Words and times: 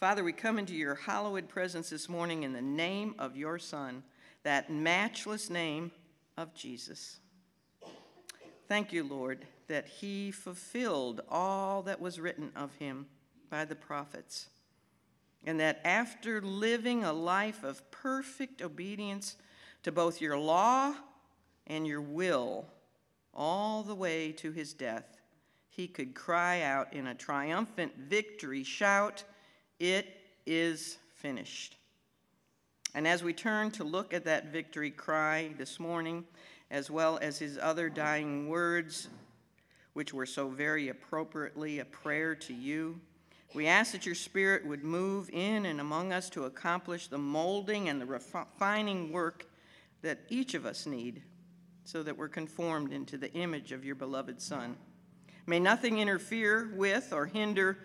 Father, 0.00 0.24
we 0.24 0.32
come 0.32 0.58
into 0.58 0.72
your 0.74 0.94
hallowed 0.94 1.46
presence 1.46 1.90
this 1.90 2.08
morning 2.08 2.42
in 2.42 2.54
the 2.54 2.62
name 2.62 3.14
of 3.18 3.36
your 3.36 3.58
Son, 3.58 4.02
that 4.44 4.72
matchless 4.72 5.50
name 5.50 5.92
of 6.38 6.54
Jesus. 6.54 7.18
Thank 8.66 8.94
you, 8.94 9.04
Lord, 9.04 9.44
that 9.68 9.86
he 9.86 10.30
fulfilled 10.30 11.20
all 11.28 11.82
that 11.82 12.00
was 12.00 12.18
written 12.18 12.50
of 12.56 12.74
him 12.76 13.08
by 13.50 13.66
the 13.66 13.74
prophets, 13.74 14.48
and 15.44 15.60
that 15.60 15.82
after 15.84 16.40
living 16.40 17.04
a 17.04 17.12
life 17.12 17.62
of 17.62 17.90
perfect 17.90 18.62
obedience 18.62 19.36
to 19.82 19.92
both 19.92 20.22
your 20.22 20.38
law 20.38 20.94
and 21.66 21.86
your 21.86 22.00
will, 22.00 22.64
all 23.34 23.82
the 23.82 23.94
way 23.94 24.32
to 24.32 24.50
his 24.50 24.72
death, 24.72 25.18
he 25.68 25.86
could 25.86 26.14
cry 26.14 26.62
out 26.62 26.90
in 26.94 27.06
a 27.06 27.14
triumphant 27.14 27.98
victory 27.98 28.64
shout, 28.64 29.24
It 29.80 30.06
is 30.44 30.98
finished. 31.16 31.76
And 32.94 33.08
as 33.08 33.24
we 33.24 33.32
turn 33.32 33.70
to 33.72 33.84
look 33.84 34.12
at 34.12 34.26
that 34.26 34.52
victory 34.52 34.90
cry 34.90 35.54
this 35.56 35.80
morning, 35.80 36.24
as 36.70 36.90
well 36.90 37.18
as 37.22 37.38
his 37.38 37.58
other 37.58 37.88
dying 37.88 38.48
words, 38.48 39.08
which 39.94 40.12
were 40.12 40.26
so 40.26 40.48
very 40.48 40.88
appropriately 40.88 41.78
a 41.78 41.84
prayer 41.84 42.34
to 42.34 42.52
you, 42.52 43.00
we 43.54 43.66
ask 43.66 43.92
that 43.92 44.06
your 44.06 44.14
Spirit 44.14 44.66
would 44.66 44.84
move 44.84 45.30
in 45.32 45.66
and 45.66 45.80
among 45.80 46.12
us 46.12 46.30
to 46.30 46.44
accomplish 46.44 47.08
the 47.08 47.18
molding 47.18 47.88
and 47.88 48.00
the 48.00 48.06
refining 48.06 49.10
work 49.10 49.46
that 50.02 50.20
each 50.28 50.54
of 50.54 50.66
us 50.66 50.86
need 50.86 51.22
so 51.84 52.02
that 52.02 52.16
we're 52.16 52.28
conformed 52.28 52.92
into 52.92 53.16
the 53.16 53.32
image 53.32 53.72
of 53.72 53.84
your 53.84 53.96
beloved 53.96 54.40
Son. 54.40 54.76
May 55.46 55.58
nothing 55.58 55.98
interfere 55.98 56.70
with 56.76 57.12
or 57.12 57.26
hinder 57.26 57.78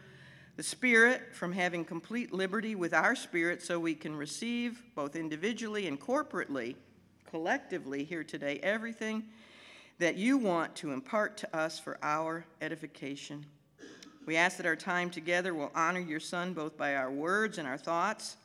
the 0.55 0.63
Spirit 0.63 1.35
from 1.35 1.51
having 1.51 1.83
complete 1.83 2.33
liberty 2.33 2.75
with 2.75 2.93
our 2.93 3.15
spirit 3.15 3.61
so 3.61 3.79
we 3.79 3.93
can 3.93 4.15
receive, 4.15 4.81
both 4.95 5.15
individually 5.15 5.87
and 5.87 5.99
corporately, 5.99 6.75
collectively 7.29 8.05
here 8.05 8.23
today, 8.23 8.59
everything 8.63 9.23
that 9.99 10.15
you 10.15 10.37
want 10.37 10.75
to 10.75 10.91
impart 10.91 11.37
to 11.37 11.55
us 11.55 11.77
for 11.79 11.97
our 12.01 12.45
edification. 12.61 13.45
We 14.25 14.37
ask 14.37 14.57
that 14.57 14.65
our 14.65 14.75
time 14.75 15.09
together 15.09 15.53
will 15.53 15.71
honor 15.75 15.99
your 15.99 16.19
Son 16.19 16.53
both 16.53 16.77
by 16.77 16.95
our 16.95 17.11
words 17.11 17.57
and 17.57 17.67
our 17.67 17.77
thoughts. 17.77 18.37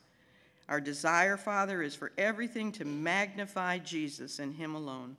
Our 0.68 0.80
desire, 0.80 1.36
Father, 1.36 1.82
is 1.82 1.94
for 1.94 2.12
everything 2.18 2.70
to 2.72 2.84
magnify 2.84 3.78
Jesus 3.78 4.38
and 4.38 4.54
Him 4.54 4.74
alone. 4.74 5.16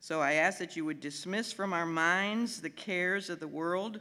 So 0.00 0.20
I 0.20 0.34
ask 0.34 0.58
that 0.58 0.76
you 0.76 0.84
would 0.84 1.00
dismiss 1.00 1.52
from 1.52 1.72
our 1.72 1.86
minds 1.86 2.60
the 2.60 2.70
cares 2.70 3.30
of 3.30 3.40
the 3.40 3.48
world, 3.48 4.00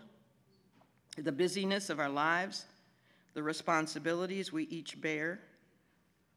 the 1.23 1.31
busyness 1.31 1.89
of 1.89 1.99
our 1.99 2.09
lives, 2.09 2.65
the 3.33 3.43
responsibilities 3.43 4.51
we 4.51 4.63
each 4.65 4.99
bear, 4.99 5.39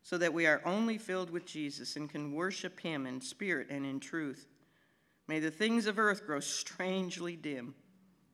so 0.03 0.17
that 0.19 0.33
we 0.33 0.47
are 0.47 0.63
only 0.65 0.99
filled 0.99 1.31
with 1.31 1.45
Jesus 1.45 1.97
and 1.97 2.09
can 2.09 2.33
worship 2.33 2.81
him 2.81 3.07
in 3.07 3.21
spirit 3.21 3.69
and 3.71 3.85
in 3.85 4.01
truth. 4.01 4.47
May 5.27 5.41
the 5.41 5.51
things 5.51 5.87
of 5.87 5.99
earth 5.99 6.25
grow 6.25 6.41
strangely 6.41 7.37
dim 7.37 7.75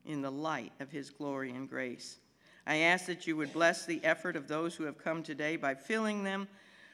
in 0.05 0.21
the 0.21 0.31
light 0.31 0.71
of 0.79 0.91
his 0.91 1.09
glory 1.09 1.51
and 1.51 1.67
grace. 1.67 2.19
I 2.67 2.77
ask 2.77 3.05
that 3.07 3.27
you 3.27 3.35
would 3.37 3.53
bless 3.53 3.85
the 3.85 4.03
effort 4.03 4.35
of 4.35 4.47
those 4.47 4.75
who 4.75 4.85
have 4.85 4.97
come 4.97 5.21
today 5.21 5.55
by 5.55 5.75
filling 5.75 6.23
them 6.23 6.47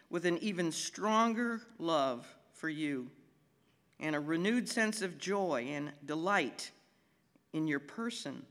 with 0.10 0.26
an 0.26 0.38
even 0.40 0.72
stronger 0.72 1.62
love 1.78 2.28
for 2.54 2.70
you 2.70 3.10
and 4.00 4.16
a 4.16 4.20
renewed 4.20 4.68
sense 4.68 5.02
of 5.02 5.18
joy 5.18 5.68
and 5.70 5.92
delight 6.06 6.72
in 7.54 7.68
your 7.68 7.80
person 7.80 8.46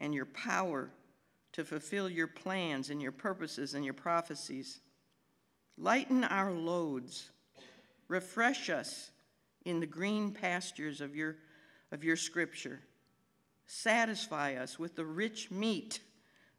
and 0.00 0.14
your 0.14 0.26
power 0.26 0.90
to 1.52 1.64
fulfill 1.64 2.08
your 2.08 2.26
plans 2.26 2.90
and 2.90 3.00
your 3.00 3.12
purposes 3.12 3.74
and 3.74 3.84
your 3.84 3.94
prophecies. 3.94 4.80
Lighten 5.78 6.24
our 6.24 6.52
loads. 6.52 7.30
Refresh 8.08 8.70
us 8.70 9.10
in 9.64 9.80
the 9.80 9.86
green 9.86 10.32
pastures 10.32 11.00
of 11.00 11.14
your, 11.14 11.36
of 11.92 12.04
your 12.04 12.16
scripture. 12.16 12.80
Satisfy 13.66 14.54
us 14.54 14.78
with 14.78 14.94
the 14.96 15.04
rich 15.04 15.50
meat 15.50 16.00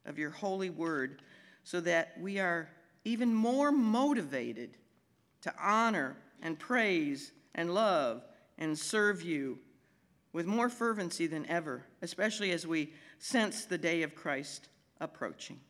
of 0.04 0.18
your 0.18 0.30
holy 0.30 0.70
word 0.70 1.22
so 1.62 1.80
that 1.80 2.14
we 2.20 2.38
are 2.38 2.68
even 3.04 3.34
more 3.34 3.70
motivated 3.70 4.76
to 5.42 5.52
honor 5.60 6.16
and 6.42 6.58
praise 6.58 7.32
and 7.54 7.72
love 7.72 8.24
and 8.58 8.78
serve 8.78 9.22
you 9.22 9.58
with 10.32 10.46
more 10.46 10.68
fervency 10.68 11.26
than 11.26 11.46
ever, 11.46 11.84
especially 12.02 12.50
as 12.50 12.66
we 12.66 12.92
sense 13.18 13.64
the 13.64 13.78
day 13.78 14.02
of 14.02 14.14
Christ 14.14 14.68
approaching. 15.00 15.60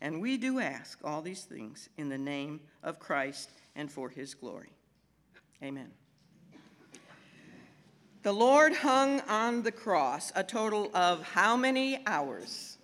And 0.00 0.20
we 0.20 0.36
do 0.36 0.58
ask 0.58 0.98
all 1.04 1.22
these 1.22 1.44
things 1.44 1.88
in 1.96 2.08
the 2.08 2.18
name 2.18 2.60
of 2.82 2.98
Christ 2.98 3.50
and 3.76 3.90
for 3.90 4.08
his 4.08 4.34
glory. 4.34 4.72
Amen. 5.62 5.90
The 8.22 8.32
Lord 8.32 8.72
hung 8.72 9.20
on 9.22 9.62
the 9.62 9.72
cross 9.72 10.32
a 10.34 10.44
total 10.44 10.90
of 10.94 11.22
how 11.22 11.56
many 11.56 12.04
hours? 12.06 12.78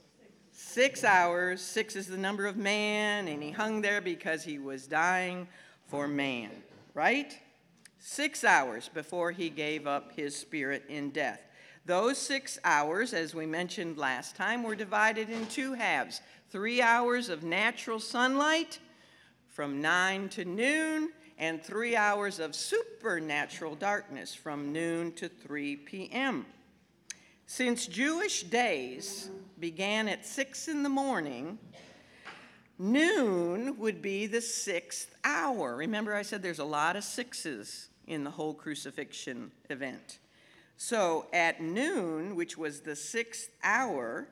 Six 0.52 1.04
hours. 1.04 1.60
Six 1.60 1.96
is 1.96 2.06
the 2.06 2.16
number 2.16 2.46
of 2.46 2.56
man, 2.56 3.28
and 3.28 3.42
he 3.42 3.50
hung 3.50 3.80
there 3.80 4.00
because 4.00 4.42
he 4.42 4.58
was 4.58 4.86
dying 4.86 5.46
for 5.86 6.08
man, 6.08 6.50
right? 6.94 7.38
six 7.98 8.44
hours 8.44 8.88
before 8.88 9.32
he 9.32 9.50
gave 9.50 9.86
up 9.86 10.12
his 10.12 10.36
spirit 10.36 10.84
in 10.88 11.10
death. 11.10 11.40
Those 11.88 12.18
six 12.18 12.58
hours, 12.64 13.14
as 13.14 13.34
we 13.34 13.46
mentioned 13.46 13.96
last 13.96 14.36
time, 14.36 14.62
were 14.62 14.74
divided 14.74 15.30
in 15.30 15.46
two 15.46 15.72
halves 15.72 16.20
three 16.50 16.82
hours 16.82 17.30
of 17.30 17.42
natural 17.42 17.98
sunlight 17.98 18.78
from 19.46 19.80
9 19.80 20.28
to 20.28 20.44
noon, 20.44 21.12
and 21.38 21.62
three 21.62 21.96
hours 21.96 22.40
of 22.40 22.54
supernatural 22.54 23.74
darkness 23.74 24.34
from 24.34 24.70
noon 24.70 25.12
to 25.12 25.30
3 25.30 25.76
p.m. 25.76 26.44
Since 27.46 27.86
Jewish 27.86 28.42
days 28.42 29.30
began 29.58 30.08
at 30.08 30.26
6 30.26 30.68
in 30.68 30.82
the 30.82 30.90
morning, 30.90 31.58
Noon 32.78 33.78
would 33.78 34.02
be 34.02 34.26
the 34.26 34.40
sixth 34.40 35.12
hour. 35.24 35.74
Remember, 35.74 36.14
I 36.14 36.22
said 36.22 36.42
there's 36.42 36.60
a 36.60 36.64
lot 36.64 36.94
of 36.94 37.02
sixes 37.02 37.88
in 38.06 38.22
the 38.22 38.30
whole 38.30 38.54
crucifixion 38.54 39.50
event. 39.68 40.18
So 40.80 41.26
at 41.32 41.60
noon, 41.60 42.36
which 42.36 42.56
was 42.56 42.80
the 42.80 42.94
sixth 42.94 43.50
hour, 43.64 44.28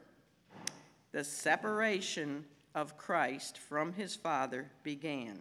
the 1.10 1.24
separation 1.24 2.44
of 2.72 2.96
Christ 2.96 3.58
from 3.58 3.92
his 3.92 4.14
Father 4.14 4.70
began. 4.84 5.40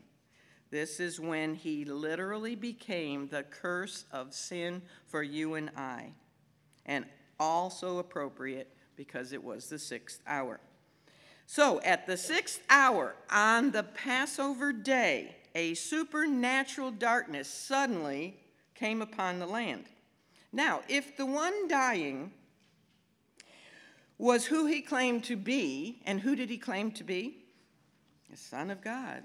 This 0.72 1.00
is 1.00 1.20
when 1.20 1.54
he 1.54 1.86
literally 1.86 2.56
became 2.56 3.28
the 3.28 3.44
curse 3.44 4.06
of 4.12 4.34
sin 4.34 4.82
for 5.06 5.22
you 5.22 5.54
and 5.54 5.70
I, 5.78 6.14
and 6.88 7.06
also 7.40 8.00
appropriate 8.00 8.76
because 8.96 9.32
it 9.32 9.44
was 9.44 9.70
the 9.70 9.78
sixth 9.78 10.22
hour. 10.26 10.60
So, 11.46 11.80
at 11.82 12.08
the 12.08 12.18
sixth 12.18 12.64
hour 12.68 13.16
on 13.30 13.70
the 13.70 13.84
Passover 13.84 14.74
day, 14.74 15.36
a 15.54 15.76
supernatural 15.76 16.90
darkness 16.90 17.48
suddenly 17.48 18.40
came 18.74 19.04
upon 19.04 19.38
the 19.38 19.46
land. 19.46 19.86
Now, 20.56 20.84
if 20.88 21.18
the 21.18 21.26
one 21.26 21.68
dying 21.68 22.32
was 24.18 24.46
who 24.46 24.68
he 24.68 24.80
claimed 24.80 25.26
to 25.26 25.36
be, 25.36 26.02
and 26.06 26.22
who 26.22 26.34
did 26.34 26.50
he 26.50 26.58
claim 26.58 26.92
to 26.92 27.04
be? 27.04 27.44
The 28.32 28.38
Son 28.38 28.72
of 28.72 28.82
God, 28.82 29.24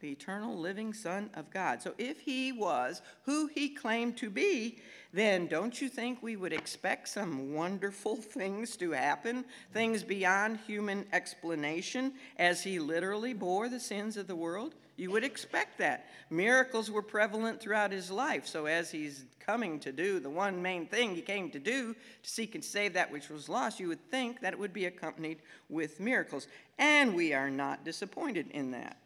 the 0.00 0.10
eternal 0.10 0.58
living 0.58 0.92
Son 0.92 1.30
of 1.34 1.48
God. 1.52 1.80
So, 1.80 1.94
if 1.96 2.18
he 2.18 2.50
was 2.50 3.02
who 3.22 3.46
he 3.54 3.68
claimed 3.68 4.16
to 4.16 4.30
be, 4.30 4.80
then 5.12 5.46
don't 5.46 5.80
you 5.80 5.88
think 5.88 6.20
we 6.20 6.34
would 6.34 6.52
expect 6.52 7.08
some 7.08 7.54
wonderful 7.54 8.16
things 8.36 8.76
to 8.78 8.90
happen? 8.90 9.44
Things 9.72 10.02
beyond 10.02 10.58
human 10.66 11.06
explanation 11.12 12.14
as 12.36 12.64
he 12.64 12.80
literally 12.80 13.32
bore 13.32 13.68
the 13.68 13.78
sins 13.78 14.16
of 14.16 14.26
the 14.26 14.34
world? 14.34 14.74
You 14.96 15.10
would 15.10 15.24
expect 15.24 15.78
that. 15.78 16.06
Miracles 16.30 16.90
were 16.90 17.02
prevalent 17.02 17.60
throughout 17.60 17.90
his 17.90 18.10
life. 18.10 18.46
So, 18.46 18.66
as 18.66 18.90
he's 18.90 19.24
coming 19.40 19.80
to 19.80 19.92
do 19.92 20.20
the 20.20 20.30
one 20.30 20.62
main 20.62 20.86
thing 20.86 21.14
he 21.14 21.20
came 21.20 21.50
to 21.50 21.58
do, 21.58 21.94
to 21.94 22.28
seek 22.28 22.54
and 22.54 22.64
save 22.64 22.94
that 22.94 23.10
which 23.10 23.28
was 23.28 23.48
lost, 23.48 23.80
you 23.80 23.88
would 23.88 24.10
think 24.10 24.40
that 24.40 24.52
it 24.52 24.58
would 24.58 24.72
be 24.72 24.86
accompanied 24.86 25.38
with 25.68 26.00
miracles. 26.00 26.46
And 26.78 27.14
we 27.14 27.32
are 27.34 27.50
not 27.50 27.84
disappointed 27.84 28.50
in 28.52 28.70
that. 28.70 28.98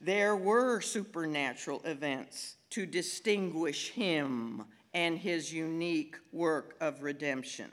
There 0.00 0.34
were 0.34 0.80
supernatural 0.80 1.82
events 1.84 2.56
to 2.70 2.86
distinguish 2.86 3.90
him 3.90 4.64
and 4.94 5.18
his 5.18 5.52
unique 5.52 6.16
work 6.32 6.76
of 6.80 7.02
redemption. 7.02 7.70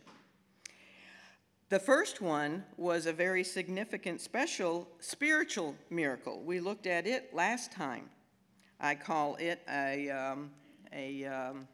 The 1.69 1.79
first 1.79 2.21
one 2.21 2.63
was 2.77 3.07
a 3.07 3.13
very 3.13 3.43
significant, 3.43 4.21
special 4.21 4.87
spiritual 5.01 5.75
miracle. 5.89 6.41
We 6.45 6.61
looked 6.61 6.87
at 6.87 7.05
it 7.05 7.33
last 7.33 7.73
time. 7.73 8.09
I 8.79 8.95
call 8.95 9.35
it 9.35 9.61
a, 9.69 10.09
um, 10.09 10.51
a, 10.93 11.25
um, 11.25 11.67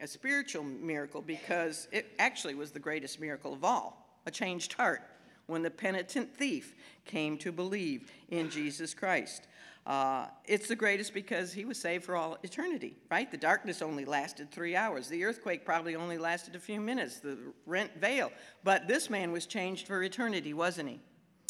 a 0.00 0.06
spiritual 0.06 0.62
miracle 0.62 1.22
because 1.22 1.88
it 1.90 2.06
actually 2.20 2.54
was 2.54 2.70
the 2.70 2.78
greatest 2.78 3.20
miracle 3.20 3.52
of 3.52 3.64
all 3.64 4.20
a 4.26 4.30
changed 4.30 4.74
heart. 4.74 5.02
when 5.46 5.62
the 5.62 5.70
penitent 5.70 6.34
thief 6.34 6.74
came 7.04 7.36
to 7.36 7.52
believe 7.52 8.10
in 8.30 8.48
Jesus 8.48 8.94
Christ. 8.94 9.46
Uh, 9.86 10.26
it's 10.46 10.66
the 10.66 10.76
greatest 10.76 11.12
because 11.12 11.52
he 11.52 11.66
was 11.66 11.78
saved 11.78 12.04
for 12.04 12.16
all 12.16 12.38
eternity, 12.42 12.96
right? 13.10 13.30
The 13.30 13.36
darkness 13.36 13.82
only 13.82 14.06
lasted 14.06 14.50
three 14.50 14.74
hours. 14.74 15.08
The 15.08 15.24
earthquake 15.24 15.66
probably 15.66 15.94
only 15.94 16.16
lasted 16.16 16.56
a 16.56 16.58
few 16.58 16.80
minutes, 16.80 17.18
the 17.20 17.36
rent 17.66 17.90
veil. 18.00 18.32
But 18.62 18.88
this 18.88 19.10
man 19.10 19.30
was 19.30 19.44
changed 19.44 19.86
for 19.86 20.02
eternity, 20.02 20.54
wasn't 20.54 20.88
he? 20.88 21.00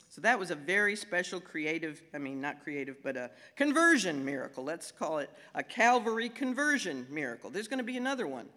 So 0.09 0.21
that 0.21 0.39
was 0.39 0.51
a 0.51 0.57
very 0.57 0.97
special 0.97 1.41
creative, 1.41 2.03
I 2.13 2.19
mean, 2.19 2.41
not 2.41 2.63
creative, 2.63 3.03
but 3.03 3.17
a 3.17 3.31
conversion 3.57 4.25
miracle. 4.25 4.65
Let's 4.65 4.91
call 4.91 5.19
it 5.19 5.31
a 5.55 5.63
Calvary 5.63 6.29
conversion 6.29 7.07
miracle. 7.11 7.51
There's 7.51 7.69
going 7.69 7.79
to 7.79 7.85
be 7.85 7.97
another 7.97 8.27
one, 8.27 8.49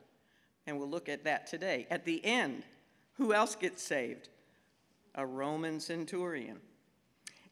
and 0.65 0.77
we'll 0.77 0.89
look 0.89 1.09
at 1.09 1.23
that 1.23 1.47
today. 1.47 1.87
At 1.89 2.05
the 2.05 2.23
end, 2.23 2.63
who 3.13 3.33
else 3.33 3.55
gets 3.55 3.81
saved? 3.81 4.29
A 5.15 5.25
Roman 5.25 5.79
centurion. 5.79 6.59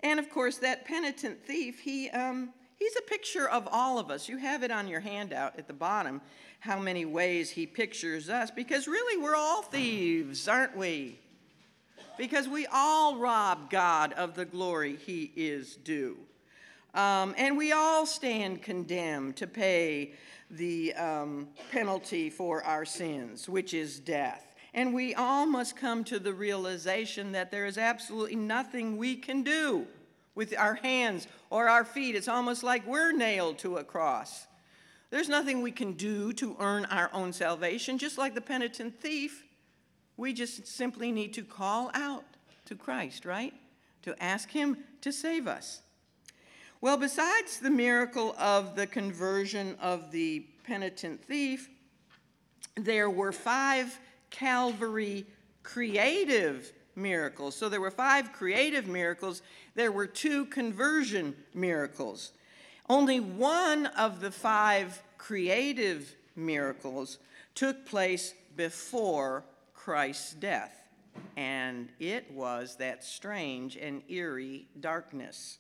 And 0.02 0.20
of 0.20 0.30
course, 0.30 0.58
that 0.58 0.86
penitent 0.86 1.46
thief, 1.46 1.80
he, 1.80 2.10
um, 2.10 2.50
he's 2.78 2.96
a 2.96 3.02
picture 3.02 3.50
of 3.50 3.68
all 3.72 3.98
of 3.98 4.10
us. 4.12 4.30
You 4.30 4.38
have 4.38 4.64
it 4.64 4.72
on 4.72 4.88
your 4.88 5.00
handout 5.00 5.58
at 5.58 5.68
the 5.68 5.74
bottom, 5.74 6.22
how 6.60 6.80
many 6.80 7.06
ways 7.06 7.50
he 7.50 7.66
pictures 7.66 8.30
us, 8.30 8.52
because 8.52 8.88
really 8.88 9.22
we're 9.22 9.36
all 9.36 9.62
thieves, 9.62 10.48
aren't 10.48 10.76
we? 10.76 11.20
Because 12.18 12.48
we 12.48 12.66
all 12.68 13.18
rob 13.18 13.70
God 13.70 14.14
of 14.14 14.36
the 14.36 14.46
glory 14.46 14.96
he 14.96 15.32
is 15.36 15.76
due. 15.76 16.18
Um, 16.94 17.36
and 17.38 17.58
we 17.58 17.74
all 17.74 18.06
stand 18.06 18.62
condemned 18.62 19.36
to 19.38 19.48
pay 19.48 20.14
the 20.50 20.94
um, 20.94 21.50
penalty 21.72 22.30
for 22.30 22.64
our 22.64 22.86
sins, 22.86 23.50
which 23.50 23.74
is 23.74 24.00
death. 24.00 24.55
And 24.76 24.94
we 24.94 25.16
all 25.16 25.46
must 25.46 25.78
come 25.78 26.04
to 26.04 26.20
the 26.20 26.34
realization 26.34 27.32
that 27.32 27.50
there 27.50 27.66
is 27.66 27.78
absolutely 27.78 28.36
nothing 28.36 28.98
we 28.98 29.16
can 29.16 29.42
do 29.42 29.88
with 30.36 30.54
our 30.58 30.76
hands 30.76 31.28
or 31.50 31.70
our 31.70 31.86
feet. 31.86 32.14
It's 32.14 32.28
almost 32.28 32.62
like 32.62 32.86
we're 32.86 33.14
nailed 33.14 33.58
to 33.60 33.78
a 33.78 33.86
cross. 33.86 34.48
There's 35.12 35.30
nothing 35.30 35.62
we 35.62 35.72
can 35.72 35.94
do 35.94 36.34
to 36.34 36.58
earn 36.60 36.84
our 36.86 37.10
own 37.14 37.32
salvation. 37.32 37.98
Just 37.98 38.18
like 38.18 38.36
the 38.36 38.42
penitent 38.42 39.00
thief, 39.00 39.46
we 40.18 40.34
just 40.34 40.68
simply 40.68 41.10
need 41.10 41.34
to 41.36 41.44
call 41.44 41.90
out 41.94 42.26
to 42.66 42.76
Christ, 42.76 43.24
right? 43.24 43.54
To 44.02 44.22
ask 44.22 44.52
Him 44.52 44.80
to 45.00 45.14
save 45.14 45.48
us. 45.48 45.84
Well, 46.82 46.98
besides 46.98 47.60
the 47.60 47.70
miracle 47.70 48.36
of 48.38 48.76
the 48.76 48.88
conversion 48.88 49.78
of 49.82 50.12
the 50.12 50.46
penitent 50.66 51.24
thief, 51.24 51.70
there 52.76 53.10
were 53.10 53.32
five 53.32 53.98
Calvary 54.36 55.26
creative 55.64 56.74
miracles. 56.96 57.56
So 57.56 57.70
there 57.70 57.80
were 57.80 57.92
five 57.92 58.34
creative 58.34 58.86
miracles, 58.88 59.42
there 59.76 59.92
were 59.92 60.08
two 60.08 60.46
conversion 60.48 61.36
miracles. 61.54 62.34
Only 62.90 63.20
one 63.20 63.86
of 63.88 64.20
the 64.20 64.32
five 64.32 65.02
creative 65.18 66.14
miracles 66.36 67.18
took 67.56 67.86
place 67.86 68.34
before 68.58 69.46
Christ's 69.74 70.34
death, 70.34 70.74
and 71.38 71.90
it 72.00 72.30
was 72.32 72.76
that 72.76 73.04
strange 73.04 73.78
and 73.78 74.02
eerie 74.10 74.68
darkness 74.80 75.60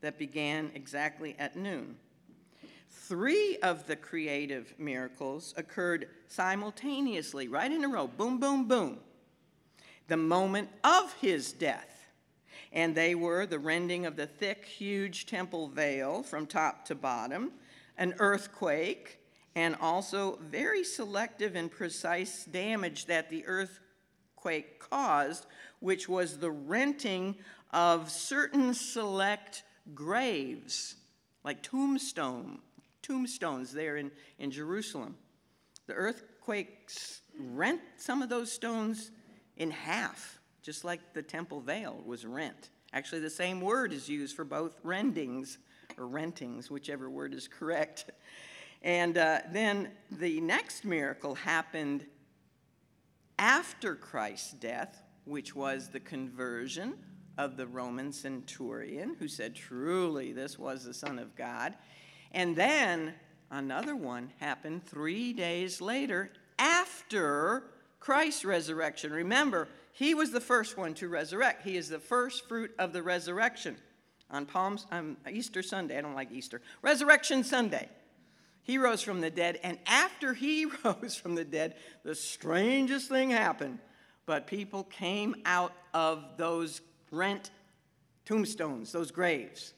that 0.00 0.18
began 0.18 0.70
exactly 0.74 1.36
at 1.38 1.56
noon. 1.56 1.96
Three 3.04 3.56
of 3.62 3.86
the 3.86 3.94
creative 3.94 4.74
miracles 4.78 5.54
occurred 5.56 6.08
simultaneously, 6.26 7.46
right 7.46 7.70
in 7.70 7.84
a 7.84 7.88
row 7.88 8.08
boom, 8.08 8.40
boom, 8.40 8.66
boom. 8.66 8.98
The 10.08 10.16
moment 10.16 10.70
of 10.82 11.12
his 11.20 11.52
death. 11.52 12.08
And 12.72 12.96
they 12.96 13.14
were 13.14 13.46
the 13.46 13.60
rending 13.60 14.06
of 14.06 14.16
the 14.16 14.26
thick, 14.26 14.64
huge 14.64 15.26
temple 15.26 15.68
veil 15.68 16.24
from 16.24 16.46
top 16.46 16.84
to 16.86 16.96
bottom, 16.96 17.52
an 17.96 18.14
earthquake, 18.18 19.20
and 19.54 19.76
also 19.80 20.38
very 20.42 20.82
selective 20.82 21.54
and 21.54 21.70
precise 21.70 22.44
damage 22.44 23.06
that 23.06 23.30
the 23.30 23.46
earthquake 23.46 24.80
caused, 24.80 25.46
which 25.78 26.08
was 26.08 26.38
the 26.38 26.50
renting 26.50 27.36
of 27.72 28.10
certain 28.10 28.74
select 28.74 29.62
graves, 29.94 30.96
like 31.44 31.62
tombstone 31.62 32.58
tombstones 33.06 33.72
there 33.72 33.96
in, 33.96 34.10
in 34.38 34.50
Jerusalem. 34.50 35.16
The 35.86 35.94
earthquakes 35.94 37.20
rent 37.38 37.80
some 37.96 38.22
of 38.22 38.28
those 38.28 38.50
stones 38.50 39.10
in 39.56 39.70
half, 39.70 40.40
just 40.62 40.84
like 40.84 41.14
the 41.14 41.22
temple 41.22 41.60
veil 41.60 42.02
was 42.04 42.24
rent. 42.24 42.70
Actually, 42.92 43.20
the 43.20 43.30
same 43.30 43.60
word 43.60 43.92
is 43.92 44.08
used 44.08 44.34
for 44.34 44.44
both 44.44 44.78
rendings 44.82 45.58
or 45.98 46.06
rentings, 46.06 46.70
whichever 46.70 47.08
word 47.08 47.34
is 47.34 47.48
correct. 47.48 48.10
And 48.82 49.18
uh, 49.18 49.40
then 49.52 49.90
the 50.10 50.40
next 50.40 50.84
miracle 50.84 51.34
happened 51.34 52.06
after 53.38 53.94
Christ's 53.94 54.52
death, 54.52 55.02
which 55.24 55.54
was 55.54 55.88
the 55.88 56.00
conversion 56.00 56.94
of 57.38 57.56
the 57.56 57.66
Roman 57.66 58.12
centurion 58.12 59.16
who 59.18 59.28
said, 59.28 59.54
Truly, 59.54 60.32
this 60.32 60.58
was 60.58 60.84
the 60.84 60.94
Son 60.94 61.18
of 61.18 61.36
God. 61.36 61.74
And 62.36 62.54
then 62.54 63.14
another 63.50 63.96
one 63.96 64.30
happened 64.40 64.84
three 64.84 65.32
days 65.32 65.80
later 65.80 66.30
after 66.58 67.62
Christ's 67.98 68.44
resurrection. 68.44 69.10
Remember, 69.10 69.68
he 69.92 70.14
was 70.14 70.32
the 70.32 70.40
first 70.40 70.76
one 70.76 70.92
to 70.94 71.08
resurrect. 71.08 71.62
He 71.64 71.78
is 71.78 71.88
the 71.88 71.98
first 71.98 72.46
fruit 72.46 72.72
of 72.78 72.92
the 72.92 73.02
resurrection 73.02 73.74
on 74.30 74.44
Palms, 74.44 74.86
um, 74.92 75.16
Easter 75.30 75.62
Sunday. 75.62 75.96
I 75.96 76.02
don't 76.02 76.14
like 76.14 76.30
Easter. 76.30 76.60
Resurrection 76.82 77.42
Sunday. 77.42 77.88
He 78.64 78.76
rose 78.76 79.00
from 79.00 79.22
the 79.22 79.30
dead, 79.30 79.58
and 79.62 79.78
after 79.86 80.34
he 80.34 80.66
rose 80.84 81.16
from 81.16 81.36
the 81.36 81.44
dead, 81.44 81.76
the 82.02 82.14
strangest 82.14 83.08
thing 83.08 83.30
happened. 83.30 83.78
But 84.26 84.46
people 84.46 84.84
came 84.84 85.36
out 85.46 85.72
of 85.94 86.36
those 86.36 86.82
rent 87.10 87.50
tombstones, 88.26 88.92
those 88.92 89.10
graves 89.10 89.72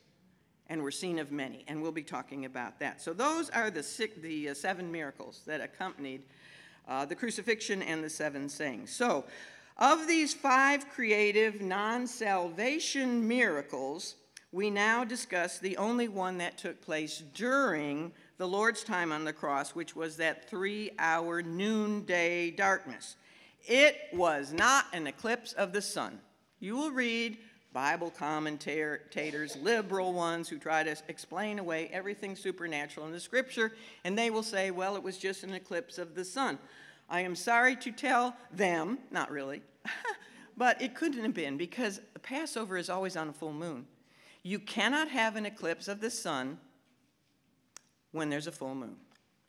and 0.68 0.82
were 0.82 0.90
seen 0.90 1.18
of 1.18 1.32
many. 1.32 1.64
And 1.68 1.82
we'll 1.82 1.92
be 1.92 2.02
talking 2.02 2.44
about 2.44 2.78
that. 2.80 3.00
So, 3.00 3.12
those 3.12 3.50
are 3.50 3.70
the, 3.70 3.82
six, 3.82 4.16
the 4.20 4.50
uh, 4.50 4.54
seven 4.54 4.90
miracles 4.90 5.42
that 5.46 5.60
accompanied 5.60 6.22
uh, 6.88 7.04
the 7.04 7.14
crucifixion 7.14 7.82
and 7.82 8.02
the 8.02 8.10
seven 8.10 8.48
sayings. 8.48 8.90
So, 8.90 9.24
of 9.76 10.08
these 10.08 10.34
five 10.34 10.88
creative 10.88 11.60
non 11.60 12.06
salvation 12.06 13.26
miracles, 13.26 14.16
we 14.50 14.70
now 14.70 15.04
discuss 15.04 15.58
the 15.58 15.76
only 15.76 16.08
one 16.08 16.38
that 16.38 16.58
took 16.58 16.80
place 16.80 17.22
during 17.34 18.12
the 18.38 18.48
Lord's 18.48 18.82
time 18.82 19.12
on 19.12 19.24
the 19.24 19.32
cross, 19.32 19.74
which 19.74 19.94
was 19.94 20.16
that 20.16 20.48
three 20.48 20.90
hour 20.98 21.42
noonday 21.42 22.50
darkness. 22.50 23.16
It 23.66 23.96
was 24.12 24.52
not 24.52 24.86
an 24.92 25.06
eclipse 25.06 25.52
of 25.52 25.72
the 25.72 25.82
sun. 25.82 26.20
You 26.60 26.76
will 26.76 26.90
read 26.90 27.38
Bible 27.72 28.10
commentators, 28.10 29.56
liberal 29.56 30.12
ones 30.12 30.48
who 30.48 30.58
try 30.58 30.82
to 30.82 30.96
explain 31.08 31.58
away 31.58 31.88
everything 31.92 32.34
supernatural 32.34 33.06
in 33.06 33.12
the 33.12 33.20
scripture, 33.20 33.72
and 34.04 34.16
they 34.16 34.30
will 34.30 34.42
say, 34.42 34.70
well, 34.70 34.96
it 34.96 35.02
was 35.02 35.18
just 35.18 35.42
an 35.42 35.52
eclipse 35.52 35.98
of 35.98 36.14
the 36.14 36.24
sun. 36.24 36.58
I 37.10 37.20
am 37.20 37.36
sorry 37.36 37.76
to 37.76 37.92
tell 37.92 38.36
them, 38.52 38.98
not 39.10 39.30
really, 39.30 39.62
but 40.56 40.80
it 40.80 40.94
couldn't 40.94 41.22
have 41.22 41.34
been 41.34 41.56
because 41.56 42.00
the 42.14 42.18
Passover 42.18 42.76
is 42.76 42.90
always 42.90 43.16
on 43.16 43.28
a 43.28 43.32
full 43.32 43.52
moon. 43.52 43.86
You 44.42 44.58
cannot 44.58 45.08
have 45.08 45.36
an 45.36 45.46
eclipse 45.46 45.88
of 45.88 46.00
the 46.00 46.10
sun 46.10 46.58
when 48.12 48.30
there's 48.30 48.46
a 48.46 48.52
full 48.52 48.74
moon. 48.74 48.96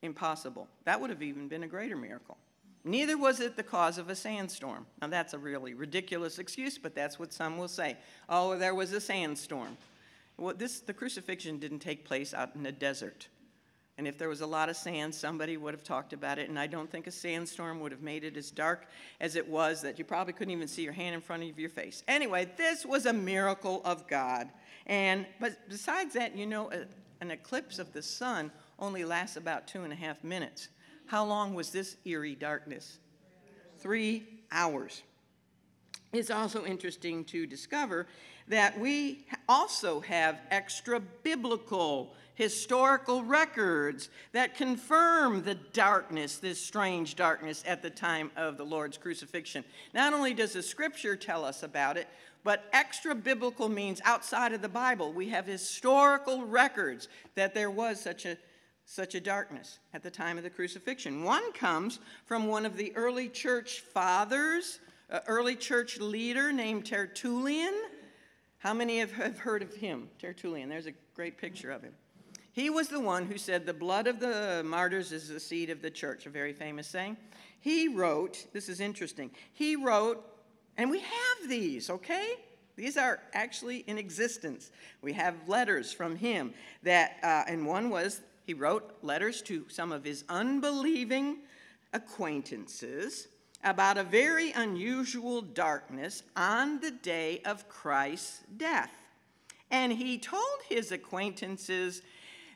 Impossible. 0.01 0.67
That 0.85 0.99
would 0.99 1.09
have 1.09 1.21
even 1.21 1.47
been 1.47 1.63
a 1.63 1.67
greater 1.67 1.97
miracle. 1.97 2.37
Neither 2.83 3.17
was 3.17 3.39
it 3.39 3.55
the 3.57 3.63
cause 3.63 3.97
of 3.97 4.09
a 4.09 4.15
sandstorm. 4.15 4.85
Now, 5.01 5.07
that's 5.07 5.33
a 5.33 5.37
really 5.37 5.73
ridiculous 5.73 6.39
excuse, 6.39 6.77
but 6.77 6.95
that's 6.95 7.19
what 7.19 7.33
some 7.33 7.57
will 7.57 7.67
say. 7.67 7.97
Oh, 8.29 8.57
there 8.57 8.73
was 8.73 8.93
a 8.93 9.01
sandstorm. 9.01 9.77
Well, 10.37 10.55
this, 10.55 10.79
the 10.79 10.93
crucifixion 10.93 11.59
didn't 11.59 11.79
take 11.79 12.05
place 12.05 12.33
out 12.33 12.55
in 12.55 12.65
a 12.65 12.71
desert. 12.71 13.27
And 13.97 14.07
if 14.07 14.17
there 14.17 14.29
was 14.29 14.39
a 14.39 14.47
lot 14.47 14.69
of 14.69 14.77
sand, 14.77 15.13
somebody 15.13 15.57
would 15.57 15.73
have 15.73 15.83
talked 15.83 16.13
about 16.13 16.39
it. 16.39 16.47
And 16.47 16.57
I 16.57 16.67
don't 16.67 16.89
think 16.89 17.05
a 17.05 17.11
sandstorm 17.11 17.81
would 17.81 17.91
have 17.91 18.01
made 18.01 18.23
it 18.23 18.37
as 18.37 18.49
dark 18.49 18.87
as 19.19 19.35
it 19.35 19.45
was 19.45 19.81
that 19.81 19.99
you 19.99 20.05
probably 20.05 20.31
couldn't 20.31 20.53
even 20.53 20.69
see 20.69 20.83
your 20.83 20.93
hand 20.93 21.15
in 21.15 21.19
front 21.19 21.43
of 21.43 21.59
your 21.59 21.69
face. 21.69 22.01
Anyway, 22.07 22.49
this 22.55 22.85
was 22.85 23.05
a 23.05 23.11
miracle 23.11 23.81
of 23.83 24.07
God. 24.07 24.47
And 24.85 25.25
but 25.41 25.57
besides 25.67 26.13
that, 26.13 26.33
you 26.37 26.45
know, 26.45 26.71
a, 26.71 26.85
an 27.19 27.31
eclipse 27.31 27.77
of 27.77 27.91
the 27.91 28.01
sun 28.01 28.53
only 28.79 29.03
lasts 29.03 29.35
about 29.35 29.67
two 29.67 29.81
and 29.83 29.91
a 29.91 29.97
half 29.97 30.23
minutes. 30.23 30.69
How 31.09 31.25
long 31.25 31.55
was 31.55 31.71
this 31.71 31.97
eerie 32.05 32.35
darkness? 32.35 32.99
Three 33.79 34.27
hours. 34.51 35.01
It's 36.13 36.29
also 36.29 36.65
interesting 36.65 37.25
to 37.25 37.47
discover 37.47 38.05
that 38.47 38.79
we 38.79 39.25
also 39.47 40.01
have 40.01 40.39
extra 40.51 40.99
biblical 40.99 42.13
historical 42.35 43.23
records 43.23 44.09
that 44.33 44.55
confirm 44.55 45.41
the 45.41 45.55
darkness, 45.55 46.37
this 46.37 46.63
strange 46.63 47.15
darkness 47.15 47.63
at 47.65 47.81
the 47.81 47.89
time 47.89 48.29
of 48.35 48.57
the 48.57 48.63
Lord's 48.63 48.97
crucifixion. 48.97 49.63
Not 49.95 50.13
only 50.13 50.35
does 50.35 50.53
the 50.53 50.61
scripture 50.61 51.15
tell 51.15 51.43
us 51.43 51.63
about 51.63 51.97
it, 51.97 52.07
But 52.43 52.65
extra 52.71 53.13
biblical 53.13 53.67
means 53.67 54.01
outside 54.05 54.53
of 54.53 54.61
the 54.61 54.69
Bible. 54.69 55.11
We 55.11 55.29
have 55.29 55.45
historical 55.45 56.45
records 56.45 57.09
that 57.35 57.53
there 57.53 57.69
was 57.69 57.99
such 57.99 58.25
a, 58.25 58.37
such 58.89 59.13
a 59.13 59.19
darkness 59.19 59.77
at 59.93 60.01
the 60.01 60.09
time 60.09 60.35
of 60.37 60.43
the 60.43 60.49
crucifixion. 60.49 61.23
One 61.23 61.51
comes 61.53 61.99
from 62.25 62.47
one 62.47 62.65
of 62.65 62.75
the 62.75 62.91
early 62.95 63.29
church 63.29 63.81
fathers, 63.81 64.79
early 65.27 65.55
church 65.55 65.99
leader 65.99 66.51
named 66.51 66.87
Tertullian. 66.87 67.75
How 68.57 68.73
many 68.73 68.97
have, 68.97 69.11
have 69.11 69.37
heard 69.37 69.61
of 69.61 69.75
him? 69.75 70.09
Tertullian. 70.17 70.69
There's 70.69 70.87
a 70.87 70.93
great 71.13 71.37
picture 71.37 71.69
of 71.69 71.83
him. 71.83 71.93
He 72.51 72.71
was 72.71 72.87
the 72.87 72.99
one 72.99 73.27
who 73.27 73.37
said, 73.37 73.67
The 73.67 73.75
blood 73.75 74.07
of 74.07 74.19
the 74.19 74.63
martyrs 74.65 75.11
is 75.11 75.29
the 75.29 75.39
seed 75.39 75.69
of 75.69 75.83
the 75.83 75.91
church, 75.91 76.25
a 76.25 76.31
very 76.31 76.51
famous 76.51 76.87
saying. 76.87 77.15
He 77.59 77.89
wrote, 77.89 78.47
this 78.53 78.69
is 78.69 78.79
interesting, 78.79 79.29
he 79.53 79.75
wrote, 79.75 80.25
and 80.77 80.89
we 80.89 80.99
have 80.99 81.49
these, 81.49 81.91
okay? 81.91 82.33
These 82.75 82.97
are 82.97 83.19
actually 83.33 83.79
in 83.79 83.97
existence. 83.97 84.71
We 85.01 85.13
have 85.13 85.35
letters 85.47 85.91
from 85.91 86.15
him 86.15 86.53
that, 86.83 87.17
uh, 87.21 87.43
and 87.45 87.67
one 87.67 87.89
was 87.89 88.21
he 88.49 88.55
wrote 88.55 88.95
letters 89.03 89.43
to 89.43 89.63
some 89.69 89.91
of 89.91 90.03
his 90.03 90.23
unbelieving 90.27 91.37
acquaintances 91.93 93.27
about 93.63 93.95
a 93.95 94.03
very 94.03 94.51
unusual 94.53 95.39
darkness 95.39 96.23
on 96.35 96.79
the 96.79 96.89
day 96.89 97.43
of 97.45 97.69
Christ's 97.69 98.41
death. 98.57 98.89
And 99.69 99.93
he 99.93 100.17
told 100.17 100.61
his 100.67 100.91
acquaintances 100.91 102.01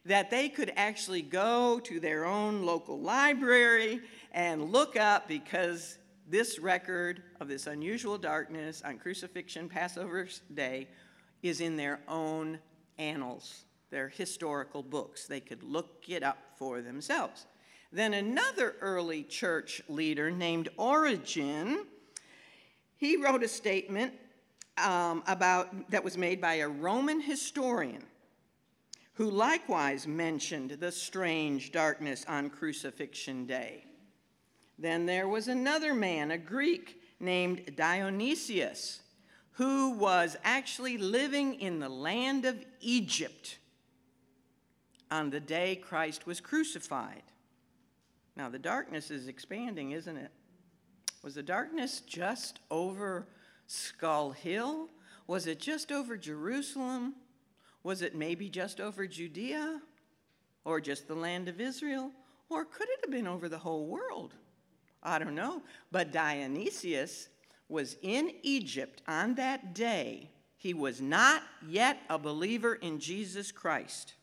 that 0.04 0.32
they 0.32 0.50
could 0.50 0.74
actually 0.76 1.22
go 1.22 1.80
to 1.82 2.00
their 2.00 2.26
own 2.26 2.64
local 2.64 3.00
library 3.00 4.02
and 4.32 4.72
look 4.72 4.98
up 4.98 5.28
because 5.28 6.00
this 6.28 6.58
record 6.58 7.22
of 7.40 7.48
this 7.48 7.68
unusual 7.68 8.18
darkness 8.18 8.82
on 8.84 8.98
crucifixion 8.98 9.70
Passover 9.70 10.28
day 10.56 10.88
is 11.44 11.62
in 11.62 11.78
their 11.78 12.00
own 12.08 12.58
annals, 12.98 13.66
their 13.94 14.10
historical 14.10 14.82
books. 14.82 15.28
They 15.28 15.40
could 15.40 15.62
look 15.62 16.06
it 16.10 16.24
up 16.24 16.40
for 16.58 16.82
themselves. 16.82 17.46
Then 17.92 18.16
another 18.16 18.76
early 18.82 19.24
church 19.24 19.84
leader 19.88 20.32
named 20.32 20.68
Origen, 20.78 21.86
he 22.98 23.18
wrote 23.18 23.44
a 23.44 23.48
statement 23.48 24.14
um, 24.84 25.22
about 25.28 25.92
that 25.92 26.04
was 26.04 26.18
made 26.18 26.42
by 26.42 26.56
a 26.56 26.68
Roman 26.68 27.22
historian 27.22 28.04
who 29.14 29.30
likewise 29.30 30.08
mentioned 30.08 30.72
the 30.72 30.92
strange 30.92 31.72
darkness 31.72 32.26
on 32.28 32.50
crucifixion 32.50 33.46
day. 33.46 33.86
Then 34.80 35.06
there 35.06 35.28
was 35.28 35.48
another 35.48 35.94
man, 35.94 36.32
a 36.32 36.38
Greek 36.40 37.00
named 37.20 37.76
Dionysius, 37.76 39.02
who 39.52 39.92
was 39.92 40.36
actually 40.44 40.98
living 40.98 41.60
in 41.60 41.80
the 41.80 41.90
land 41.90 42.46
of 42.46 42.66
Egypt 42.82 43.60
on 45.14 45.30
the 45.30 45.40
day 45.40 45.76
Christ 45.76 46.26
was 46.26 46.42
crucified. 46.42 47.22
Now, 48.36 48.50
the 48.50 48.58
darkness 48.58 49.12
is 49.12 49.28
expanding, 49.28 49.92
isn't 49.92 50.18
it? 50.18 50.32
Was 51.24 51.36
the 51.36 51.44
darkness 51.44 52.00
just 52.00 52.62
over 52.72 53.28
Skull 53.68 54.32
Hill? 54.32 54.90
Was 55.28 55.46
it 55.46 55.60
just 55.60 55.92
over 55.92 56.18
Jerusalem? 56.18 57.14
Was 57.84 58.02
it 58.02 58.16
maybe 58.16 58.50
just 58.50 58.82
over 58.82 59.06
Judea? 59.06 59.82
Or 60.66 60.82
just 60.82 61.08
the 61.08 61.14
land 61.14 61.48
of 61.48 61.62
Israel? 61.62 62.10
Or 62.50 62.66
could 62.66 62.90
it 62.90 63.02
have 63.04 63.12
been 63.12 63.28
over 63.28 63.48
the 63.48 63.60
whole 63.60 63.86
world? 63.86 64.34
I 65.04 65.20
don't 65.20 65.36
know. 65.36 65.62
But 65.92 66.12
Dionysius 66.12 67.30
was 67.70 67.98
in 68.02 68.32
Egypt 68.42 69.04
on 69.08 69.36
that 69.36 69.76
day. 69.76 70.32
He 70.58 70.74
was 70.74 71.00
not 71.02 71.44
yet 71.70 72.00
a 72.10 72.18
believer 72.18 72.74
in 72.74 72.98
Jesus 73.00 73.52
Christ. 73.52 74.16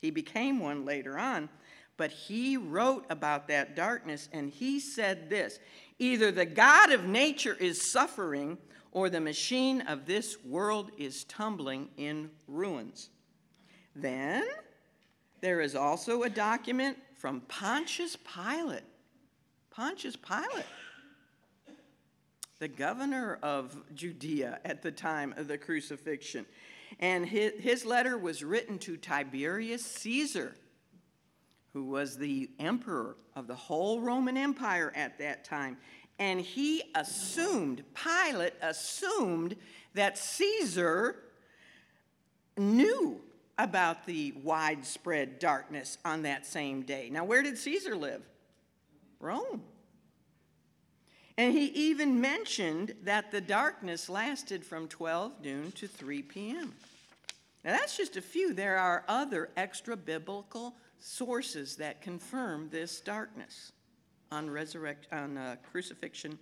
He 0.00 0.10
became 0.10 0.60
one 0.60 0.84
later 0.84 1.18
on, 1.18 1.48
but 1.96 2.10
he 2.10 2.56
wrote 2.56 3.04
about 3.10 3.48
that 3.48 3.74
darkness 3.74 4.28
and 4.32 4.50
he 4.50 4.80
said 4.80 5.28
this 5.28 5.58
either 5.98 6.30
the 6.30 6.46
God 6.46 6.92
of 6.92 7.04
nature 7.04 7.56
is 7.58 7.90
suffering 7.90 8.58
or 8.92 9.10
the 9.10 9.20
machine 9.20 9.80
of 9.82 10.06
this 10.06 10.42
world 10.44 10.90
is 10.96 11.24
tumbling 11.24 11.88
in 11.96 12.30
ruins. 12.46 13.10
Then 13.94 14.44
there 15.40 15.60
is 15.60 15.74
also 15.74 16.22
a 16.22 16.30
document 16.30 16.96
from 17.16 17.40
Pontius 17.42 18.16
Pilate 18.16 18.84
Pontius 19.78 20.16
Pilate, 20.16 20.66
the 22.58 22.68
governor 22.68 23.38
of 23.42 23.76
Judea 23.94 24.60
at 24.64 24.82
the 24.82 24.90
time 24.90 25.34
of 25.36 25.48
the 25.48 25.58
crucifixion. 25.58 26.46
And 26.98 27.26
his, 27.26 27.52
his 27.60 27.84
letter 27.84 28.18
was 28.18 28.42
written 28.42 28.78
to 28.80 28.96
Tiberius 28.96 29.84
Caesar, 29.84 30.56
who 31.72 31.84
was 31.84 32.16
the 32.16 32.50
emperor 32.58 33.16
of 33.36 33.46
the 33.46 33.54
whole 33.54 34.00
Roman 34.00 34.36
Empire 34.36 34.92
at 34.96 35.18
that 35.18 35.44
time. 35.44 35.76
And 36.18 36.40
he 36.40 36.82
assumed, 36.94 37.84
Pilate 37.94 38.54
assumed, 38.60 39.54
that 39.94 40.18
Caesar 40.18 41.16
knew 42.56 43.20
about 43.56 44.06
the 44.06 44.32
widespread 44.42 45.38
darkness 45.38 45.98
on 46.04 46.22
that 46.22 46.46
same 46.46 46.82
day. 46.82 47.08
Now, 47.10 47.24
where 47.24 47.42
did 47.42 47.58
Caesar 47.58 47.96
live? 47.96 48.22
Rome. 49.20 49.62
And 51.38 51.52
he 51.52 51.66
even 51.66 52.20
mentioned 52.20 52.96
that 53.04 53.30
the 53.30 53.40
darkness 53.40 54.08
lasted 54.08 54.66
from 54.66 54.88
12 54.88 55.40
noon 55.44 55.70
to 55.72 55.86
3 55.86 56.22
p.m. 56.22 56.74
Now, 57.64 57.76
that's 57.76 57.96
just 57.96 58.16
a 58.16 58.20
few. 58.20 58.52
There 58.52 58.76
are 58.76 59.04
other 59.06 59.50
extra 59.56 59.96
biblical 59.96 60.74
sources 60.98 61.76
that 61.76 62.02
confirm 62.02 62.70
this 62.70 63.00
darkness 63.00 63.70
on, 64.32 64.50
resurrect, 64.50 65.06
on 65.12 65.38
uh, 65.38 65.56
crucifixion 65.70 66.36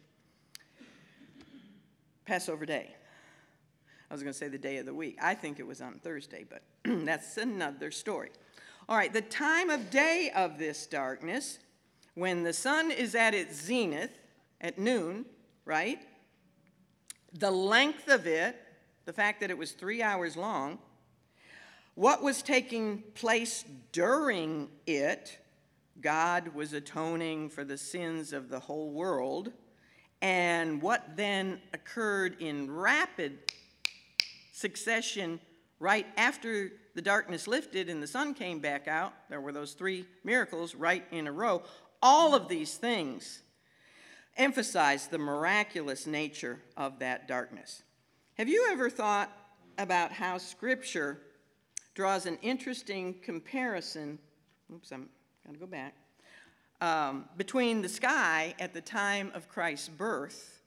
Passover 2.24 2.64
day. 2.64 2.94
I 4.10 4.14
was 4.14 4.22
going 4.22 4.32
to 4.32 4.38
say 4.38 4.48
the 4.48 4.56
day 4.56 4.78
of 4.78 4.86
the 4.86 4.94
week. 4.94 5.18
I 5.20 5.34
think 5.34 5.60
it 5.60 5.66
was 5.66 5.82
on 5.82 6.00
Thursday, 6.02 6.46
but 6.48 6.62
that's 7.04 7.36
another 7.36 7.90
story. 7.90 8.30
All 8.88 8.96
right, 8.96 9.12
the 9.12 9.20
time 9.20 9.68
of 9.68 9.90
day 9.90 10.30
of 10.34 10.58
this 10.58 10.86
darkness 10.86 11.58
when 12.14 12.44
the 12.44 12.54
sun 12.54 12.90
is 12.90 13.14
at 13.14 13.34
its 13.34 13.60
zenith 13.60 14.10
at 14.60 14.78
noon, 14.78 15.24
right? 15.64 16.00
The 17.32 17.50
length 17.50 18.08
of 18.08 18.26
it, 18.26 18.56
the 19.04 19.12
fact 19.12 19.40
that 19.40 19.50
it 19.50 19.58
was 19.58 19.72
three 19.72 20.02
hours 20.02 20.36
long, 20.36 20.78
what 21.94 22.22
was 22.22 22.42
taking 22.42 23.02
place 23.14 23.64
during 23.92 24.68
it, 24.86 25.38
God 26.00 26.54
was 26.54 26.72
atoning 26.72 27.48
for 27.48 27.64
the 27.64 27.78
sins 27.78 28.32
of 28.32 28.50
the 28.50 28.60
whole 28.60 28.90
world, 28.90 29.52
and 30.20 30.82
what 30.82 31.16
then 31.16 31.60
occurred 31.72 32.36
in 32.40 32.70
rapid 32.70 33.38
succession 34.52 35.40
right 35.78 36.06
after 36.16 36.72
the 36.94 37.02
darkness 37.02 37.46
lifted 37.46 37.90
and 37.90 38.02
the 38.02 38.06
sun 38.06 38.32
came 38.34 38.58
back 38.58 38.88
out, 38.88 39.12
there 39.28 39.40
were 39.40 39.52
those 39.52 39.72
three 39.72 40.06
miracles 40.24 40.74
right 40.74 41.04
in 41.10 41.26
a 41.26 41.32
row. 41.32 41.62
All 42.02 42.34
of 42.34 42.48
these 42.48 42.76
things 42.76 43.42
emphasize 44.36 45.08
the 45.08 45.18
miraculous 45.18 46.06
nature 46.06 46.60
of 46.76 46.98
that 46.98 47.28
darkness. 47.28 47.82
Have 48.34 48.48
you 48.48 48.68
ever 48.70 48.90
thought 48.90 49.32
about 49.78 50.12
how 50.12 50.38
Scripture 50.38 51.18
draws 51.94 52.26
an 52.26 52.38
interesting 52.42 53.14
comparison? 53.22 54.18
Oops, 54.72 54.90
I'm 54.92 55.08
going 55.44 55.54
to 55.54 55.60
go 55.60 55.66
back. 55.66 55.94
Um, 56.80 57.24
between 57.38 57.80
the 57.80 57.88
sky 57.88 58.54
at 58.58 58.74
the 58.74 58.82
time 58.82 59.30
of 59.34 59.48
Christ's 59.48 59.88
birth 59.88 60.60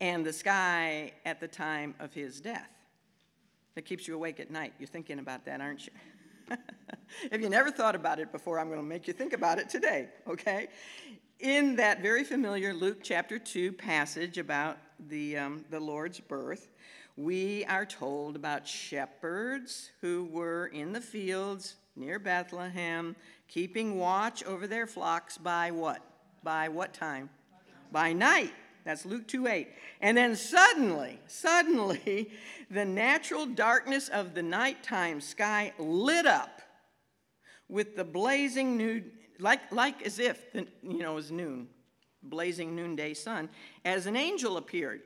and 0.00 0.24
the 0.24 0.32
sky 0.32 1.12
at 1.24 1.40
the 1.40 1.48
time 1.48 1.94
of 2.00 2.12
his 2.12 2.40
death. 2.40 2.70
That 3.74 3.82
keeps 3.82 4.08
you 4.08 4.14
awake 4.14 4.40
at 4.40 4.50
night. 4.50 4.72
You're 4.78 4.88
thinking 4.88 5.18
about 5.18 5.44
that, 5.44 5.60
aren't 5.60 5.86
you? 5.86 5.92
if 7.30 7.40
you 7.40 7.48
never 7.48 7.70
thought 7.70 7.94
about 7.94 8.18
it 8.18 8.32
before, 8.32 8.58
I'm 8.58 8.66
going 8.66 8.80
to 8.80 8.86
make 8.86 9.06
you 9.06 9.12
think 9.12 9.32
about 9.32 9.58
it 9.58 9.68
today, 9.68 10.08
okay? 10.28 10.68
In 11.40 11.76
that 11.76 12.02
very 12.02 12.22
familiar 12.22 12.74
Luke 12.74 12.98
chapter 13.02 13.38
2 13.38 13.72
passage 13.72 14.36
about 14.36 14.76
the, 15.08 15.38
um, 15.38 15.64
the 15.70 15.80
Lord's 15.80 16.20
birth, 16.20 16.68
we 17.16 17.64
are 17.64 17.86
told 17.86 18.36
about 18.36 18.68
shepherds 18.68 19.90
who 20.02 20.28
were 20.30 20.66
in 20.66 20.92
the 20.92 21.00
fields 21.00 21.76
near 21.96 22.18
Bethlehem, 22.18 23.16
keeping 23.48 23.98
watch 23.98 24.44
over 24.44 24.66
their 24.66 24.86
flocks 24.86 25.38
by 25.38 25.70
what? 25.70 26.02
By 26.42 26.68
what 26.68 26.92
time? 26.92 27.30
By 27.90 28.12
night. 28.12 28.52
That's 28.84 29.06
Luke 29.06 29.26
2 29.26 29.46
8. 29.46 29.68
And 30.02 30.18
then 30.18 30.36
suddenly, 30.36 31.20
suddenly, 31.26 32.32
the 32.70 32.84
natural 32.84 33.46
darkness 33.46 34.10
of 34.10 34.34
the 34.34 34.42
nighttime 34.42 35.22
sky 35.22 35.72
lit 35.78 36.26
up 36.26 36.60
with 37.66 37.96
the 37.96 38.04
blazing 38.04 38.76
noon, 38.76 39.12
like, 39.40 39.72
like 39.72 40.02
as 40.02 40.18
if, 40.18 40.52
the, 40.52 40.66
you 40.82 40.98
know, 40.98 41.12
it 41.12 41.16
was 41.16 41.30
noon, 41.30 41.68
blazing 42.22 42.76
noonday 42.76 43.14
sun, 43.14 43.48
as 43.84 44.06
an 44.06 44.16
angel 44.16 44.56
appeared. 44.56 45.02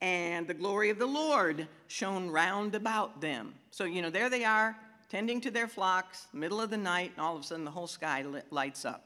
and 0.00 0.46
the 0.46 0.54
glory 0.54 0.90
of 0.90 0.98
the 0.98 1.06
Lord 1.06 1.68
shone 1.86 2.30
round 2.30 2.74
about 2.74 3.20
them. 3.20 3.54
So, 3.70 3.84
you 3.84 4.02
know, 4.02 4.10
there 4.10 4.30
they 4.30 4.44
are, 4.44 4.76
tending 5.08 5.40
to 5.42 5.50
their 5.50 5.68
flocks, 5.68 6.26
middle 6.32 6.60
of 6.60 6.70
the 6.70 6.78
night, 6.78 7.12
and 7.16 7.24
all 7.24 7.36
of 7.36 7.42
a 7.42 7.44
sudden 7.44 7.64
the 7.64 7.70
whole 7.70 7.86
sky 7.86 8.24
lights 8.50 8.84
up. 8.84 9.04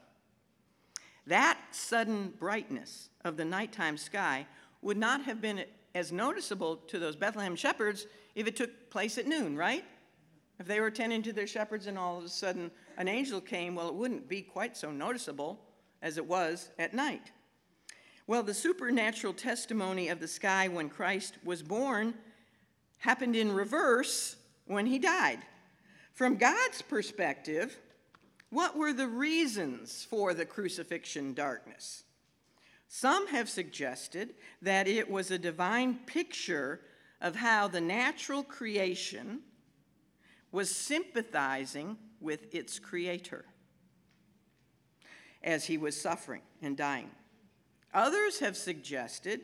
That 1.27 1.57
sudden 1.71 2.33
brightness 2.39 3.09
of 3.23 3.35
the 3.35 3.45
nighttime 3.45 3.97
sky 3.97 4.45
would 4.81 4.97
not 4.97 5.23
have 5.23 5.41
been 5.41 5.65
as 5.95 6.11
noticeable 6.11 6.77
to 6.87 6.99
those 6.99 7.15
Bethlehem 7.15 7.55
shepherds 7.55 8.05
if 8.35 8.47
it 8.47 8.55
took 8.55 8.89
place 8.89 9.17
at 9.17 9.27
noon, 9.27 9.57
right? 9.57 9.83
If 10.59 10.67
they 10.67 10.79
were 10.79 10.91
tending 10.91 11.21
to 11.23 11.33
their 11.33 11.47
shepherds 11.47 11.87
and 11.87 11.97
all 11.97 12.17
of 12.17 12.23
a 12.23 12.29
sudden 12.29 12.71
an 12.97 13.07
angel 13.07 13.41
came, 13.41 13.75
well, 13.75 13.89
it 13.89 13.95
wouldn't 13.95 14.29
be 14.29 14.41
quite 14.41 14.77
so 14.77 14.91
noticeable 14.91 15.59
as 16.01 16.17
it 16.17 16.25
was 16.25 16.69
at 16.79 16.93
night. 16.93 17.31
Well, 18.27 18.41
the 18.41 18.53
supernatural 18.53 19.33
testimony 19.33 20.09
of 20.09 20.19
the 20.19 20.27
sky 20.27 20.67
when 20.67 20.89
Christ 20.89 21.37
was 21.43 21.61
born 21.61 22.15
happened 22.99 23.35
in 23.35 23.51
reverse 23.51 24.37
when 24.65 24.85
he 24.85 24.97
died. 24.97 25.39
From 26.13 26.37
God's 26.37 26.81
perspective, 26.81 27.77
what 28.49 28.77
were 28.77 28.93
the 28.93 29.07
reasons 29.07 30.07
for 30.09 30.33
the 30.33 30.45
crucifixion 30.45 31.33
darkness? 31.33 32.03
Some 32.87 33.27
have 33.27 33.49
suggested 33.49 34.35
that 34.61 34.87
it 34.87 35.09
was 35.09 35.29
a 35.29 35.37
divine 35.37 35.99
picture 36.05 36.79
of 37.19 37.35
how 37.35 37.67
the 37.67 37.81
natural 37.81 38.43
creation 38.43 39.41
was 40.55 40.73
sympathizing 40.73 41.97
with 42.21 42.55
its 42.55 42.79
creator 42.79 43.43
as 45.43 45.65
he 45.65 45.77
was 45.77 45.99
suffering 45.99 46.41
and 46.61 46.77
dying. 46.77 47.11
Others 47.93 48.39
have 48.39 48.55
suggested 48.55 49.41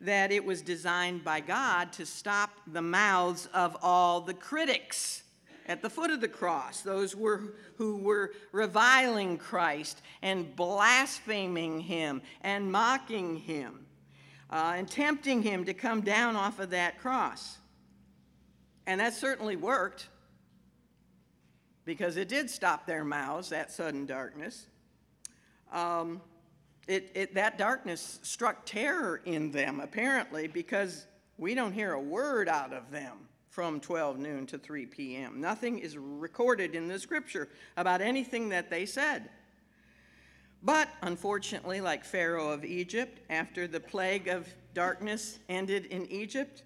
that 0.00 0.32
it 0.32 0.42
was 0.42 0.62
designed 0.62 1.22
by 1.22 1.40
God 1.40 1.92
to 1.92 2.06
stop 2.06 2.48
the 2.66 2.80
mouths 2.80 3.46
of 3.52 3.76
all 3.82 4.22
the 4.22 4.32
critics 4.32 5.22
at 5.66 5.82
the 5.82 5.90
foot 5.90 6.10
of 6.10 6.22
the 6.22 6.28
cross, 6.28 6.80
those 6.80 7.14
were, 7.14 7.54
who 7.76 7.98
were 7.98 8.32
reviling 8.50 9.36
Christ 9.36 10.00
and 10.22 10.56
blaspheming 10.56 11.80
him 11.80 12.22
and 12.40 12.72
mocking 12.72 13.36
him 13.36 13.84
uh, 14.50 14.74
and 14.76 14.90
tempting 14.90 15.42
him 15.42 15.66
to 15.66 15.74
come 15.74 16.00
down 16.00 16.36
off 16.36 16.58
of 16.58 16.70
that 16.70 16.98
cross. 16.98 17.58
And 18.86 19.00
that 19.00 19.12
certainly 19.12 19.56
worked 19.56 20.08
because 21.84 22.16
it 22.16 22.28
did 22.28 22.48
stop 22.48 22.86
their 22.86 23.04
mouths, 23.04 23.50
that 23.50 23.70
sudden 23.70 24.06
darkness. 24.06 24.66
Um, 25.72 26.20
it, 26.86 27.10
it, 27.14 27.34
that 27.34 27.58
darkness 27.58 28.20
struck 28.22 28.66
terror 28.66 29.20
in 29.24 29.50
them, 29.50 29.80
apparently, 29.80 30.46
because 30.46 31.06
we 31.38 31.54
don't 31.54 31.72
hear 31.72 31.92
a 31.92 32.00
word 32.00 32.48
out 32.48 32.72
of 32.72 32.90
them 32.90 33.28
from 33.48 33.80
12 33.80 34.18
noon 34.18 34.46
to 34.46 34.58
3 34.58 34.86
p.m. 34.86 35.40
Nothing 35.40 35.78
is 35.78 35.96
recorded 35.96 36.74
in 36.74 36.88
the 36.88 36.98
scripture 36.98 37.48
about 37.76 38.00
anything 38.00 38.48
that 38.50 38.68
they 38.68 38.84
said. 38.84 39.30
But 40.62 40.88
unfortunately, 41.02 41.80
like 41.80 42.04
Pharaoh 42.04 42.50
of 42.50 42.64
Egypt, 42.64 43.20
after 43.30 43.66
the 43.66 43.80
plague 43.80 44.28
of 44.28 44.48
darkness 44.72 45.38
ended 45.48 45.86
in 45.86 46.06
Egypt, 46.06 46.62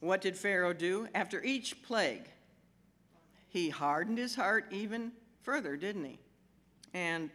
what 0.00 0.20
did 0.20 0.36
Pharaoh 0.36 0.72
do? 0.72 1.08
After 1.14 1.42
each 1.42 1.82
plague, 1.82 2.28
he 3.50 3.68
hardened 3.68 4.16
his 4.16 4.34
heart 4.34 4.66
even 4.70 5.12
further, 5.42 5.76
didn't 5.76 6.04
he? 6.04 6.18
And 6.94 7.30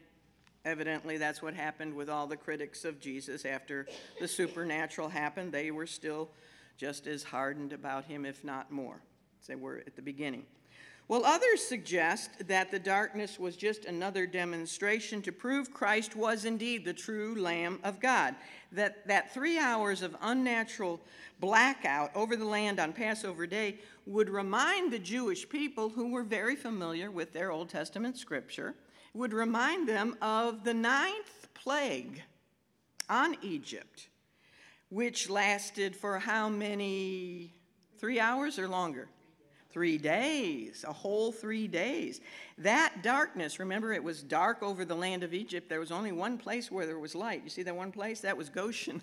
evidently 0.64 1.18
that's 1.18 1.42
what 1.42 1.54
happened 1.54 1.94
with 1.94 2.10
all 2.10 2.26
the 2.26 2.38
critics 2.38 2.86
of 2.86 3.00
Jesus 3.00 3.46
after 3.46 3.86
the 4.20 4.28
supernatural 4.28 5.10
happened. 5.10 5.52
They 5.52 5.72
were 5.72 5.86
still 5.86 6.30
just 6.78 7.06
as 7.06 7.24
hardened 7.24 7.74
about 7.74 8.06
him, 8.06 8.26
if 8.26 8.44
not 8.44 8.72
more, 8.72 9.02
as 9.42 9.48
they 9.48 9.56
were 9.56 9.84
at 9.86 9.96
the 9.96 10.02
beginning. 10.02 10.46
Well, 11.08 11.24
others 11.24 11.62
suggest 11.62 12.48
that 12.48 12.72
the 12.72 12.80
darkness 12.80 13.40
was 13.40 13.56
just 13.56 13.86
another 13.86 14.26
demonstration 14.26 15.22
to 15.22 15.32
prove 15.32 15.72
Christ 15.72 16.16
was 16.16 16.46
indeed 16.46 16.84
the 16.84 16.94
true 16.94 17.40
Lamb 17.40 17.80
of 17.84 18.00
God. 18.00 18.36
That, 18.72 19.08
that 19.08 19.32
three 19.32 19.60
hours 19.60 20.02
of 20.02 20.18
unnatural 20.20 21.00
blackout 21.40 22.10
over 22.16 22.36
the 22.36 22.46
land 22.46 22.80
on 22.80 22.92
Passover 22.92 23.46
Day 23.46 23.80
would 24.08 24.32
remind 24.32 24.92
the 24.92 25.00
Jewish 25.00 25.48
people 25.48 25.90
who 25.90 26.12
were 26.12 26.24
very 26.24 26.56
familiar 26.56 27.12
with 27.12 27.34
their 27.34 27.52
Old 27.52 27.70
Testament 27.70 28.18
scripture, 28.18 28.74
would 29.14 29.32
remind 29.32 29.88
them 29.88 30.18
of 30.24 30.64
the 30.64 30.74
ninth 30.74 31.48
plague 31.54 32.22
on 33.10 33.38
Egypt, 33.44 34.10
which 34.90 35.30
lasted 35.30 35.96
for 35.96 36.18
how 36.18 36.50
many? 36.50 37.54
Three 37.98 38.20
hours 38.20 38.60
or 38.60 38.68
longer? 38.68 39.08
Three 39.76 39.98
days, 39.98 40.86
a 40.88 40.94
whole 40.94 41.34
three 41.34 41.68
days. 41.68 42.22
That 42.60 43.04
darkness, 43.04 43.60
remember, 43.60 43.92
it 43.92 44.02
was 44.02 44.24
dark 44.24 44.64
over 44.64 44.86
the 44.86 44.96
land 44.96 45.22
of 45.22 45.34
Egypt. 45.34 45.68
There 45.68 45.82
was 45.82 45.92
only 45.92 46.14
one 46.14 46.38
place 46.38 46.72
where 46.72 46.86
there 46.86 46.98
was 46.98 47.14
light. 47.14 47.42
You 47.44 47.50
see 47.50 47.64
that 47.64 47.76
one 47.76 47.92
place? 47.92 48.22
That 48.22 48.38
was 48.38 48.48
Goshen. 48.48 49.02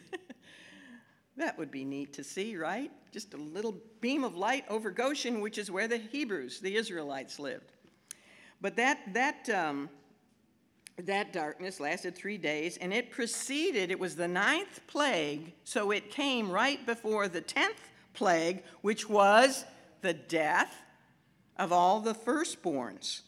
that 1.37 1.59
would 1.59 1.71
be 1.71 1.85
neat 1.85 2.15
to 2.15 2.25
see, 2.25 2.57
right? 2.57 2.91
Just 3.13 3.35
a 3.35 3.37
little 3.37 3.77
beam 4.01 4.25
of 4.25 4.35
light 4.35 4.65
over 4.71 4.91
Goshen, 4.91 5.43
which 5.43 5.59
is 5.59 5.71
where 5.71 5.87
the 5.87 5.99
Hebrews, 5.99 6.61
the 6.61 6.75
Israelites, 6.75 7.39
lived. 7.39 7.71
But 8.63 8.77
that, 8.77 9.13
that, 9.13 9.51
um, 9.51 9.91
that 10.97 11.35
darkness 11.35 11.81
lasted 11.81 12.17
three 12.17 12.39
days, 12.39 12.79
and 12.79 12.95
it 12.95 13.11
preceded, 13.11 13.91
it 13.91 14.01
was 14.01 14.17
the 14.17 14.27
ninth 14.27 14.81
plague, 14.87 15.53
so 15.65 15.91
it 15.91 16.11
came 16.11 16.51
right 16.51 16.87
before 16.87 17.29
the 17.29 17.43
tenth 17.43 17.91
plague, 18.15 18.63
which 18.81 19.07
was 19.07 19.67
the 20.03 20.15
death 20.15 20.75
of 21.57 21.73
all 21.73 22.01
the 22.01 22.15
firstborns. 22.15 23.23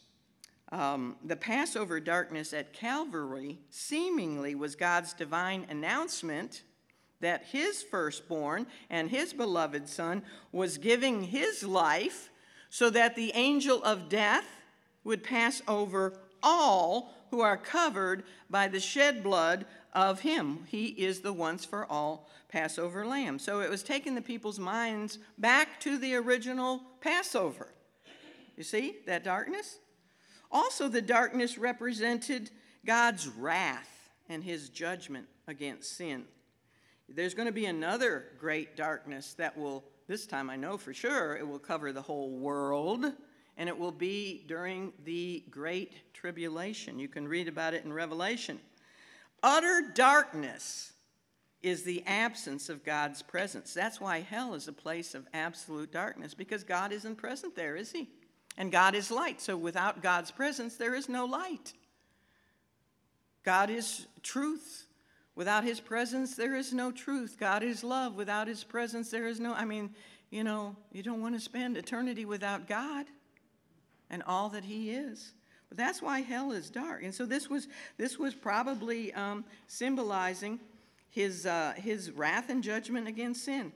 Um, 0.70 1.16
the 1.24 1.36
Passover 1.36 2.00
darkness 2.00 2.52
at 2.52 2.72
Calvary 2.72 3.58
seemingly 3.70 4.54
was 4.54 4.74
God's 4.74 5.12
divine 5.12 5.66
announcement 5.68 6.62
that 7.20 7.44
his 7.44 7.82
firstborn 7.82 8.66
and 8.90 9.08
his 9.08 9.32
beloved 9.32 9.88
son 9.88 10.22
was 10.52 10.78
giving 10.78 11.22
his 11.22 11.62
life 11.62 12.30
so 12.70 12.90
that 12.90 13.14
the 13.14 13.32
angel 13.34 13.82
of 13.84 14.08
death 14.08 14.46
would 15.04 15.22
pass 15.22 15.62
over 15.68 16.18
all 16.42 17.14
who 17.30 17.40
are 17.40 17.56
covered 17.56 18.24
by 18.50 18.68
the 18.68 18.80
shed 18.80 19.22
blood 19.22 19.64
of 19.94 20.20
him. 20.20 20.60
He 20.66 20.86
is 20.86 21.20
the 21.20 21.32
once 21.32 21.64
for 21.64 21.86
all 21.86 22.28
Passover 22.48 23.06
lamb. 23.06 23.38
So 23.38 23.60
it 23.60 23.70
was 23.70 23.82
taking 23.82 24.14
the 24.14 24.22
people's 24.22 24.58
minds 24.58 25.18
back 25.38 25.80
to 25.80 25.98
the 25.98 26.14
original 26.16 26.82
Passover. 27.00 27.68
You 28.56 28.64
see 28.64 28.96
that 29.06 29.24
darkness? 29.24 29.78
Also, 30.50 30.88
the 30.88 31.02
darkness 31.02 31.58
represented 31.58 32.50
God's 32.86 33.28
wrath 33.28 34.10
and 34.28 34.42
his 34.42 34.68
judgment 34.68 35.26
against 35.48 35.96
sin. 35.96 36.24
There's 37.08 37.34
going 37.34 37.46
to 37.46 37.52
be 37.52 37.66
another 37.66 38.26
great 38.38 38.76
darkness 38.76 39.34
that 39.34 39.58
will, 39.58 39.84
this 40.06 40.26
time 40.26 40.48
I 40.48 40.56
know 40.56 40.78
for 40.78 40.94
sure, 40.94 41.36
it 41.36 41.46
will 41.46 41.58
cover 41.58 41.92
the 41.92 42.02
whole 42.02 42.30
world, 42.30 43.12
and 43.56 43.68
it 43.68 43.78
will 43.78 43.92
be 43.92 44.44
during 44.46 44.92
the 45.04 45.44
Great 45.50 46.14
Tribulation. 46.14 46.98
You 46.98 47.08
can 47.08 47.28
read 47.28 47.48
about 47.48 47.74
it 47.74 47.84
in 47.84 47.92
Revelation. 47.92 48.58
Utter 49.44 49.82
darkness 49.94 50.94
is 51.62 51.82
the 51.82 52.02
absence 52.06 52.70
of 52.70 52.82
God's 52.82 53.20
presence. 53.20 53.74
That's 53.74 54.00
why 54.00 54.20
hell 54.20 54.54
is 54.54 54.68
a 54.68 54.72
place 54.72 55.14
of 55.14 55.26
absolute 55.34 55.92
darkness, 55.92 56.32
because 56.32 56.64
God 56.64 56.92
isn't 56.92 57.16
present 57.16 57.54
there, 57.54 57.76
is 57.76 57.92
He? 57.92 58.08
And 58.56 58.72
God 58.72 58.94
is 58.94 59.10
light. 59.10 59.42
So 59.42 59.54
without 59.54 60.02
God's 60.02 60.30
presence, 60.30 60.76
there 60.76 60.94
is 60.94 61.10
no 61.10 61.26
light. 61.26 61.74
God 63.44 63.68
is 63.68 64.06
truth. 64.22 64.86
Without 65.34 65.62
His 65.62 65.78
presence, 65.78 66.36
there 66.36 66.54
is 66.54 66.72
no 66.72 66.90
truth. 66.90 67.36
God 67.38 67.62
is 67.62 67.84
love. 67.84 68.14
Without 68.14 68.48
His 68.48 68.64
presence, 68.64 69.10
there 69.10 69.26
is 69.26 69.40
no, 69.40 69.52
I 69.52 69.66
mean, 69.66 69.90
you 70.30 70.42
know, 70.42 70.74
you 70.90 71.02
don't 71.02 71.20
want 71.20 71.34
to 71.34 71.40
spend 71.40 71.76
eternity 71.76 72.24
without 72.24 72.66
God 72.66 73.04
and 74.08 74.22
all 74.22 74.48
that 74.50 74.64
He 74.64 74.92
is. 74.92 75.34
That's 75.76 76.00
why 76.00 76.20
hell 76.20 76.52
is 76.52 76.70
dark. 76.70 77.02
And 77.02 77.14
so 77.14 77.26
this 77.26 77.48
was, 77.50 77.68
this 77.96 78.18
was 78.18 78.34
probably 78.34 79.12
um, 79.14 79.44
symbolizing 79.66 80.60
his, 81.10 81.46
uh, 81.46 81.74
his 81.76 82.10
wrath 82.10 82.50
and 82.50 82.62
judgment 82.62 83.08
against 83.08 83.44
sin. 83.44 83.72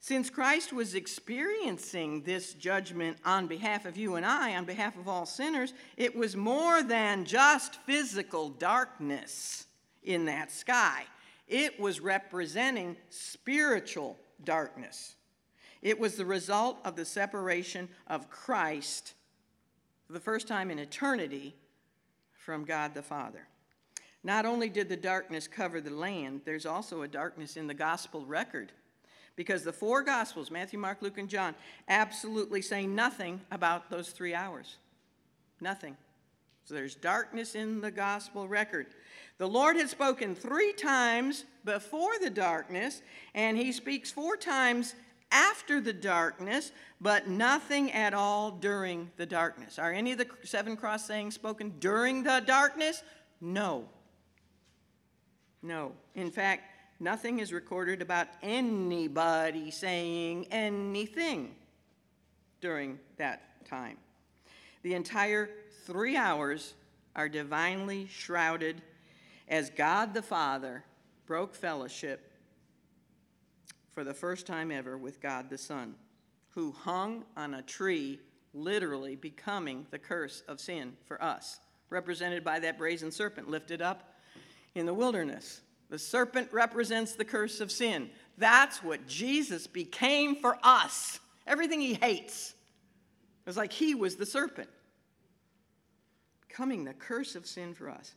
Since 0.00 0.30
Christ 0.30 0.72
was 0.72 0.94
experiencing 0.94 2.22
this 2.22 2.54
judgment 2.54 3.18
on 3.24 3.48
behalf 3.48 3.84
of 3.84 3.96
you 3.96 4.14
and 4.14 4.24
I, 4.24 4.56
on 4.56 4.64
behalf 4.64 4.96
of 4.96 5.08
all 5.08 5.26
sinners, 5.26 5.74
it 5.96 6.14
was 6.14 6.36
more 6.36 6.82
than 6.82 7.24
just 7.24 7.76
physical 7.82 8.50
darkness 8.50 9.66
in 10.04 10.26
that 10.26 10.52
sky. 10.52 11.04
It 11.48 11.80
was 11.80 12.00
representing 12.00 12.96
spiritual 13.10 14.16
darkness. 14.44 15.16
It 15.82 15.98
was 15.98 16.16
the 16.16 16.24
result 16.24 16.78
of 16.84 16.94
the 16.94 17.04
separation 17.04 17.88
of 18.06 18.30
Christ 18.30 19.14
for 20.08 20.14
the 20.14 20.20
first 20.20 20.48
time 20.48 20.70
in 20.70 20.78
eternity 20.78 21.54
from 22.32 22.64
God 22.64 22.94
the 22.94 23.02
Father. 23.02 23.46
Not 24.24 24.46
only 24.46 24.70
did 24.70 24.88
the 24.88 24.96
darkness 24.96 25.46
cover 25.46 25.82
the 25.82 25.90
land, 25.90 26.40
there's 26.46 26.64
also 26.66 27.02
a 27.02 27.08
darkness 27.08 27.58
in 27.58 27.66
the 27.66 27.74
gospel 27.74 28.24
record 28.24 28.72
Because 29.36 29.62
the 29.62 29.72
four 29.72 30.02
Gospels, 30.02 30.50
Matthew, 30.50 30.80
Mark, 30.80 31.00
Luke, 31.00 31.18
and 31.18 31.28
John, 31.28 31.54
absolutely 31.86 32.60
say 32.60 32.88
nothing 32.88 33.40
about 33.52 33.88
those 33.88 34.10
three 34.10 34.34
hours. 34.34 34.78
Nothing. 35.60 35.96
So 36.64 36.74
there's 36.74 36.96
darkness 36.96 37.54
in 37.54 37.80
the 37.80 37.92
Gospel 37.92 38.48
record. 38.48 38.86
The 39.36 39.46
Lord 39.46 39.76
had 39.76 39.88
spoken 39.88 40.34
three 40.34 40.72
times 40.72 41.44
before 41.64 42.18
the 42.20 42.30
darkness, 42.30 43.00
and 43.32 43.56
he 43.56 43.70
speaks 43.70 44.10
four 44.10 44.36
times 44.36 44.96
after 45.30 45.80
the 45.80 45.92
darkness, 45.92 46.72
but 47.00 47.28
nothing 47.28 47.92
at 47.92 48.14
all 48.14 48.50
during 48.50 49.10
the 49.16 49.26
darkness. 49.26 49.78
Are 49.78 49.92
any 49.92 50.12
of 50.12 50.18
the 50.18 50.26
seven 50.44 50.76
cross 50.76 51.06
sayings 51.06 51.34
spoken 51.34 51.74
during 51.78 52.22
the 52.22 52.42
darkness? 52.46 53.02
No. 53.40 53.88
No. 55.62 55.92
In 56.14 56.30
fact, 56.30 56.62
nothing 57.00 57.40
is 57.40 57.52
recorded 57.52 58.02
about 58.02 58.28
anybody 58.42 59.70
saying 59.70 60.46
anything 60.50 61.54
during 62.60 62.98
that 63.16 63.64
time. 63.66 63.96
The 64.82 64.94
entire 64.94 65.50
three 65.84 66.16
hours 66.16 66.74
are 67.14 67.28
divinely 67.28 68.06
shrouded 68.06 68.80
as 69.48 69.70
God 69.70 70.14
the 70.14 70.22
Father 70.22 70.84
broke 71.26 71.54
fellowship 71.54 72.27
for 73.98 74.04
the 74.04 74.14
first 74.14 74.46
time 74.46 74.70
ever 74.70 74.96
with 74.96 75.20
God 75.20 75.50
the 75.50 75.58
Son, 75.58 75.96
who 76.50 76.70
hung 76.70 77.24
on 77.36 77.54
a 77.54 77.62
tree, 77.62 78.20
literally 78.54 79.16
becoming 79.16 79.88
the 79.90 79.98
curse 79.98 80.44
of 80.46 80.60
sin 80.60 80.92
for 81.04 81.20
us, 81.20 81.58
represented 81.90 82.44
by 82.44 82.60
that 82.60 82.78
brazen 82.78 83.10
serpent 83.10 83.50
lifted 83.50 83.82
up 83.82 84.14
in 84.76 84.86
the 84.86 84.94
wilderness. 84.94 85.62
The 85.90 85.98
serpent 85.98 86.52
represents 86.52 87.14
the 87.14 87.24
curse 87.24 87.60
of 87.60 87.72
sin. 87.72 88.08
That's 88.36 88.84
what 88.84 89.08
Jesus 89.08 89.66
became 89.66 90.36
for 90.36 90.56
us. 90.62 91.18
Everything 91.44 91.80
he 91.80 91.94
hates. 91.94 92.50
It 92.50 93.46
was 93.46 93.56
like 93.56 93.72
he 93.72 93.96
was 93.96 94.14
the 94.14 94.26
serpent, 94.26 94.70
becoming 96.46 96.84
the 96.84 96.94
curse 96.94 97.34
of 97.34 97.48
sin 97.48 97.74
for 97.74 97.90
us. 97.90 98.14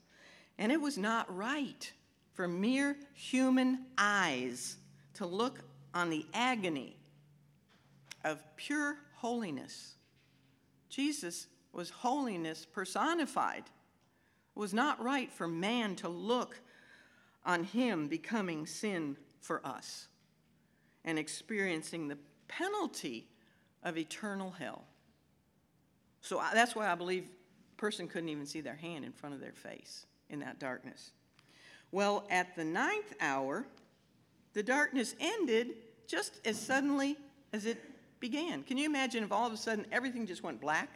And 0.59 0.71
it 0.71 0.79
was 0.79 0.99
not 0.99 1.35
right 1.35 1.91
for 2.33 2.47
mere 2.47 2.97
human 3.15 3.87
eyes 3.97 4.77
to 5.15 5.25
look 5.25 5.63
on 5.93 6.09
the 6.09 6.25
agony 6.33 6.95
of 8.23 8.43
pure 8.55 8.97
holiness. 9.15 9.95
Jesus 10.89 11.47
was 11.73 11.89
holiness 11.89 12.65
personified. 12.65 13.63
It 14.55 14.59
was 14.59 14.73
not 14.73 15.01
right 15.01 15.31
for 15.31 15.47
man 15.47 15.95
to 15.97 16.09
look 16.09 16.59
on 17.45 17.63
him 17.63 18.07
becoming 18.07 18.65
sin 18.65 19.17
for 19.39 19.65
us 19.65 20.07
and 21.03 21.17
experiencing 21.17 22.07
the 22.07 22.17
penalty 22.47 23.27
of 23.83 23.97
eternal 23.97 24.51
hell. 24.51 24.83
So 26.21 26.41
that's 26.53 26.75
why 26.75 26.91
I 26.91 26.95
believe 26.95 27.23
a 27.23 27.75
person 27.77 28.07
couldn't 28.07 28.29
even 28.29 28.45
see 28.45 28.61
their 28.61 28.75
hand 28.75 29.05
in 29.05 29.11
front 29.11 29.33
of 29.33 29.41
their 29.41 29.53
face 29.53 30.05
in 30.29 30.39
that 30.39 30.59
darkness. 30.59 31.11
Well, 31.91 32.25
at 32.29 32.55
the 32.55 32.63
ninth 32.63 33.15
hour, 33.19 33.65
the 34.53 34.63
darkness 34.63 35.15
ended 35.19 35.75
just 36.07 36.39
as 36.45 36.59
suddenly 36.59 37.17
as 37.53 37.65
it 37.65 37.81
began. 38.19 38.63
Can 38.63 38.77
you 38.77 38.85
imagine 38.85 39.23
if 39.23 39.31
all 39.31 39.47
of 39.47 39.53
a 39.53 39.57
sudden 39.57 39.85
everything 39.91 40.25
just 40.25 40.43
went 40.43 40.59
black? 40.61 40.89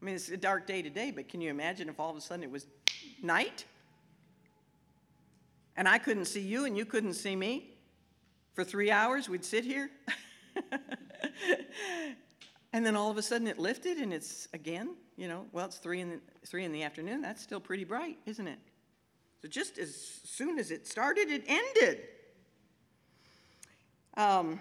I 0.00 0.04
mean, 0.04 0.14
it's 0.14 0.28
a 0.28 0.36
dark 0.36 0.66
day 0.66 0.82
today, 0.82 1.10
but 1.10 1.28
can 1.28 1.40
you 1.40 1.50
imagine 1.50 1.88
if 1.88 1.98
all 1.98 2.10
of 2.10 2.16
a 2.16 2.20
sudden 2.20 2.42
it 2.42 2.50
was 2.50 2.66
night? 3.22 3.64
And 5.76 5.88
I 5.88 5.98
couldn't 5.98 6.26
see 6.26 6.40
you 6.40 6.64
and 6.64 6.76
you 6.76 6.84
couldn't 6.84 7.14
see 7.14 7.36
me? 7.36 7.72
For 8.54 8.64
three 8.64 8.90
hours, 8.90 9.28
we'd 9.28 9.44
sit 9.44 9.64
here. 9.64 9.90
and 12.72 12.86
then 12.86 12.96
all 12.96 13.10
of 13.10 13.18
a 13.18 13.22
sudden 13.22 13.46
it 13.46 13.58
lifted 13.58 13.98
and 13.98 14.12
it's 14.12 14.48
again, 14.54 14.96
you 15.16 15.28
know, 15.28 15.44
well, 15.52 15.66
it's 15.66 15.76
three 15.76 16.00
in 16.00 16.08
the, 16.08 16.20
three 16.46 16.64
in 16.64 16.72
the 16.72 16.82
afternoon. 16.82 17.20
That's 17.20 17.42
still 17.42 17.60
pretty 17.60 17.84
bright, 17.84 18.16
isn't 18.24 18.48
it? 18.48 18.58
So 19.42 19.48
just 19.48 19.78
as 19.78 19.94
soon 20.24 20.58
as 20.58 20.70
it 20.70 20.86
started, 20.86 21.28
it 21.28 21.44
ended. 21.46 22.00
Um, 24.16 24.60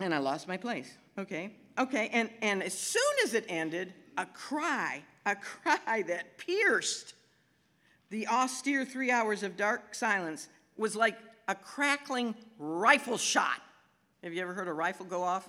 and 0.00 0.14
I 0.14 0.18
lost 0.18 0.48
my 0.48 0.56
place. 0.56 0.90
Okay. 1.18 1.50
Okay. 1.78 2.10
And, 2.12 2.30
and 2.42 2.62
as 2.62 2.74
soon 2.74 3.02
as 3.24 3.34
it 3.34 3.44
ended, 3.48 3.94
a 4.16 4.26
cry, 4.26 5.02
a 5.26 5.36
cry 5.36 6.02
that 6.06 6.38
pierced 6.38 7.14
the 8.10 8.26
austere 8.28 8.84
three 8.84 9.10
hours 9.10 9.42
of 9.42 9.56
dark 9.56 9.94
silence 9.94 10.48
was 10.76 10.96
like 10.96 11.16
a 11.46 11.54
crackling 11.54 12.34
rifle 12.58 13.18
shot. 13.18 13.60
Have 14.22 14.32
you 14.32 14.42
ever 14.42 14.54
heard 14.54 14.68
a 14.68 14.72
rifle 14.72 15.06
go 15.06 15.22
off 15.22 15.48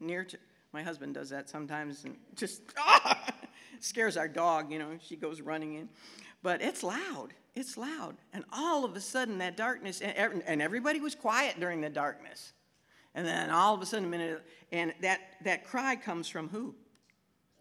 near 0.00 0.24
to? 0.24 0.38
My 0.72 0.82
husband 0.82 1.14
does 1.14 1.30
that 1.30 1.48
sometimes 1.48 2.04
and 2.04 2.16
just 2.34 2.62
ah, 2.78 3.32
scares 3.80 4.16
our 4.16 4.28
dog, 4.28 4.70
you 4.70 4.78
know, 4.78 4.90
she 5.00 5.16
goes 5.16 5.40
running 5.40 5.74
in. 5.74 5.88
But 6.42 6.62
it's 6.62 6.82
loud. 6.82 7.34
It's 7.54 7.76
loud. 7.76 8.16
And 8.32 8.44
all 8.52 8.84
of 8.84 8.94
a 8.94 9.00
sudden, 9.00 9.38
that 9.38 9.56
darkness, 9.56 10.00
and 10.00 10.62
everybody 10.62 11.00
was 11.00 11.14
quiet 11.14 11.58
during 11.58 11.80
the 11.80 11.90
darkness. 11.90 12.52
And 13.14 13.26
then 13.26 13.50
all 13.50 13.74
of 13.74 13.82
a 13.82 13.86
sudden, 13.86 14.06
a 14.06 14.08
minute, 14.08 14.44
and 14.70 14.94
that, 15.00 15.20
that 15.42 15.66
cry 15.66 15.96
comes 15.96 16.28
from 16.28 16.48
who? 16.48 16.74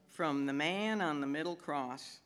From 0.09 0.45
the 0.45 0.53
man 0.53 1.01
on 1.01 1.19
the 1.19 1.27
middle 1.27 1.55
cross. 1.55 2.19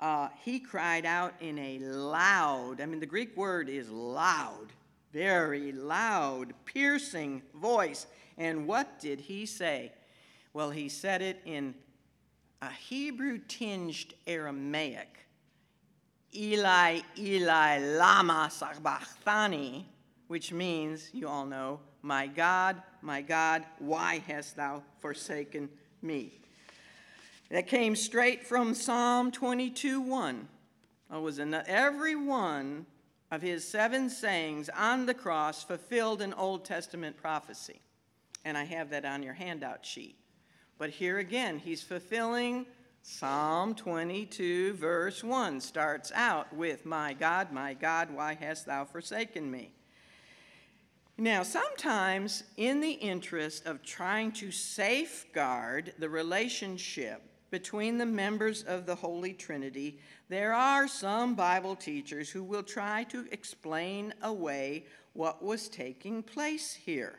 Uh, 0.00 0.28
he 0.42 0.58
cried 0.58 1.04
out 1.04 1.34
in 1.40 1.58
a 1.58 1.78
loud, 1.78 2.80
I 2.80 2.86
mean, 2.86 3.00
the 3.00 3.06
Greek 3.06 3.36
word 3.36 3.68
is 3.68 3.90
loud, 3.90 4.72
very 5.12 5.72
loud, 5.72 6.52
piercing 6.64 7.42
voice. 7.54 8.06
And 8.36 8.66
what 8.66 9.00
did 9.00 9.20
he 9.20 9.46
say? 9.46 9.92
Well, 10.52 10.70
he 10.70 10.88
said 10.88 11.22
it 11.22 11.40
in 11.44 11.74
a 12.62 12.70
Hebrew 12.70 13.38
tinged 13.38 14.14
Aramaic 14.26 15.27
Eli, 16.34 17.00
Eli, 17.18 17.78
Lama 17.78 18.48
Sabachthani, 18.50 19.86
which 20.26 20.52
means, 20.52 21.10
you 21.12 21.28
all 21.28 21.46
know, 21.46 21.80
My 22.02 22.26
God, 22.26 22.82
my 23.02 23.22
God, 23.22 23.64
why 23.78 24.22
hast 24.26 24.56
thou 24.56 24.82
forsaken 25.00 25.68
me? 26.02 26.32
That 27.50 27.66
came 27.66 27.96
straight 27.96 28.46
from 28.46 28.74
Psalm 28.74 29.30
22 29.30 30.00
1. 30.00 30.48
It 31.12 31.20
was 31.20 31.38
every 31.38 32.14
one 32.14 32.86
of 33.30 33.42
his 33.42 33.66
seven 33.66 34.10
sayings 34.10 34.68
on 34.68 35.06
the 35.06 35.14
cross 35.14 35.62
fulfilled 35.62 36.20
an 36.22 36.34
Old 36.34 36.64
Testament 36.64 37.16
prophecy. 37.16 37.80
And 38.44 38.56
I 38.56 38.64
have 38.64 38.90
that 38.90 39.04
on 39.04 39.22
your 39.22 39.34
handout 39.34 39.84
sheet. 39.84 40.16
But 40.78 40.90
here 40.90 41.18
again, 41.18 41.58
he's 41.58 41.82
fulfilling 41.82 42.66
Psalm 43.02 43.74
22, 43.74 44.74
verse 44.74 45.24
1 45.24 45.60
starts 45.60 46.12
out 46.14 46.52
with, 46.54 46.84
My 46.84 47.14
God, 47.14 47.52
my 47.52 47.74
God, 47.74 48.10
why 48.10 48.34
hast 48.34 48.66
thou 48.66 48.84
forsaken 48.84 49.50
me? 49.50 49.72
Now, 51.16 51.42
sometimes, 51.42 52.44
in 52.56 52.80
the 52.80 52.92
interest 52.92 53.66
of 53.66 53.82
trying 53.82 54.30
to 54.32 54.52
safeguard 54.52 55.94
the 55.98 56.08
relationship 56.08 57.22
between 57.50 57.98
the 57.98 58.06
members 58.06 58.62
of 58.62 58.86
the 58.86 58.94
Holy 58.94 59.32
Trinity, 59.32 59.98
there 60.28 60.52
are 60.52 60.86
some 60.86 61.34
Bible 61.34 61.74
teachers 61.74 62.30
who 62.30 62.44
will 62.44 62.62
try 62.62 63.04
to 63.04 63.26
explain 63.32 64.14
away 64.22 64.84
what 65.14 65.42
was 65.42 65.68
taking 65.68 66.22
place 66.22 66.72
here 66.74 67.18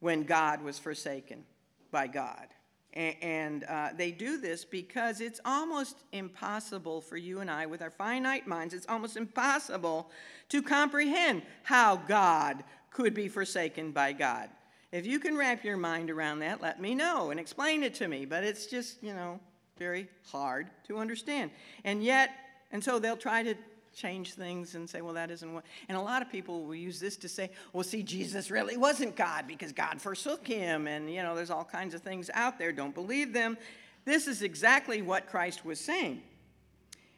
when 0.00 0.24
God 0.24 0.62
was 0.62 0.78
forsaken 0.78 1.44
by 1.90 2.06
God. 2.06 2.48
And 2.94 3.64
uh, 3.64 3.90
they 3.96 4.10
do 4.10 4.38
this 4.38 4.64
because 4.64 5.20
it's 5.20 5.40
almost 5.44 5.96
impossible 6.12 7.00
for 7.00 7.16
you 7.16 7.40
and 7.40 7.50
I, 7.50 7.64
with 7.64 7.80
our 7.80 7.90
finite 7.90 8.46
minds, 8.46 8.74
it's 8.74 8.86
almost 8.86 9.16
impossible 9.16 10.10
to 10.50 10.60
comprehend 10.60 11.42
how 11.62 11.96
God 11.96 12.64
could 12.90 13.14
be 13.14 13.28
forsaken 13.28 13.92
by 13.92 14.12
God. 14.12 14.50
If 14.90 15.06
you 15.06 15.18
can 15.18 15.38
wrap 15.38 15.64
your 15.64 15.78
mind 15.78 16.10
around 16.10 16.40
that, 16.40 16.60
let 16.60 16.82
me 16.82 16.94
know 16.94 17.30
and 17.30 17.40
explain 17.40 17.82
it 17.82 17.94
to 17.94 18.08
me. 18.08 18.26
But 18.26 18.44
it's 18.44 18.66
just, 18.66 19.02
you 19.02 19.14
know, 19.14 19.40
very 19.78 20.06
hard 20.30 20.68
to 20.88 20.98
understand. 20.98 21.50
And 21.84 22.04
yet, 22.04 22.30
and 22.72 22.84
so 22.84 22.98
they'll 22.98 23.16
try 23.16 23.42
to 23.42 23.54
change 23.94 24.34
things 24.34 24.74
and 24.74 24.88
say, 24.88 25.00
well, 25.00 25.14
that 25.14 25.30
isn't 25.30 25.52
what. 25.52 25.64
And 25.88 25.96
a 25.96 26.00
lot 26.00 26.22
of 26.22 26.30
people 26.30 26.64
will 26.64 26.74
use 26.74 26.98
this 26.98 27.16
to 27.18 27.28
say, 27.28 27.50
well, 27.72 27.84
see, 27.84 28.02
Jesus 28.02 28.50
really 28.50 28.76
wasn't 28.76 29.16
God 29.16 29.46
because 29.46 29.72
God 29.72 30.00
forsook 30.00 30.46
him. 30.46 30.86
And, 30.86 31.12
you 31.12 31.22
know, 31.22 31.34
there's 31.34 31.50
all 31.50 31.64
kinds 31.64 31.94
of 31.94 32.02
things 32.02 32.30
out 32.34 32.58
there. 32.58 32.72
Don't 32.72 32.94
believe 32.94 33.32
them. 33.32 33.56
This 34.04 34.26
is 34.26 34.42
exactly 34.42 35.02
what 35.02 35.28
Christ 35.28 35.64
was 35.64 35.78
saying. 35.78 36.22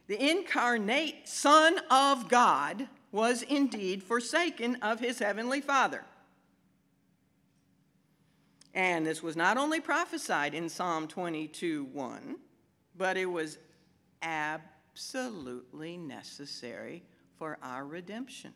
The 0.07 0.31
incarnate 0.31 1.29
Son 1.29 1.79
of 1.91 2.29
God 2.29 2.89
was 3.11 3.43
indeed 3.43 4.03
forsaken 4.03 4.77
of 4.83 5.01
his 5.01 5.19
heavenly 5.19 5.61
Father. 5.61 6.05
And 8.75 9.07
this 9.07 9.23
was 9.23 9.37
not 9.37 9.57
only 9.57 9.81
prophesied 9.81 10.53
in 10.53 10.69
Psalm 10.69 11.07
22 11.07 11.85
1, 11.93 12.37
but 12.97 13.17
it 13.17 13.27
was 13.27 13.59
absolutely 14.21 14.74
absolutely 14.95 15.97
necessary 15.97 17.03
for 17.37 17.59
our 17.63 17.85
redemption. 17.85 18.53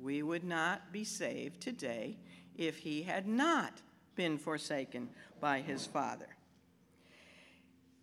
we 0.00 0.22
would 0.22 0.44
not 0.44 0.92
be 0.92 1.02
saved 1.02 1.60
today 1.60 2.16
if 2.54 2.76
he 2.76 3.02
had 3.02 3.26
not 3.26 3.80
been 4.14 4.38
forsaken 4.38 5.08
by 5.40 5.58
his 5.60 5.86
Father. 5.86 6.28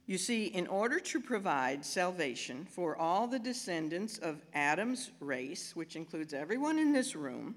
You 0.08 0.18
see, 0.18 0.48
in 0.48 0.68
order 0.68 1.00
to 1.00 1.22
provide 1.22 1.86
salvation 1.86 2.68
for 2.70 2.98
all 2.98 3.28
the 3.28 3.40
descendants 3.40 4.18
of 4.18 4.42
Adam's 4.54 5.12
race, 5.22 5.74
which 5.76 5.96
includes 5.96 6.34
everyone 6.34 6.80
in 6.80 6.92
this 6.92 7.16
room, 7.16 7.56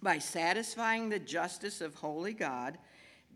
by 0.00 0.18
satisfying 0.18 1.08
the 1.08 1.18
justice 1.18 1.80
of 1.80 1.96
holy 1.96 2.32
God, 2.32 2.78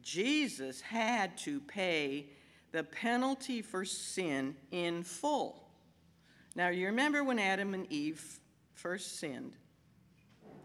Jesus 0.00 0.80
had 0.80 1.36
to 1.38 1.60
pay 1.60 2.30
the 2.72 2.84
penalty 2.84 3.62
for 3.62 3.84
sin 3.84 4.56
in 4.70 5.02
full. 5.02 5.68
Now, 6.56 6.68
you 6.68 6.86
remember 6.86 7.24
when 7.24 7.38
Adam 7.38 7.74
and 7.74 7.90
Eve 7.92 8.40
first 8.74 9.18
sinned? 9.18 9.56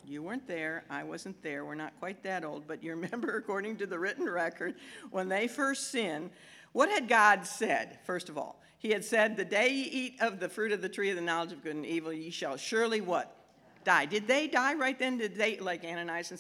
You 0.08 0.22
weren't 0.22 0.48
there. 0.48 0.84
I 0.90 1.04
wasn't 1.04 1.42
there. 1.42 1.66
We're 1.66 1.76
not 1.76 1.98
quite 2.00 2.22
that 2.24 2.44
old. 2.44 2.68
But 2.68 2.84
you 2.84 2.92
remember, 2.92 3.38
according 3.38 3.78
to 3.78 3.88
the 3.88 3.98
written 3.98 4.30
record, 4.30 4.76
when 5.12 5.30
they 5.30 5.48
first 5.48 5.92
sinned, 5.92 6.30
what 6.74 6.90
had 6.90 7.08
God 7.08 7.46
said, 7.46 8.00
first 8.04 8.30
of 8.30 8.38
all? 8.38 8.62
He 8.78 8.90
had 8.90 9.04
said, 9.04 9.36
The 9.36 9.46
day 9.46 9.70
you 9.70 9.86
eat 9.90 10.22
of 10.22 10.40
the 10.40 10.50
fruit 10.50 10.72
of 10.72 10.82
the 10.82 10.90
tree 10.90 11.10
of 11.10 11.16
the 11.16 11.22
knowledge 11.22 11.52
of 11.52 11.64
good 11.64 11.76
and 11.76 11.86
evil, 11.86 12.14
ye 12.14 12.30
shall 12.30 12.58
surely 12.58 13.02
what? 13.02 13.36
Die. 13.84 14.06
Did 14.06 14.28
they 14.28 14.48
die 14.48 14.74
right 14.74 14.98
then? 14.98 15.18
Did 15.18 15.36
they, 15.36 15.58
like 15.58 15.84
Ananias 15.84 16.32
and 16.32 16.40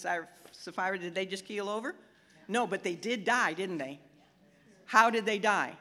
Sapphira, 0.52 1.00
did 1.00 1.16
they 1.16 1.26
just 1.26 1.46
keel 1.46 1.70
over? 1.70 1.96
No, 2.48 2.68
but 2.68 2.84
they 2.84 2.96
did 2.96 3.24
die, 3.24 3.54
didn't 3.54 3.78
they? 3.78 4.00
How 4.86 5.10
did 5.10 5.26
they 5.26 5.40
die? 5.40 5.74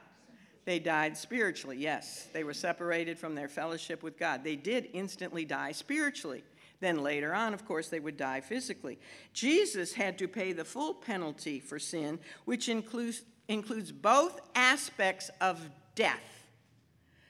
They 0.65 0.79
died 0.79 1.15
spiritually, 1.15 1.77
yes. 1.77 2.27
They 2.33 2.43
were 2.43 2.53
separated 2.53 3.19
from 3.19 3.35
their 3.35 3.47
fellowship 3.47 4.01
with 4.01 4.17
God. 4.17 4.43
They 4.43 4.55
did 4.55 4.89
instantly 4.93 5.45
die 5.45 5.71
spiritually. 5.71 6.43
Then 6.79 7.03
later 7.03 7.33
on, 7.33 7.53
of 7.53 7.65
course, 7.65 7.87
they 7.87 7.99
would 7.99 8.17
die 8.17 8.41
physically. 8.41 8.99
Jesus 9.33 9.93
had 9.93 10.17
to 10.17 10.27
pay 10.27 10.53
the 10.53 10.65
full 10.65 10.93
penalty 10.93 11.59
for 11.59 11.79
sin, 11.79 12.19
which 12.45 12.67
includes, 12.67 13.23
includes 13.47 13.91
both 13.91 14.41
aspects 14.55 15.29
of 15.39 15.69
death 15.93 16.19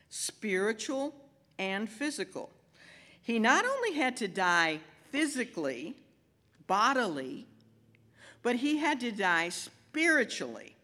spiritual 0.09 1.13
and 1.59 1.89
physical. 1.89 2.49
He 3.21 3.37
not 3.37 3.65
only 3.65 3.93
had 3.93 4.15
to 4.17 4.27
die 4.27 4.79
physically, 5.11 5.95
bodily, 6.67 7.47
but 8.41 8.57
he 8.57 8.77
had 8.77 8.99
to 9.01 9.11
die 9.11 9.49
spiritually, 9.49 10.74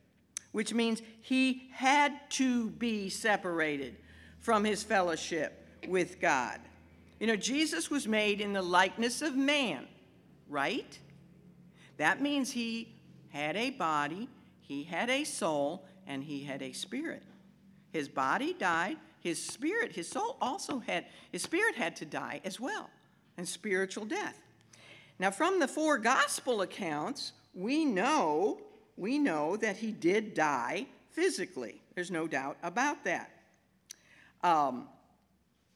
which 0.52 0.74
means 0.74 1.02
he 1.22 1.70
had 1.74 2.14
to 2.32 2.70
be 2.72 3.10
separated 3.10 3.96
from 4.40 4.64
his 4.64 4.84
fellowship 4.84 5.66
with 5.88 6.20
God. 6.20 6.60
You 7.20 7.28
know, 7.28 7.36
Jesus 7.36 7.90
was 7.90 8.08
made 8.08 8.42
in 8.42 8.54
the 8.54 8.62
likeness 8.62 9.22
of 9.22 9.36
man, 9.36 9.88
right? 10.50 10.98
That 11.98 12.22
means 12.22 12.52
he 12.52 12.96
had 13.30 13.56
a 13.56 13.70
body, 13.70 14.28
he 14.60 14.84
had 14.84 15.10
a 15.10 15.24
soul, 15.24 15.86
and 16.08 16.24
he 16.24 16.44
had 16.44 16.62
a 16.62 16.72
spirit. 16.72 17.24
His 17.92 18.10
body 18.10 18.54
died, 18.54 18.98
his 19.20 19.44
spirit, 19.44 19.94
his 19.94 20.08
soul 20.08 20.38
also 20.42 20.80
had, 20.80 21.06
his 21.32 21.44
spirit 21.44 21.76
had 21.76 21.96
to 21.98 22.06
die 22.06 22.42
as 22.44 22.60
well, 22.60 22.90
and 23.38 23.48
spiritual 23.48 24.06
death. 24.06 24.42
Now, 25.20 25.30
from 25.30 25.60
the 25.60 25.68
four 25.68 26.00
gospel 26.00 26.62
accounts, 26.62 27.34
we 27.54 27.86
know, 27.86 28.60
we 28.98 29.18
know 29.18 29.58
that 29.58 29.78
he 29.78 29.92
did 29.92 30.34
die 30.34 30.88
physically. 31.12 31.82
There's 31.96 32.12
no 32.12 32.28
doubt 32.28 32.58
about 32.64 33.04
that. 33.06 33.32
Um, 34.44 34.88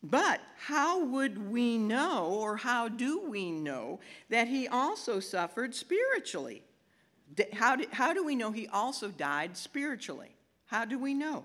but 0.03 0.39
how 0.57 1.03
would 1.03 1.51
we 1.51 1.77
know, 1.77 2.27
or 2.39 2.57
how 2.57 2.87
do 2.87 3.21
we 3.27 3.51
know, 3.51 3.99
that 4.29 4.47
he 4.47 4.67
also 4.67 5.19
suffered 5.19 5.73
spiritually? 5.73 6.61
How 7.53 7.75
do, 7.75 7.85
how 7.91 8.13
do 8.13 8.23
we 8.23 8.35
know 8.35 8.51
he 8.51 8.67
also 8.67 9.09
died 9.09 9.57
spiritually? 9.57 10.35
How 10.67 10.85
do 10.85 10.99
we 10.99 11.13
know? 11.13 11.43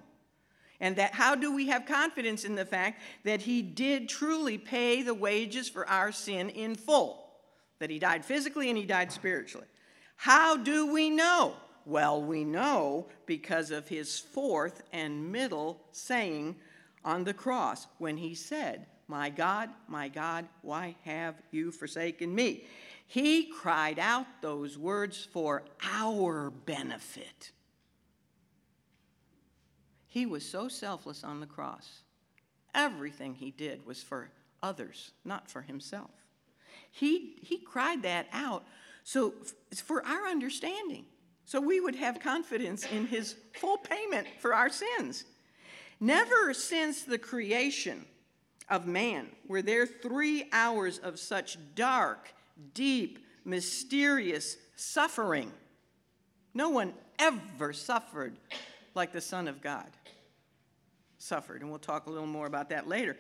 And 0.78 0.96
that 0.96 1.12
how 1.12 1.34
do 1.34 1.54
we 1.54 1.68
have 1.68 1.84
confidence 1.84 2.44
in 2.44 2.54
the 2.54 2.64
fact 2.64 3.02
that 3.24 3.42
he 3.42 3.60
did 3.60 4.08
truly 4.08 4.56
pay 4.56 5.02
the 5.02 5.14
wages 5.14 5.68
for 5.68 5.86
our 5.88 6.10
sin 6.10 6.48
in 6.50 6.74
full? 6.74 7.30
That 7.78 7.90
he 7.90 7.98
died 7.98 8.24
physically 8.24 8.68
and 8.68 8.78
he 8.78 8.84
died 8.84 9.12
spiritually. 9.12 9.66
How 10.20 10.58
do 10.58 10.92
we 10.92 11.08
know? 11.08 11.54
Well, 11.86 12.22
we 12.22 12.44
know 12.44 13.06
because 13.24 13.70
of 13.70 13.88
his 13.88 14.18
fourth 14.18 14.82
and 14.92 15.32
middle 15.32 15.80
saying, 15.92 16.56
on 17.02 17.24
the 17.24 17.32
cross 17.32 17.86
when 17.96 18.18
he 18.18 18.34
said, 18.34 18.84
My 19.08 19.30
God, 19.30 19.70
my 19.88 20.08
God, 20.08 20.46
why 20.60 20.94
have 21.04 21.36
you 21.50 21.72
forsaken 21.72 22.34
me? 22.34 22.64
He 23.06 23.44
cried 23.46 23.98
out 23.98 24.26
those 24.42 24.76
words 24.76 25.26
for 25.32 25.62
our 25.82 26.50
benefit. 26.50 27.52
He 30.06 30.26
was 30.26 30.44
so 30.44 30.68
selfless 30.68 31.24
on 31.24 31.40
the 31.40 31.46
cross. 31.46 32.00
Everything 32.74 33.34
he 33.34 33.52
did 33.52 33.86
was 33.86 34.02
for 34.02 34.28
others, 34.62 35.12
not 35.24 35.50
for 35.50 35.62
himself. 35.62 36.10
He, 36.90 37.38
he 37.40 37.56
cried 37.56 38.02
that 38.02 38.26
out 38.34 38.66
so 39.04 39.34
for 39.74 40.04
our 40.06 40.26
understanding, 40.26 41.04
so 41.44 41.60
we 41.60 41.80
would 41.80 41.96
have 41.96 42.20
confidence 42.20 42.84
in 42.86 43.06
his 43.06 43.34
full 43.54 43.78
payment 43.78 44.26
for 44.38 44.54
our 44.54 44.68
sins. 44.68 45.24
Never 45.98 46.54
since 46.54 47.02
the 47.02 47.18
creation 47.18 48.04
of 48.68 48.86
man 48.86 49.28
were 49.46 49.62
there 49.62 49.86
three 49.86 50.48
hours 50.52 50.98
of 50.98 51.18
such 51.18 51.58
dark, 51.74 52.32
deep, 52.72 53.18
mysterious 53.44 54.56
suffering. 54.76 55.52
No 56.54 56.70
one 56.70 56.94
ever 57.18 57.72
suffered 57.72 58.36
like 58.94 59.12
the 59.12 59.20
Son 59.20 59.48
of 59.48 59.60
God 59.60 59.88
suffered, 61.18 61.60
and 61.60 61.70
we'll 61.70 61.78
talk 61.78 62.06
a 62.06 62.10
little 62.10 62.26
more 62.26 62.46
about 62.46 62.70
that 62.70 62.88
later. 62.88 63.16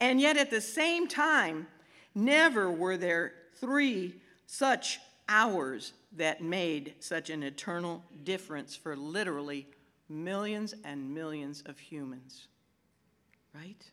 And 0.00 0.20
yet, 0.20 0.36
at 0.36 0.50
the 0.50 0.60
same 0.60 1.08
time, 1.08 1.66
never 2.14 2.70
were 2.70 2.96
there 2.96 3.32
three 3.56 4.14
such 4.46 5.00
hours 5.28 5.92
that 6.16 6.42
made 6.42 6.94
such 7.00 7.30
an 7.30 7.42
eternal 7.42 8.02
difference 8.24 8.74
for 8.74 8.96
literally 8.96 9.66
millions 10.08 10.74
and 10.84 11.14
millions 11.14 11.62
of 11.66 11.78
humans. 11.78 12.48
Right? 13.54 13.84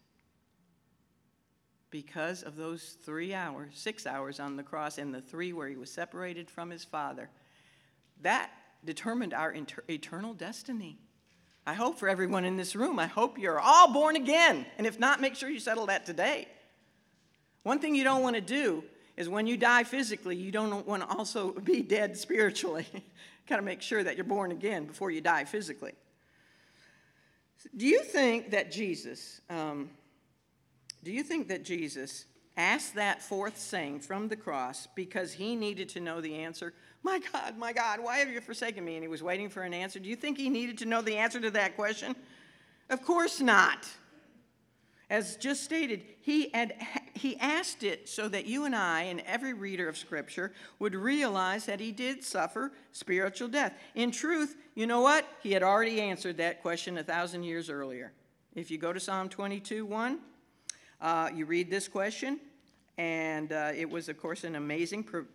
Because 1.92 2.44
of 2.44 2.56
those 2.56 2.98
three 3.04 3.34
hours, 3.34 3.72
six 3.74 4.06
hours 4.06 4.40
on 4.40 4.56
the 4.56 4.64
cross, 4.64 4.98
and 4.98 5.14
the 5.14 5.22
three 5.22 5.54
where 5.54 5.68
he 5.68 5.76
was 5.76 5.92
separated 5.92 6.50
from 6.50 6.70
his 6.70 6.84
Father, 6.84 7.30
that 8.22 8.52
determined 8.84 9.34
our 9.34 9.52
inter- 9.52 9.84
eternal 9.90 10.34
destiny. 10.34 10.98
I 11.68 11.74
hope 11.74 11.98
for 11.98 12.08
everyone 12.08 12.46
in 12.46 12.58
this 12.58 12.76
room, 12.76 13.00
I 13.00 13.08
hope 13.08 13.40
you're 13.40 13.60
all 13.60 13.92
born 13.92 14.16
again. 14.16 14.66
And 14.78 14.86
if 14.86 15.00
not, 15.00 15.20
make 15.20 15.36
sure 15.36 15.50
you 15.50 15.60
settle 15.60 15.88
that 15.88 16.06
today. 16.06 16.48
One 17.64 17.80
thing 17.80 17.96
you 17.96 18.04
don't 18.04 18.22
want 18.22 18.36
to 18.36 18.42
do 18.42 18.84
is 19.18 19.30
when 19.30 19.48
you 19.48 19.58
die 19.58 19.84
physically, 19.84 20.36
you 20.36 20.52
don't 20.52 20.86
want 20.86 21.04
to 21.04 21.18
also 21.18 21.52
be 21.64 21.82
dead 21.82 22.18
spiritually. 22.18 22.86
kind 23.48 23.60
of 23.60 23.66
make 23.66 23.82
sure 23.82 24.04
that 24.04 24.16
you're 24.16 24.26
born 24.26 24.52
again 24.52 24.86
before 24.86 25.12
you 25.12 25.22
die 25.22 25.44
physically. 25.44 25.94
Do 27.76 27.86
you 27.86 28.04
think 28.04 28.52
that 28.52 28.72
Jesus, 28.72 29.42
um, 29.50 29.90
do 31.04 31.12
you 31.12 31.24
think 31.24 31.48
that 31.50 31.64
Jesus 31.64 32.26
asked 32.58 32.96
that 32.96 33.22
fourth 33.22 33.58
saying 33.58 34.00
from 34.00 34.28
the 34.28 34.36
cross 34.36 34.88
because 34.96 35.34
he 35.34 35.56
needed 35.56 35.90
to 35.90 36.00
know 36.00 36.22
the 36.22 36.36
answer? 36.36 36.74
My 37.04 37.20
God, 37.32 37.58
my 37.58 37.74
God, 37.74 38.00
why 38.00 38.18
have 38.18 38.30
you 38.30 38.42
forsaken 38.42 38.84
me? 38.84 38.96
And 38.96 39.04
he 39.04 39.08
was 39.08 39.22
waiting 39.22 39.50
for 39.50 39.62
an 39.64 39.74
answer. 39.74 40.00
Do 40.00 40.10
you 40.10 40.16
think 40.16 40.38
he 40.38 40.50
needed 40.50 40.80
to 40.80 40.86
know 40.86 41.02
the 41.02 41.18
answer 41.18 41.40
to 41.40 41.52
that 41.52 41.76
question? 41.76 42.16
Of 42.90 43.04
course 43.04 43.40
not. 43.40 43.88
As 45.10 45.36
just 45.36 45.64
stated, 45.64 46.04
he, 46.22 46.50
had, 46.50 46.76
he 47.14 47.38
asked 47.38 47.84
it 47.84 48.10
so 48.10 48.28
that 48.30 48.46
you 48.46 48.66
and 48.66 48.76
I 48.76 49.04
and 49.04 49.22
every 49.22 49.54
reader 49.54 49.88
of 49.88 49.98
Scripture 49.98 50.52
would 50.80 50.96
realize 50.96 51.66
that 51.68 51.80
he 51.80 51.92
did 51.92 52.24
suffer 52.24 52.72
spiritual 52.92 53.48
death. 53.48 53.74
In 53.94 54.10
truth, 54.12 54.56
you 54.74 54.88
know 54.88 55.02
what? 55.02 55.28
He 55.42 55.52
had 55.52 55.62
already 55.62 56.02
answered 56.02 56.38
that 56.38 56.62
question 56.62 56.98
a 56.98 57.04
thousand 57.04 57.44
years 57.44 57.70
earlier. 57.70 58.14
If 58.56 58.72
you 58.72 58.78
go 58.78 58.94
to 58.94 59.00
Psalm 59.00 59.30
22 59.30 59.86
1, 59.86 60.20
uh, 61.02 61.30
you 61.36 61.46
read 61.46 61.70
this 61.70 61.88
question, 61.88 62.40
and 62.98 63.52
uh, 63.52 63.72
it 63.76 63.90
was, 63.90 64.10
of 64.10 64.18
course, 64.18 64.44
an 64.44 64.56
amazing 64.56 65.04
pro- 65.04 65.26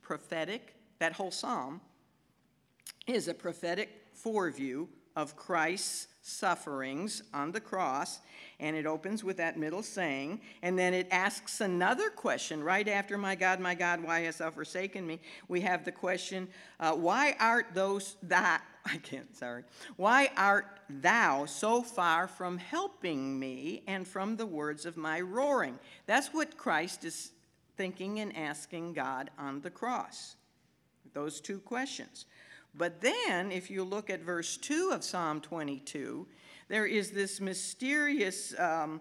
prophetic, 0.00 0.74
that 0.98 1.12
whole 1.12 1.30
psalm 1.30 1.80
is 3.06 3.28
a 3.28 3.34
prophetic 3.34 4.14
foreview 4.16 4.88
of 5.16 5.36
Christ's 5.36 6.08
sufferings 6.22 7.22
on 7.34 7.52
the 7.52 7.60
cross, 7.60 8.20
and 8.60 8.76
it 8.76 8.86
opens 8.86 9.24
with 9.24 9.36
that 9.38 9.58
middle 9.58 9.82
saying, 9.82 10.40
and 10.62 10.78
then 10.78 10.94
it 10.94 11.08
asks 11.10 11.60
another 11.60 12.10
question 12.10 12.62
right 12.62 12.86
after, 12.86 13.18
My 13.18 13.34
God, 13.34 13.58
my 13.60 13.74
God, 13.74 14.02
why 14.02 14.20
hast 14.20 14.38
thou 14.38 14.50
forsaken 14.50 15.06
me? 15.06 15.20
We 15.48 15.60
have 15.62 15.84
the 15.84 15.92
question, 15.92 16.48
uh, 16.78 16.92
Why 16.92 17.36
art 17.40 17.66
those 17.74 18.16
that, 18.24 18.62
I 18.86 18.98
can't, 18.98 19.36
sorry, 19.36 19.64
why 19.96 20.30
art 20.36 20.66
thou 20.88 21.46
so 21.46 21.82
far 21.82 22.28
from 22.28 22.58
helping 22.58 23.38
me 23.38 23.82
and 23.86 24.06
from 24.06 24.36
the 24.36 24.46
words 24.46 24.86
of 24.86 24.96
my 24.96 25.20
roaring? 25.20 25.78
That's 26.06 26.28
what 26.28 26.56
Christ 26.56 27.04
is 27.04 27.32
thinking 27.76 28.20
and 28.20 28.36
asking 28.36 28.92
God 28.92 29.30
on 29.38 29.60
the 29.60 29.70
cross? 29.70 30.36
Those 31.14 31.40
two 31.40 31.58
questions. 31.58 32.26
But 32.74 33.00
then, 33.00 33.52
if 33.52 33.70
you 33.70 33.84
look 33.84 34.08
at 34.08 34.20
verse 34.20 34.56
2 34.56 34.90
of 34.92 35.04
Psalm 35.04 35.40
22, 35.40 36.26
there 36.68 36.86
is 36.86 37.10
this 37.10 37.40
mysterious 37.40 38.58
um, 38.58 39.00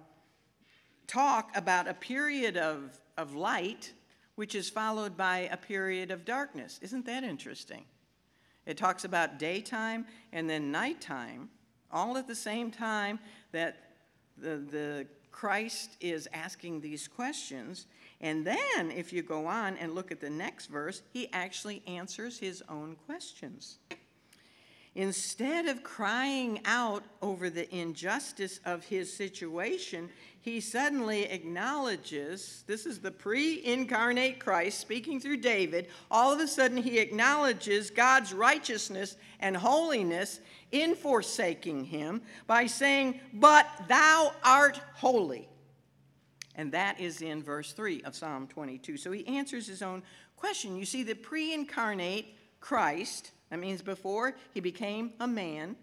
talk 1.07 1.51
about 1.55 1.87
a 1.87 1.93
period 1.93 2.57
of, 2.57 2.99
of 3.17 3.33
light, 3.33 3.93
which 4.35 4.55
is 4.55 4.69
followed 4.69 5.15
by 5.15 5.49
a 5.51 5.57
period 5.57 6.11
of 6.11 6.25
darkness. 6.25 6.79
Isn't 6.81 7.05
that 7.05 7.23
interesting? 7.23 7.85
It 8.65 8.77
talks 8.77 9.05
about 9.05 9.39
daytime 9.39 10.05
and 10.33 10.49
then 10.49 10.71
nighttime, 10.71 11.49
all 11.91 12.17
at 12.17 12.27
the 12.27 12.35
same 12.35 12.71
time 12.71 13.19
that 13.51 13.77
the, 14.37 14.57
the 14.57 15.07
Christ 15.31 15.97
is 16.01 16.27
asking 16.33 16.81
these 16.81 17.07
questions. 17.07 17.87
And 18.21 18.45
then, 18.45 18.91
if 18.91 19.11
you 19.11 19.23
go 19.23 19.47
on 19.47 19.75
and 19.77 19.95
look 19.95 20.11
at 20.11 20.21
the 20.21 20.29
next 20.29 20.67
verse, 20.67 21.01
he 21.11 21.27
actually 21.33 21.81
answers 21.87 22.37
his 22.37 22.63
own 22.69 22.95
questions. 23.07 23.79
Instead 24.93 25.67
of 25.67 25.83
crying 25.83 26.59
out 26.65 27.03
over 27.21 27.49
the 27.49 27.73
injustice 27.73 28.59
of 28.65 28.83
his 28.83 29.11
situation, 29.11 30.09
he 30.41 30.59
suddenly 30.59 31.23
acknowledges 31.23 32.63
this 32.67 32.85
is 32.85 32.99
the 32.99 33.11
pre 33.11 33.63
incarnate 33.63 34.39
Christ 34.39 34.79
speaking 34.79 35.19
through 35.19 35.37
David. 35.37 35.87
All 36.09 36.33
of 36.33 36.39
a 36.41 36.47
sudden, 36.47 36.77
he 36.77 36.99
acknowledges 36.99 37.89
God's 37.89 38.33
righteousness 38.33 39.15
and 39.39 39.55
holiness 39.55 40.41
in 40.71 40.93
forsaking 40.95 41.85
him 41.85 42.21
by 42.45 42.65
saying, 42.65 43.19
But 43.33 43.67
thou 43.87 44.33
art 44.43 44.81
holy. 44.95 45.47
And 46.55 46.71
that 46.73 46.99
is 46.99 47.21
in 47.21 47.41
verse 47.41 47.73
3 47.73 48.01
of 48.01 48.15
Psalm 48.15 48.47
22. 48.47 48.97
So 48.97 49.11
he 49.11 49.25
answers 49.27 49.67
his 49.67 49.81
own 49.81 50.03
question. 50.35 50.75
You 50.75 50.85
see, 50.85 51.03
the 51.03 51.15
pre 51.15 51.53
incarnate 51.53 52.35
Christ, 52.59 53.31
that 53.49 53.59
means 53.59 53.81
before 53.81 54.35
he 54.53 54.59
became 54.59 55.13
a 55.19 55.27
man, 55.27 55.75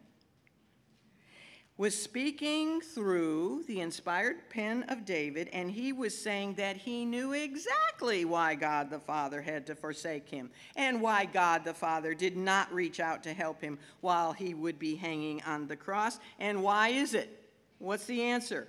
was 1.79 1.97
speaking 1.97 2.81
through 2.81 3.63
the 3.69 3.81
inspired 3.81 4.51
pen 4.51 4.85
of 4.89 5.05
David, 5.05 5.49
and 5.53 5.71
he 5.71 5.93
was 5.93 6.17
saying 6.21 6.55
that 6.55 6.77
he 6.77 7.05
knew 7.05 7.33
exactly 7.33 8.25
why 8.25 8.57
God 8.57 8.91
the 8.91 8.99
Father 8.99 9.41
had 9.41 9.65
to 9.69 9.77
forsake 9.77 10.29
him 10.29 10.51
and 10.75 11.01
why 11.01 11.25
God 11.25 11.65
the 11.65 11.73
Father 11.73 12.15
did 12.15 12.37
not 12.37 12.73
reach 12.75 12.99
out 12.99 13.23
to 13.23 13.33
help 13.33 13.63
him 13.63 13.79
while 14.01 14.33
he 14.33 14.55
would 14.55 14.77
be 14.77 14.97
hanging 14.97 15.41
on 15.45 15.69
the 15.69 15.77
cross. 15.77 16.19
And 16.41 16.65
why 16.65 16.89
is 16.89 17.15
it? 17.15 17.49
What's 17.79 18.07
the 18.07 18.23
answer? 18.23 18.67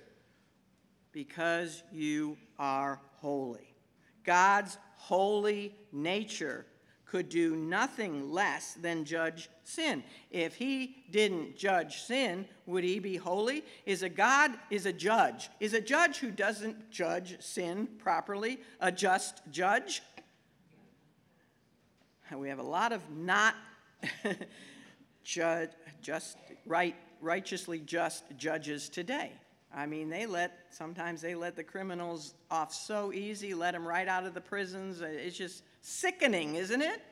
Because 1.12 1.82
you 1.92 2.36
are 2.58 3.00
holy. 3.16 3.74
God's 4.24 4.78
holy 4.96 5.74
nature 5.92 6.66
could 7.10 7.28
do 7.28 7.56
nothing 7.56 8.30
less 8.30 8.74
than 8.74 9.04
judge 9.04 9.50
sin. 9.64 10.04
If 10.30 10.54
he 10.54 11.02
didn't 11.10 11.56
judge 11.56 12.02
sin, 12.02 12.46
would 12.66 12.84
he 12.84 13.00
be 13.00 13.16
holy? 13.16 13.64
Is 13.84 14.04
a 14.04 14.08
God 14.08 14.52
is 14.70 14.86
a 14.86 14.92
judge? 14.92 15.50
Is 15.58 15.74
a 15.74 15.80
judge 15.80 16.18
who 16.18 16.30
doesn't 16.30 16.90
judge 16.92 17.36
sin 17.40 17.88
properly 17.98 18.60
a 18.80 18.92
just 18.92 19.42
judge? 19.50 20.02
We 22.32 22.48
have 22.48 22.60
a 22.60 22.62
lot 22.62 22.92
of 22.92 23.02
not 23.10 23.56
judge, 25.24 25.70
just 26.00 26.38
right 26.64 26.94
righteously 27.20 27.80
just 27.80 28.24
judges 28.36 28.88
today. 28.88 29.32
I 29.74 29.86
mean, 29.86 30.08
they 30.08 30.26
let 30.26 30.58
sometimes 30.70 31.20
they 31.20 31.34
let 31.34 31.54
the 31.54 31.62
criminals 31.62 32.34
off 32.50 32.74
so 32.74 33.12
easy, 33.12 33.54
let 33.54 33.72
them 33.72 33.86
right 33.86 34.08
out 34.08 34.26
of 34.26 34.34
the 34.34 34.40
prisons. 34.40 35.00
Uh, 35.00 35.06
it's 35.06 35.36
just 35.36 35.62
sickening, 35.80 36.56
isn't 36.56 36.82
it? 36.82 37.02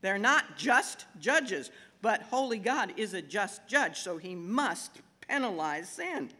They're 0.00 0.18
not 0.18 0.56
just 0.56 1.06
judges, 1.20 1.70
but 2.02 2.22
holy 2.22 2.58
God 2.58 2.92
is 2.96 3.14
a 3.14 3.22
just 3.22 3.66
judge, 3.66 4.00
so 4.00 4.18
he 4.18 4.34
must 4.34 5.00
penalize 5.26 5.88
sin. 5.88 6.30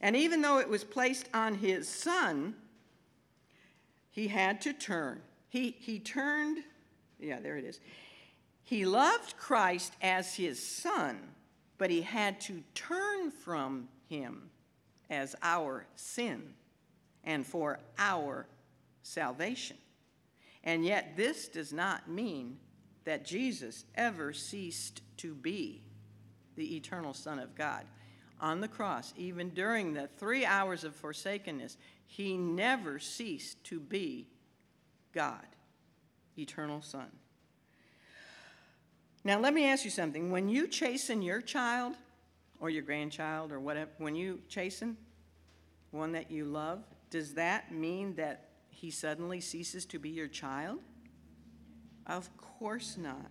And 0.00 0.16
even 0.16 0.42
though 0.42 0.58
it 0.58 0.68
was 0.68 0.84
placed 0.84 1.28
on 1.34 1.54
his 1.54 1.88
son, 1.88 2.54
he 4.10 4.28
had 4.28 4.60
to 4.62 4.72
turn. 4.72 5.20
He, 5.48 5.76
he 5.78 5.98
turned, 5.98 6.58
yeah, 7.18 7.40
there 7.40 7.56
it 7.56 7.64
is. 7.64 7.80
He 8.62 8.84
loved 8.84 9.36
Christ 9.36 9.92
as 10.00 10.34
his 10.34 10.64
son, 10.64 11.18
but 11.78 11.90
he 11.90 12.02
had 12.02 12.40
to 12.42 12.62
turn 12.74 13.30
from 13.30 13.88
him 14.08 14.50
as 15.10 15.34
our 15.42 15.86
sin 15.96 16.54
and 17.24 17.46
for 17.46 17.80
our 17.98 18.46
salvation. 19.02 19.76
And 20.62 20.84
yet, 20.84 21.16
this 21.16 21.48
does 21.48 21.72
not 21.72 22.08
mean 22.08 22.58
that 23.04 23.24
Jesus 23.24 23.84
ever 23.94 24.32
ceased 24.32 25.02
to 25.18 25.34
be 25.34 25.82
the 26.56 26.76
eternal 26.76 27.12
Son 27.12 27.38
of 27.38 27.54
God. 27.54 27.84
On 28.40 28.60
the 28.60 28.68
cross, 28.68 29.12
even 29.16 29.50
during 29.50 29.92
the 29.92 30.08
three 30.18 30.44
hours 30.44 30.84
of 30.84 30.94
forsakenness, 30.94 31.76
he 32.06 32.36
never 32.36 32.98
ceased 32.98 33.62
to 33.64 33.78
be 33.78 34.28
God, 35.12 35.46
eternal 36.38 36.82
Son. 36.82 37.10
Now, 39.24 39.40
let 39.40 39.54
me 39.54 39.64
ask 39.64 39.84
you 39.84 39.90
something. 39.90 40.30
When 40.30 40.48
you 40.48 40.68
chasten 40.68 41.22
your 41.22 41.40
child 41.40 41.94
or 42.60 42.68
your 42.68 42.82
grandchild 42.82 43.52
or 43.52 43.58
whatever, 43.58 43.90
when 43.98 44.14
you 44.14 44.40
chasten 44.48 44.98
one 45.92 46.12
that 46.12 46.30
you 46.30 46.44
love, 46.44 46.84
does 47.08 47.34
that 47.34 47.72
mean 47.72 48.14
that 48.16 48.50
he 48.68 48.90
suddenly 48.90 49.40
ceases 49.40 49.86
to 49.86 49.98
be 49.98 50.10
your 50.10 50.28
child? 50.28 50.80
Of 52.06 52.28
course 52.36 52.98
not. 52.98 53.30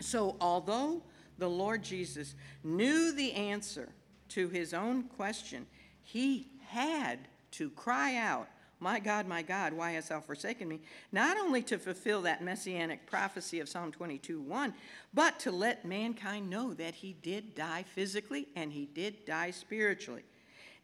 So, 0.00 0.36
although 0.40 1.02
the 1.36 1.50
Lord 1.50 1.82
Jesus 1.82 2.34
knew 2.64 3.12
the 3.12 3.32
answer 3.34 3.90
to 4.30 4.48
his 4.48 4.72
own 4.72 5.04
question, 5.04 5.66
he 6.02 6.50
had 6.68 7.18
to 7.52 7.70
cry 7.70 8.16
out, 8.16 8.48
My 8.80 9.00
God, 9.00 9.26
my 9.26 9.42
God, 9.42 9.72
why 9.72 9.92
hast 9.92 10.10
thou 10.10 10.20
forsaken 10.20 10.68
me? 10.68 10.80
Not 11.10 11.36
only 11.36 11.62
to 11.62 11.78
fulfill 11.78 12.22
that 12.22 12.42
messianic 12.42 13.06
prophecy 13.06 13.58
of 13.58 13.68
Psalm 13.68 13.90
22 13.90 14.40
1, 14.40 14.74
but 15.12 15.40
to 15.40 15.50
let 15.50 15.84
mankind 15.84 16.48
know 16.48 16.74
that 16.74 16.94
he 16.94 17.12
did 17.12 17.54
die 17.56 17.84
physically 17.94 18.46
and 18.54 18.72
he 18.72 18.86
did 18.86 19.24
die 19.24 19.50
spiritually. 19.50 20.22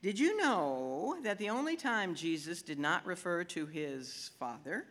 Did 0.02 0.18
you 0.18 0.36
know 0.36 1.16
that 1.22 1.38
the 1.38 1.50
only 1.50 1.76
time 1.76 2.14
Jesus 2.14 2.62
did 2.62 2.78
not 2.78 3.06
refer 3.06 3.44
to 3.44 3.66
his 3.66 4.32
Father 4.38 4.84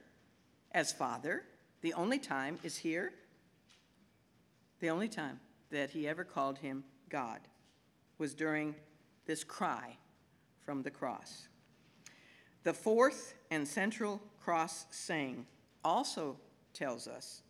as 0.71 0.91
Father, 0.91 1.43
the 1.81 1.93
only 1.93 2.19
time 2.19 2.57
is 2.63 2.77
here? 2.77 3.11
The 4.79 4.89
only 4.89 5.09
time 5.09 5.39
that 5.71 5.89
he 5.89 6.07
ever 6.07 6.23
called 6.23 6.57
him 6.57 6.83
God 7.09 7.41
was 8.17 8.33
during 8.33 8.75
this 9.25 9.43
cry 9.43 9.97
from 10.65 10.81
the 10.81 10.91
cross. 10.91 11.47
The 12.63 12.73
fourth 12.73 13.33
and 13.51 13.67
central 13.67 14.21
cross 14.41 14.85
saying 14.89 15.45
also 15.83 16.37
tells 16.73 17.07
us 17.07 17.41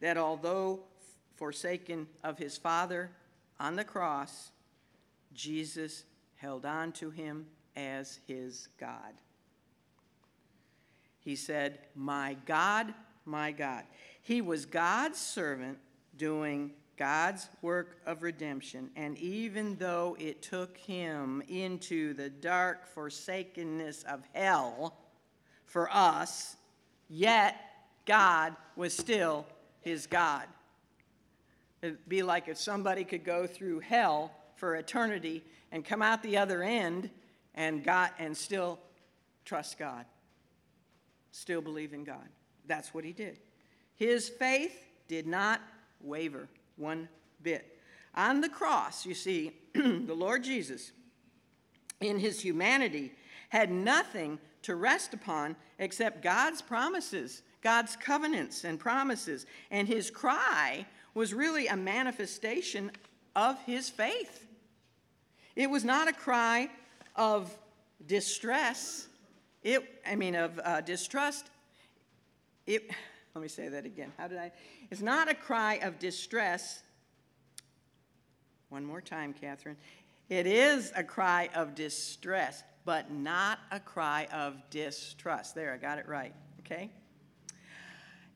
that 0.00 0.16
although 0.16 0.80
forsaken 1.36 2.06
of 2.24 2.38
his 2.38 2.56
Father 2.56 3.10
on 3.60 3.76
the 3.76 3.84
cross, 3.84 4.50
Jesus 5.34 6.04
held 6.36 6.64
on 6.64 6.92
to 6.92 7.10
him 7.10 7.46
as 7.76 8.18
his 8.26 8.68
God. 8.78 9.14
He 11.20 11.36
said, 11.36 11.78
My 11.94 12.36
God, 12.46 12.94
my 13.24 13.52
God. 13.52 13.84
He 14.22 14.40
was 14.40 14.66
God's 14.66 15.20
servant 15.20 15.78
doing 16.16 16.72
God's 17.02 17.48
work 17.62 17.96
of 18.06 18.22
redemption. 18.22 18.88
And 18.94 19.18
even 19.18 19.74
though 19.74 20.16
it 20.20 20.40
took 20.40 20.76
him 20.76 21.42
into 21.48 22.14
the 22.14 22.30
dark 22.30 22.86
forsakenness 22.86 24.04
of 24.04 24.22
hell 24.32 24.94
for 25.64 25.90
us, 25.92 26.56
yet 27.10 27.56
God 28.06 28.54
was 28.76 28.96
still 28.96 29.44
his 29.80 30.06
God. 30.06 30.44
It'd 31.82 32.08
be 32.08 32.22
like 32.22 32.46
if 32.46 32.56
somebody 32.56 33.02
could 33.02 33.24
go 33.24 33.48
through 33.48 33.80
hell 33.80 34.30
for 34.54 34.76
eternity 34.76 35.42
and 35.72 35.84
come 35.84 36.02
out 36.02 36.22
the 36.22 36.38
other 36.38 36.62
end 36.62 37.10
and 37.56 37.82
got 37.82 38.14
and 38.20 38.36
still 38.36 38.78
trust 39.44 39.76
God. 39.76 40.04
Still 41.32 41.62
believe 41.62 41.94
in 41.94 42.04
God. 42.04 42.28
That's 42.68 42.94
what 42.94 43.02
he 43.02 43.12
did. 43.12 43.40
His 43.96 44.28
faith 44.28 44.86
did 45.08 45.26
not 45.26 45.60
waver 46.00 46.48
one 46.76 47.08
bit. 47.42 47.78
On 48.14 48.40
the 48.40 48.48
cross, 48.48 49.06
you 49.06 49.14
see, 49.14 49.52
the 49.74 50.14
Lord 50.14 50.44
Jesus, 50.44 50.92
in 52.00 52.18
his 52.18 52.40
humanity, 52.40 53.12
had 53.48 53.70
nothing 53.70 54.38
to 54.62 54.76
rest 54.76 55.14
upon 55.14 55.56
except 55.78 56.22
God's 56.22 56.62
promises, 56.62 57.42
God's 57.62 57.96
covenants 57.96 58.64
and 58.64 58.78
promises. 58.78 59.46
And 59.70 59.88
his 59.88 60.10
cry 60.10 60.86
was 61.14 61.34
really 61.34 61.66
a 61.66 61.76
manifestation 61.76 62.90
of 63.34 63.60
his 63.64 63.88
faith. 63.88 64.46
It 65.56 65.68
was 65.68 65.84
not 65.84 66.08
a 66.08 66.12
cry 66.12 66.70
of 67.16 67.56
distress, 68.06 69.08
It, 69.62 69.82
I 70.06 70.16
mean, 70.16 70.34
of 70.34 70.58
uh, 70.62 70.80
distrust. 70.80 71.50
It, 72.66 72.90
let 73.34 73.42
me 73.42 73.48
say 73.48 73.68
that 73.68 73.86
again. 73.86 74.12
How 74.18 74.28
did 74.28 74.38
I? 74.38 74.52
It's 74.90 75.00
not 75.00 75.30
a 75.30 75.34
cry 75.34 75.78
of 75.82 75.98
distress. 75.98 76.82
One 78.68 78.84
more 78.84 79.00
time, 79.00 79.32
Catherine. 79.32 79.76
It 80.28 80.46
is 80.46 80.92
a 80.96 81.04
cry 81.04 81.48
of 81.54 81.74
distress, 81.74 82.62
but 82.84 83.10
not 83.10 83.58
a 83.70 83.80
cry 83.80 84.28
of 84.32 84.56
distrust. 84.70 85.54
There, 85.54 85.72
I 85.72 85.76
got 85.76 85.98
it 85.98 86.08
right, 86.08 86.34
okay? 86.60 86.90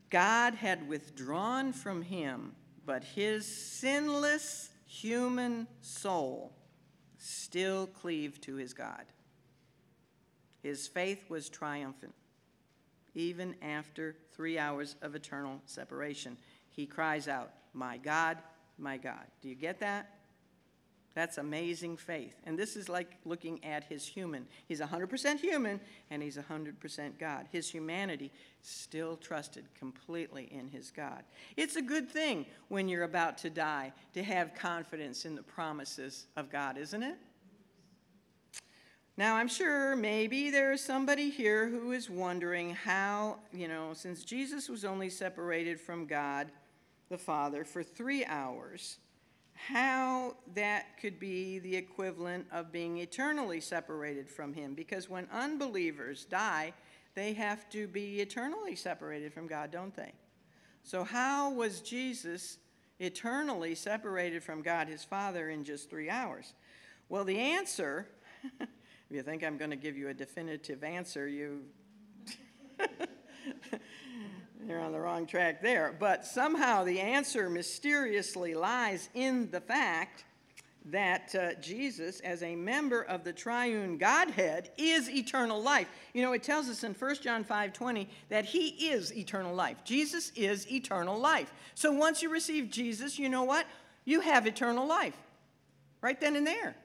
God 0.09 0.53
had 0.53 0.87
withdrawn 0.87 1.73
from 1.73 2.01
him, 2.01 2.53
but 2.85 3.03
his 3.03 3.45
sinless 3.45 4.69
human 4.85 5.67
soul 5.81 6.53
still 7.17 7.87
cleaved 7.87 8.43
to 8.43 8.55
his 8.55 8.73
God. 8.73 9.05
His 10.63 10.87
faith 10.87 11.29
was 11.29 11.49
triumphant. 11.49 12.13
Even 13.17 13.55
after 13.63 14.15
three 14.31 14.59
hours 14.59 14.95
of 15.01 15.15
eternal 15.15 15.59
separation, 15.65 16.37
he 16.69 16.85
cries 16.85 17.27
out, 17.27 17.51
My 17.73 17.97
God, 17.97 18.37
my 18.77 18.97
God. 18.97 19.25
Do 19.41 19.49
you 19.49 19.55
get 19.55 19.79
that? 19.79 20.13
That's 21.15 21.39
amazing 21.39 21.97
faith. 21.97 22.35
And 22.43 22.59
this 22.59 22.75
is 22.75 22.89
like 22.89 23.17
looking 23.25 23.63
at 23.65 23.85
his 23.85 24.05
human. 24.05 24.45
He's 24.67 24.81
100% 24.81 25.39
human 25.39 25.79
and 26.11 26.21
he's 26.21 26.37
100% 26.37 27.17
God. 27.17 27.47
His 27.51 27.67
humanity 27.67 28.31
still 28.61 29.17
trusted 29.17 29.65
completely 29.73 30.47
in 30.51 30.67
his 30.67 30.91
God. 30.91 31.23
It's 31.55 31.75
a 31.75 31.81
good 31.81 32.07
thing 32.07 32.45
when 32.67 32.87
you're 32.87 33.01
about 33.01 33.39
to 33.39 33.49
die 33.49 33.93
to 34.13 34.21
have 34.21 34.53
confidence 34.53 35.25
in 35.25 35.33
the 35.33 35.41
promises 35.41 36.27
of 36.35 36.51
God, 36.51 36.77
isn't 36.77 37.01
it? 37.01 37.17
Now, 39.17 39.35
I'm 39.35 39.47
sure 39.47 39.95
maybe 39.95 40.51
there's 40.51 40.79
somebody 40.79 41.31
here 41.31 41.67
who 41.67 41.91
is 41.91 42.07
wondering 42.07 42.75
how, 42.75 43.39
you 43.51 43.67
know, 43.67 43.93
since 43.93 44.23
Jesus 44.23 44.69
was 44.69 44.85
only 44.85 45.09
separated 45.09 45.79
from 45.81 46.05
God 46.05 46.51
the 47.09 47.17
Father 47.17 47.65
for 47.65 47.81
three 47.81 48.23
hours, 48.25 48.99
how 49.55 50.35
that 50.53 50.99
could 51.01 51.19
be 51.19 51.57
the 51.57 51.75
equivalent 51.75 52.45
of 52.51 52.71
being 52.71 52.99
eternally 52.99 53.59
separated 53.59 54.29
from 54.29 54.53
Him. 54.53 54.75
Because 54.75 55.09
when 55.09 55.27
unbelievers 55.33 56.25
die, 56.25 56.73
they 57.15 57.33
have 57.33 57.67
to 57.71 57.87
be 57.87 58.21
eternally 58.21 58.75
separated 58.75 59.33
from 59.33 59.47
God, 59.47 59.71
don't 59.71 59.95
they? 59.95 60.13
So, 60.83 61.03
how 61.03 61.49
was 61.49 61.81
Jesus 61.81 62.59
eternally 62.99 63.73
separated 63.73 64.43
from 64.43 64.61
God 64.61 64.87
his 64.87 65.03
Father 65.03 65.49
in 65.49 65.63
just 65.63 65.89
three 65.89 66.09
hours? 66.09 66.53
Well, 67.09 67.23
the 67.23 67.39
answer, 67.39 68.07
if 69.09 69.15
you 69.15 69.23
think 69.23 69.43
I'm 69.43 69.57
going 69.57 69.71
to 69.71 69.77
give 69.77 69.95
you 69.95 70.09
a 70.09 70.13
definitive 70.13 70.83
answer, 70.83 71.27
you. 71.27 71.61
You're 74.67 74.81
on 74.81 74.91
the 74.91 74.99
wrong 74.99 75.25
track 75.25 75.61
there. 75.61 75.95
But 75.97 76.25
somehow 76.25 76.83
the 76.83 76.99
answer 76.99 77.49
mysteriously 77.49 78.53
lies 78.53 79.07
in 79.13 79.49
the 79.49 79.61
fact 79.61 80.25
that 80.83 81.33
uh, 81.35 81.53
Jesus, 81.61 82.19
as 82.19 82.43
a 82.43 82.53
member 82.53 83.01
of 83.03 83.23
the 83.23 83.31
triune 83.31 83.97
Godhead, 83.97 84.71
is 84.77 85.09
eternal 85.09 85.61
life. 85.61 85.87
You 86.13 86.21
know, 86.23 86.33
it 86.33 86.43
tells 86.43 86.67
us 86.67 86.83
in 86.83 86.93
1 86.93 87.15
John 87.21 87.45
5 87.45 87.71
20 87.71 88.09
that 88.27 88.43
he 88.43 88.89
is 88.89 89.15
eternal 89.15 89.55
life. 89.55 89.85
Jesus 89.85 90.33
is 90.35 90.69
eternal 90.69 91.17
life. 91.17 91.53
So 91.75 91.93
once 91.93 92.21
you 92.21 92.29
receive 92.29 92.69
Jesus, 92.69 93.17
you 93.17 93.29
know 93.29 93.43
what? 93.43 93.65
You 94.03 94.19
have 94.19 94.47
eternal 94.47 94.85
life. 94.85 95.15
Right 96.01 96.19
then 96.19 96.35
and 96.35 96.45
there. 96.45 96.75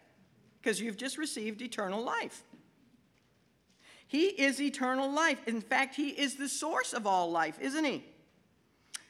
Because 0.62 0.80
you've 0.80 0.96
just 0.96 1.18
received 1.18 1.60
eternal 1.60 2.02
life. 2.02 2.44
He 4.06 4.26
is 4.26 4.60
eternal 4.60 5.10
life. 5.10 5.40
In 5.48 5.60
fact, 5.60 5.96
He 5.96 6.10
is 6.10 6.36
the 6.36 6.48
source 6.48 6.92
of 6.92 7.06
all 7.06 7.30
life, 7.30 7.58
isn't 7.60 7.84
He? 7.84 8.04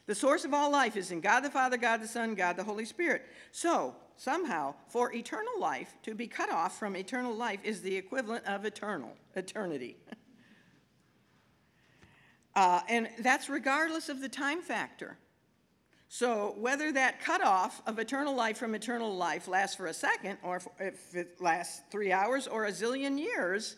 The 0.06 0.14
source 0.14 0.44
of 0.44 0.54
all 0.54 0.70
life 0.70 0.96
is 0.96 1.10
in 1.10 1.20
God 1.20 1.40
the 1.40 1.50
Father, 1.50 1.76
God 1.76 2.00
the 2.00 2.08
Son, 2.08 2.34
God 2.34 2.56
the 2.56 2.64
Holy 2.64 2.84
Spirit. 2.84 3.26
So, 3.50 3.94
somehow, 4.16 4.74
for 4.88 5.12
eternal 5.12 5.60
life, 5.60 5.94
to 6.04 6.14
be 6.14 6.26
cut 6.26 6.50
off 6.50 6.78
from 6.78 6.96
eternal 6.96 7.34
life 7.34 7.60
is 7.64 7.82
the 7.82 7.96
equivalent 7.96 8.46
of 8.46 8.64
eternal, 8.64 9.12
eternity. 9.36 9.96
uh, 12.56 12.80
and 12.88 13.10
that's 13.18 13.48
regardless 13.48 14.08
of 14.08 14.20
the 14.20 14.28
time 14.28 14.62
factor. 14.62 15.18
So, 16.14 16.54
whether 16.58 16.92
that 16.92 17.22
cutoff 17.22 17.80
of 17.86 17.98
eternal 17.98 18.34
life 18.34 18.58
from 18.58 18.74
eternal 18.74 19.16
life 19.16 19.48
lasts 19.48 19.76
for 19.76 19.86
a 19.86 19.94
second, 19.94 20.36
or 20.42 20.60
if 20.78 21.14
it 21.14 21.40
lasts 21.40 21.80
three 21.90 22.12
hours 22.12 22.46
or 22.46 22.66
a 22.66 22.70
zillion 22.70 23.18
years, 23.18 23.76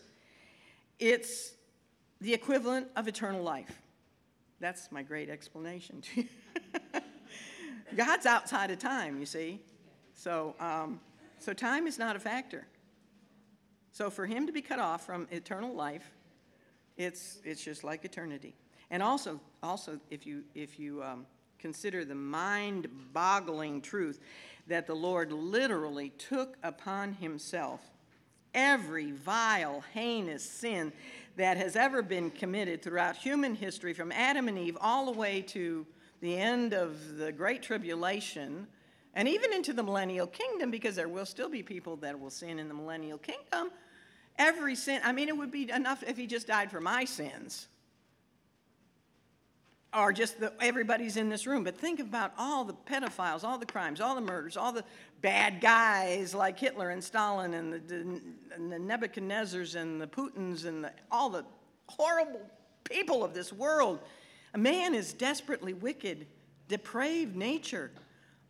it's 0.99 1.53
the 2.19 2.33
equivalent 2.33 2.87
of 2.97 3.07
eternal 3.07 3.41
life. 3.41 3.81
That's 4.59 4.91
my 4.91 5.01
great 5.01 5.29
explanation 5.29 6.01
to 6.01 6.23
you. 6.23 6.27
God's 7.95 8.25
outside 8.25 8.69
of 8.69 8.79
time, 8.79 9.17
you 9.17 9.25
see. 9.25 9.61
So, 10.13 10.55
um, 10.59 10.99
so 11.39 11.53
time 11.53 11.87
is 11.87 11.97
not 11.97 12.17
a 12.17 12.19
factor. 12.19 12.67
So 13.93 14.09
for 14.09 14.25
him 14.25 14.45
to 14.45 14.51
be 14.51 14.61
cut 14.61 14.79
off 14.79 15.05
from 15.05 15.29
eternal 15.31 15.73
life, 15.73 16.11
it's, 16.97 17.39
it's 17.45 17.63
just 17.63 17.85
like 17.85 18.03
eternity. 18.03 18.55
And 18.91 19.01
also, 19.01 19.39
also 19.63 20.01
if 20.09 20.25
you, 20.25 20.43
if 20.53 20.77
you 20.77 21.01
um, 21.01 21.25
consider 21.59 22.05
the 22.05 22.15
mind 22.15 22.87
boggling 23.13 23.81
truth 23.81 24.19
that 24.67 24.87
the 24.87 24.95
Lord 24.95 25.31
literally 25.31 26.09
took 26.09 26.57
upon 26.63 27.13
himself 27.13 27.81
every 28.53 29.11
vile, 29.11 29.83
heinous 29.93 30.43
sin 30.43 30.91
that 31.35 31.57
has 31.57 31.75
ever 31.75 32.01
been 32.01 32.31
committed 32.31 32.81
throughout 32.81 33.17
human 33.17 33.53
history, 33.53 33.93
from 33.93 34.11
Adam 34.11 34.47
and 34.47 34.57
Eve 34.57 34.77
all 34.79 35.05
the 35.05 35.11
way 35.11 35.41
to 35.41 35.85
the 36.21 36.37
end 36.37 36.73
of 36.73 37.17
the 37.17 37.31
Great 37.31 37.61
Tribulation, 37.61 38.65
and 39.13 39.27
even 39.27 39.53
into 39.53 39.73
the 39.73 39.83
millennial 39.83 40.27
kingdom, 40.27 40.71
because 40.71 40.95
there 40.95 41.09
will 41.09 41.25
still 41.25 41.49
be 41.49 41.61
people 41.61 41.97
that 41.97 42.19
will 42.19 42.29
sin 42.29 42.57
in 42.57 42.67
the 42.67 42.73
millennial 42.73 43.17
kingdom. 43.17 43.69
Every 44.37 44.75
sin, 44.75 45.01
I 45.03 45.11
mean, 45.11 45.27
it 45.27 45.37
would 45.37 45.51
be 45.51 45.69
enough 45.69 46.03
if 46.03 46.17
he 46.17 46.25
just 46.25 46.47
died 46.47 46.71
for 46.71 46.81
my 46.81 47.05
sins 47.05 47.67
or 49.95 50.11
just 50.11 50.39
the, 50.39 50.51
everybody's 50.59 51.17
in 51.17 51.29
this 51.29 51.47
room, 51.47 51.63
but 51.63 51.77
think 51.77 51.99
about 51.99 52.33
all 52.37 52.63
the 52.65 52.73
pedophiles, 52.73 53.43
all 53.43 53.57
the 53.57 53.65
crimes, 53.65 54.01
all 54.01 54.15
the 54.15 54.21
murders, 54.21 54.57
all 54.57 54.71
the 54.71 54.83
bad 55.21 55.61
guys 55.61 56.35
like 56.35 56.59
Hitler 56.59 56.89
and 56.89 57.03
Stalin 57.03 57.53
and 57.53 57.73
the, 57.73 57.95
and 58.55 58.71
the 58.71 58.77
Nebuchadnezzars 58.77 59.75
and 59.75 60.01
the 60.01 60.07
Putins 60.07 60.65
and 60.65 60.83
the, 60.83 60.91
all 61.11 61.29
the 61.29 61.45
horrible 61.87 62.41
people 62.83 63.23
of 63.23 63.33
this 63.33 63.53
world. 63.53 63.99
A 64.53 64.57
man 64.57 64.93
is 64.93 65.13
desperately 65.13 65.73
wicked, 65.73 66.27
depraved 66.67 67.35
nature. 67.35 67.91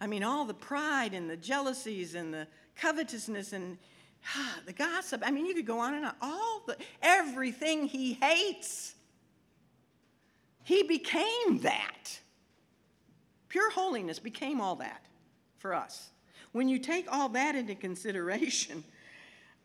I 0.01 0.07
mean, 0.07 0.23
all 0.23 0.45
the 0.45 0.53
pride 0.53 1.13
and 1.13 1.29
the 1.29 1.37
jealousies 1.37 2.15
and 2.15 2.33
the 2.33 2.47
covetousness 2.75 3.53
and 3.53 3.77
ah, 4.35 4.59
the 4.65 4.73
gossip. 4.73 5.21
I 5.25 5.31
mean, 5.31 5.45
you 5.45 5.53
could 5.53 5.67
go 5.67 5.79
on 5.79 5.93
and 5.93 6.05
on. 6.05 6.15
All 6.21 6.63
the 6.65 6.77
everything 7.01 7.87
he 7.87 8.13
hates 8.13 8.94
he 10.65 10.81
became 10.81 11.59
that. 11.61 12.19
Pure 13.49 13.71
holiness 13.71 14.17
became 14.19 14.59
all 14.59 14.75
that 14.75 15.05
for 15.59 15.73
us. 15.73 16.09
When 16.51 16.67
you 16.67 16.79
take 16.79 17.05
all 17.09 17.29
that 17.29 17.55
into 17.55 17.75
consideration, 17.75 18.83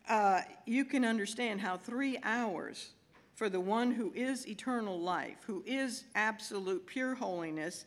uh, 0.09 0.42
you 0.66 0.84
can 0.84 1.05
understand 1.05 1.62
how 1.62 1.78
three 1.78 2.18
hours 2.22 2.90
for 3.34 3.48
the 3.48 3.59
one 3.59 3.92
who 3.92 4.12
is 4.14 4.46
eternal 4.46 5.01
life, 5.01 5.38
who 5.46 5.64
is 5.66 6.05
absolute 6.14 6.86
pure 6.86 7.14
holiness 7.14 7.86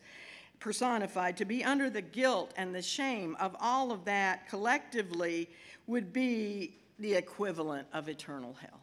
personified, 0.58 1.36
to 1.36 1.44
be 1.44 1.62
under 1.62 1.88
the 1.88 2.02
guilt 2.02 2.52
and 2.56 2.74
the 2.74 2.82
shame 2.82 3.36
of 3.38 3.54
all 3.60 3.92
of 3.92 4.04
that 4.06 4.48
collectively 4.48 5.48
would 5.86 6.12
be 6.12 6.74
the 6.98 7.14
equivalent 7.14 7.86
of 7.92 8.08
eternal 8.08 8.54
hell. 8.60 8.80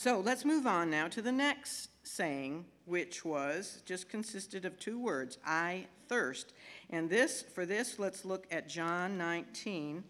So 0.00 0.20
let's 0.20 0.44
move 0.44 0.64
on 0.64 0.90
now 0.90 1.08
to 1.08 1.20
the 1.20 1.32
next 1.32 1.88
saying, 2.04 2.66
which 2.84 3.24
was 3.24 3.82
just 3.84 4.08
consisted 4.08 4.64
of 4.64 4.78
two 4.78 4.96
words 4.96 5.38
I 5.44 5.86
thirst. 6.06 6.52
And 6.88 7.10
this, 7.10 7.42
for 7.42 7.66
this, 7.66 7.98
let's 7.98 8.24
look 8.24 8.46
at 8.52 8.68
John 8.68 9.18
19. 9.18 10.04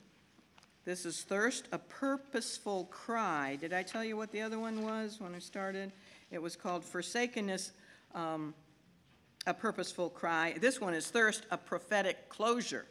This 0.85 1.07
is 1.07 1.23
thirst, 1.23 1.69
a 1.73 1.79
purposeful 1.79 2.85
cry. 2.91 3.57
Did 3.59 3.73
I 3.73 3.83
tell 3.83 4.05
you 4.05 4.15
what 4.15 4.31
the 4.31 4.43
other 4.43 4.59
one 4.59 4.83
was 4.83 5.23
when 5.23 5.35
I 5.35 5.39
started? 5.39 5.91
It 6.31 6.43
was 6.43 6.55
called 6.55 6.85
forsakenness, 6.85 7.73
um, 8.15 8.53
a 9.47 9.55
purposeful 9.55 10.11
cry. 10.11 10.55
This 10.61 10.83
one 10.83 10.93
is 10.93 11.07
thirst, 11.07 11.47
a 11.51 11.57
prophetic 11.57 12.29
closure. 12.29 12.85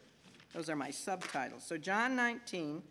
Those 0.52 0.68
are 0.68 0.76
my 0.76 0.90
subtitles. 0.90 1.64
So, 1.64 1.78
John 1.78 2.16
19, 2.16 2.82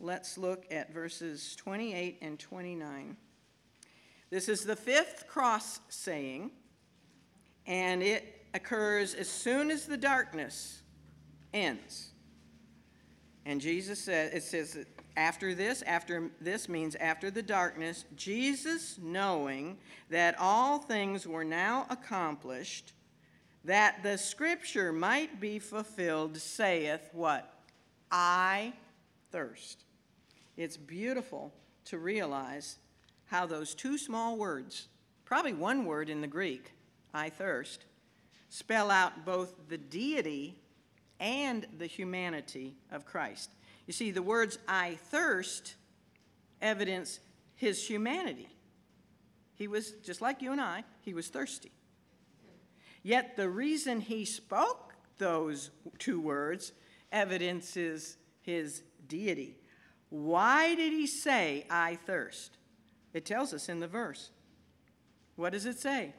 let's 0.00 0.36
look 0.36 0.66
at 0.70 0.92
verses 0.92 1.56
28 1.56 2.18
and 2.20 2.38
29. 2.38 3.16
This 4.30 4.48
is 4.48 4.64
the 4.64 4.76
fifth 4.76 5.26
cross 5.26 5.80
saying, 5.88 6.50
and 7.66 8.02
it 8.02 8.46
occurs 8.54 9.14
as 9.14 9.28
soon 9.28 9.70
as 9.70 9.86
the 9.86 9.96
darkness 9.96 10.82
ends. 11.54 12.10
And 13.46 13.60
Jesus 13.60 13.98
said, 13.98 14.34
it 14.34 14.42
says, 14.42 14.84
After 15.16 15.54
this, 15.54 15.82
after 15.82 16.30
this 16.40 16.68
means 16.68 16.94
after 16.96 17.30
the 17.30 17.42
darkness, 17.42 18.04
Jesus, 18.16 18.98
knowing 19.00 19.78
that 20.10 20.34
all 20.38 20.78
things 20.78 21.26
were 21.26 21.44
now 21.44 21.86
accomplished, 21.88 22.92
that 23.64 24.02
the 24.02 24.18
scripture 24.18 24.92
might 24.92 25.40
be 25.40 25.58
fulfilled, 25.58 26.36
saith 26.36 27.08
what? 27.12 27.54
I 28.10 28.74
thirst. 29.30 29.84
It's 30.56 30.76
beautiful 30.76 31.52
to 31.86 31.98
realize 31.98 32.78
how 33.28 33.46
those 33.46 33.74
two 33.74 33.96
small 33.96 34.36
words, 34.36 34.88
probably 35.24 35.52
one 35.52 35.84
word 35.84 36.10
in 36.10 36.20
the 36.20 36.26
Greek, 36.26 36.72
I 37.14 37.30
thirst, 37.30 37.84
spell 38.48 38.90
out 38.90 39.24
both 39.24 39.68
the 39.68 39.78
deity 39.78 40.56
and 41.20 41.66
the 41.78 41.86
humanity 41.86 42.74
of 42.90 43.04
Christ. 43.04 43.50
You 43.86 43.92
see, 43.92 44.10
the 44.10 44.22
words 44.22 44.58
I 44.66 44.98
thirst 45.10 45.74
evidence 46.60 47.20
his 47.56 47.86
humanity. 47.86 48.48
He 49.54 49.68
was, 49.68 49.92
just 50.04 50.20
like 50.20 50.42
you 50.42 50.52
and 50.52 50.60
I, 50.60 50.84
he 51.00 51.14
was 51.14 51.28
thirsty. 51.28 51.72
Yet 53.02 53.36
the 53.36 53.48
reason 53.48 54.00
he 54.00 54.24
spoke 54.24 54.94
those 55.18 55.70
two 55.98 56.20
words 56.20 56.72
evidences 57.10 58.16
his 58.40 58.82
deity. 59.08 59.56
Why 60.10 60.74
did 60.74 60.92
he 60.92 61.06
say, 61.06 61.66
I 61.70 61.96
thirst? 62.06 62.57
It 63.12 63.24
tells 63.24 63.54
us 63.54 63.68
in 63.68 63.80
the 63.80 63.88
verse. 63.88 64.30
What 65.36 65.52
does 65.52 65.66
it 65.66 65.78
say? 65.78 66.14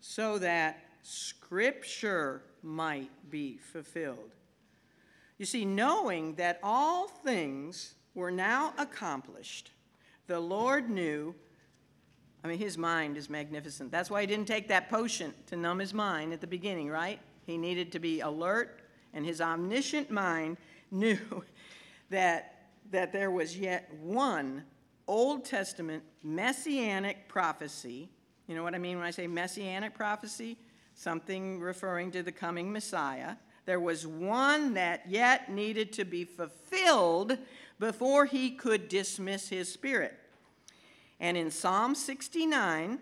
So 0.00 0.38
that 0.38 0.84
Scripture 1.02 2.42
might 2.62 3.10
be 3.30 3.56
fulfilled. 3.56 4.34
You 5.38 5.46
see, 5.46 5.64
knowing 5.64 6.34
that 6.34 6.58
all 6.62 7.08
things 7.08 7.94
were 8.14 8.30
now 8.30 8.74
accomplished, 8.76 9.70
the 10.26 10.40
Lord 10.40 10.90
knew. 10.90 11.34
I 12.44 12.48
mean, 12.48 12.58
his 12.58 12.76
mind 12.76 13.16
is 13.16 13.30
magnificent. 13.30 13.90
That's 13.90 14.10
why 14.10 14.20
he 14.20 14.26
didn't 14.26 14.46
take 14.46 14.68
that 14.68 14.90
potion 14.90 15.32
to 15.46 15.56
numb 15.56 15.78
his 15.78 15.94
mind 15.94 16.32
at 16.32 16.40
the 16.40 16.46
beginning, 16.46 16.88
right? 16.90 17.20
He 17.46 17.56
needed 17.56 17.90
to 17.92 17.98
be 17.98 18.20
alert, 18.20 18.82
and 19.14 19.24
his 19.24 19.40
omniscient 19.40 20.10
mind 20.10 20.58
knew 20.90 21.18
that, 22.10 22.68
that 22.90 23.12
there 23.12 23.30
was 23.30 23.56
yet 23.56 23.92
one 24.02 24.64
Old 25.08 25.44
Testament 25.44 26.04
messianic 26.22 27.28
prophecy. 27.28 28.08
You 28.46 28.54
know 28.54 28.62
what 28.62 28.74
I 28.74 28.78
mean 28.78 28.98
when 28.98 29.06
I 29.06 29.10
say 29.10 29.26
messianic 29.26 29.94
prophecy? 29.94 30.56
Something 30.94 31.60
referring 31.60 32.12
to 32.12 32.22
the 32.22 32.32
coming 32.32 32.72
Messiah 32.72 33.34
there 33.68 33.78
was 33.78 34.06
one 34.06 34.72
that 34.72 35.02
yet 35.10 35.52
needed 35.52 35.92
to 35.92 36.06
be 36.06 36.24
fulfilled 36.24 37.36
before 37.78 38.24
he 38.24 38.52
could 38.52 38.88
dismiss 38.88 39.50
his 39.50 39.70
spirit. 39.70 40.18
And 41.20 41.36
in 41.36 41.50
Psalm 41.50 41.94
69, 41.94 42.98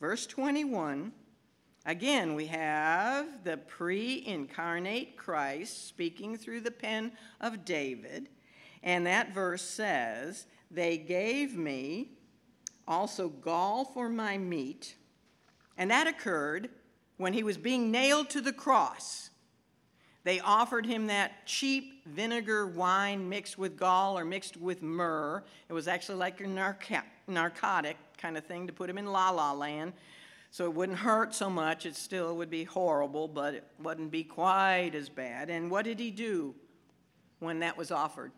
verse 0.00 0.26
21, 0.26 1.12
again 1.86 2.34
we 2.34 2.46
have 2.46 3.44
the 3.44 3.58
pre 3.58 4.24
incarnate 4.26 5.16
Christ 5.16 5.86
speaking 5.86 6.36
through 6.36 6.62
the 6.62 6.72
pen 6.72 7.12
of 7.40 7.64
David. 7.64 8.30
And 8.82 9.06
that 9.06 9.32
verse 9.32 9.62
says, 9.62 10.46
They 10.74 10.98
gave 10.98 11.56
me 11.56 12.10
also 12.86 13.28
gall 13.28 13.84
for 13.84 14.08
my 14.08 14.36
meat. 14.36 14.96
And 15.78 15.90
that 15.90 16.06
occurred 16.06 16.68
when 17.16 17.32
he 17.32 17.44
was 17.44 17.56
being 17.56 17.90
nailed 17.90 18.28
to 18.30 18.40
the 18.40 18.52
cross. 18.52 19.30
They 20.24 20.40
offered 20.40 20.86
him 20.86 21.06
that 21.08 21.46
cheap 21.46 22.06
vinegar 22.06 22.66
wine 22.66 23.28
mixed 23.28 23.56
with 23.56 23.76
gall 23.76 24.18
or 24.18 24.24
mixed 24.24 24.56
with 24.56 24.82
myrrh. 24.82 25.44
It 25.68 25.72
was 25.72 25.86
actually 25.86 26.18
like 26.18 26.40
a 26.40 26.46
narco- 26.46 27.02
narcotic 27.28 27.96
kind 28.18 28.36
of 28.36 28.44
thing 28.44 28.66
to 28.66 28.72
put 28.72 28.90
him 28.90 28.98
in 28.98 29.06
la 29.06 29.30
la 29.30 29.52
land. 29.52 29.92
So 30.50 30.64
it 30.64 30.74
wouldn't 30.74 30.98
hurt 30.98 31.34
so 31.34 31.50
much. 31.50 31.84
It 31.86 31.94
still 31.94 32.36
would 32.36 32.50
be 32.50 32.64
horrible, 32.64 33.28
but 33.28 33.54
it 33.54 33.64
wouldn't 33.80 34.10
be 34.10 34.24
quite 34.24 34.92
as 34.94 35.08
bad. 35.08 35.50
And 35.50 35.70
what 35.70 35.84
did 35.84 36.00
he 36.00 36.10
do 36.10 36.54
when 37.38 37.60
that 37.60 37.76
was 37.76 37.90
offered? 37.90 38.32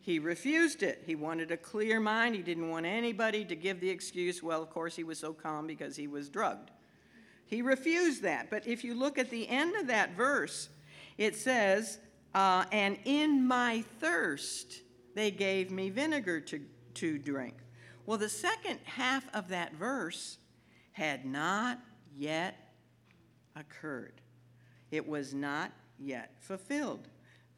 He 0.00 0.18
refused 0.18 0.82
it. 0.82 1.02
He 1.06 1.14
wanted 1.14 1.50
a 1.50 1.56
clear 1.56 2.00
mind. 2.00 2.34
He 2.34 2.42
didn't 2.42 2.70
want 2.70 2.86
anybody 2.86 3.44
to 3.44 3.54
give 3.54 3.80
the 3.80 3.90
excuse, 3.90 4.42
well, 4.42 4.62
of 4.62 4.70
course, 4.70 4.96
he 4.96 5.04
was 5.04 5.18
so 5.18 5.32
calm 5.32 5.66
because 5.66 5.96
he 5.96 6.08
was 6.08 6.30
drugged. 6.30 6.70
He 7.44 7.62
refused 7.62 8.22
that. 8.22 8.48
But 8.48 8.66
if 8.66 8.82
you 8.84 8.94
look 8.94 9.18
at 9.18 9.28
the 9.28 9.46
end 9.48 9.76
of 9.76 9.88
that 9.88 10.16
verse, 10.16 10.68
it 11.18 11.36
says, 11.36 11.98
uh, 12.34 12.64
And 12.72 12.98
in 13.04 13.46
my 13.46 13.84
thirst 13.98 14.82
they 15.14 15.30
gave 15.30 15.70
me 15.70 15.90
vinegar 15.90 16.40
to, 16.40 16.60
to 16.94 17.18
drink. 17.18 17.56
Well, 18.06 18.18
the 18.18 18.28
second 18.28 18.78
half 18.84 19.24
of 19.34 19.48
that 19.48 19.74
verse 19.74 20.38
had 20.92 21.26
not 21.26 21.78
yet 22.16 22.56
occurred, 23.56 24.20
it 24.90 25.06
was 25.06 25.34
not 25.34 25.72
yet 25.98 26.34
fulfilled. 26.40 27.08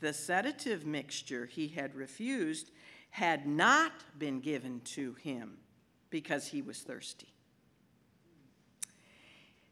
The 0.03 0.13
sedative 0.13 0.85
mixture 0.85 1.47
he 1.47 1.69
had 1.69 1.95
refused 1.95 2.73
had 3.11 3.47
not 3.47 3.93
been 4.19 4.41
given 4.41 4.81
to 4.81 5.15
him 5.15 5.59
because 6.11 6.49
he 6.49 6.61
was 6.61 6.81
thirsty. 6.81 7.33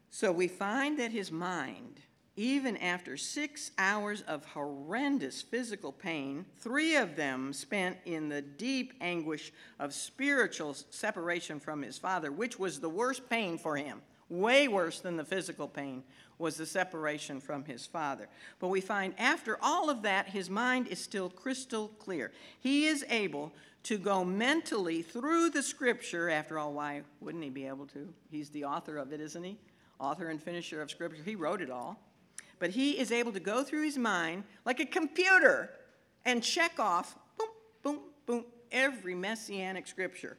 So 0.09 0.31
we 0.31 0.47
find 0.47 0.97
that 0.99 1.11
his 1.11 1.33
mind 1.33 1.99
even 2.37 2.77
after 2.77 3.17
six 3.17 3.71
hours 3.77 4.21
of 4.21 4.45
horrendous 4.45 5.41
physical 5.41 5.91
pain, 5.91 6.45
three 6.59 6.95
of 6.95 7.17
them 7.17 7.51
spent 7.51 7.97
in 8.05 8.29
the 8.29 8.41
deep 8.41 8.93
anguish 9.01 9.51
of 9.79 9.93
spiritual 9.93 10.73
separation 10.91 11.59
from 11.59 11.81
his 11.81 11.97
father, 11.97 12.31
which 12.31 12.57
was 12.57 12.79
the 12.79 12.89
worst 12.89 13.29
pain 13.29 13.57
for 13.57 13.75
him, 13.75 14.01
way 14.29 14.69
worse 14.69 15.01
than 15.01 15.17
the 15.17 15.25
physical 15.25 15.67
pain, 15.67 16.03
was 16.41 16.57
the 16.57 16.65
separation 16.65 17.39
from 17.39 17.63
his 17.63 17.85
father. 17.85 18.27
But 18.59 18.67
we 18.67 18.81
find 18.81 19.13
after 19.17 19.57
all 19.61 19.89
of 19.89 20.01
that, 20.01 20.27
his 20.27 20.49
mind 20.49 20.87
is 20.87 20.99
still 20.99 21.29
crystal 21.29 21.87
clear. 21.99 22.31
He 22.59 22.87
is 22.87 23.05
able 23.09 23.53
to 23.83 23.97
go 23.97 24.25
mentally 24.25 25.01
through 25.01 25.51
the 25.51 25.63
scripture. 25.63 26.29
After 26.29 26.59
all, 26.59 26.73
why 26.73 27.03
wouldn't 27.21 27.43
he 27.43 27.49
be 27.49 27.65
able 27.67 27.85
to? 27.87 28.13
He's 28.29 28.49
the 28.49 28.65
author 28.65 28.97
of 28.97 29.13
it, 29.13 29.21
isn't 29.21 29.43
he? 29.43 29.57
Author 29.99 30.29
and 30.29 30.41
finisher 30.41 30.81
of 30.81 30.91
scripture. 30.91 31.23
He 31.23 31.35
wrote 31.35 31.61
it 31.61 31.69
all 31.69 31.97
but 32.61 32.69
he 32.69 32.91
is 32.91 33.11
able 33.11 33.31
to 33.31 33.39
go 33.39 33.63
through 33.63 33.83
his 33.83 33.97
mind 33.97 34.43
like 34.65 34.79
a 34.79 34.85
computer 34.85 35.71
and 36.25 36.43
check 36.43 36.79
off, 36.79 37.17
boom, 37.35 37.47
boom, 37.81 37.99
boom, 38.27 38.45
every 38.71 39.15
messianic 39.15 39.87
scripture, 39.87 40.37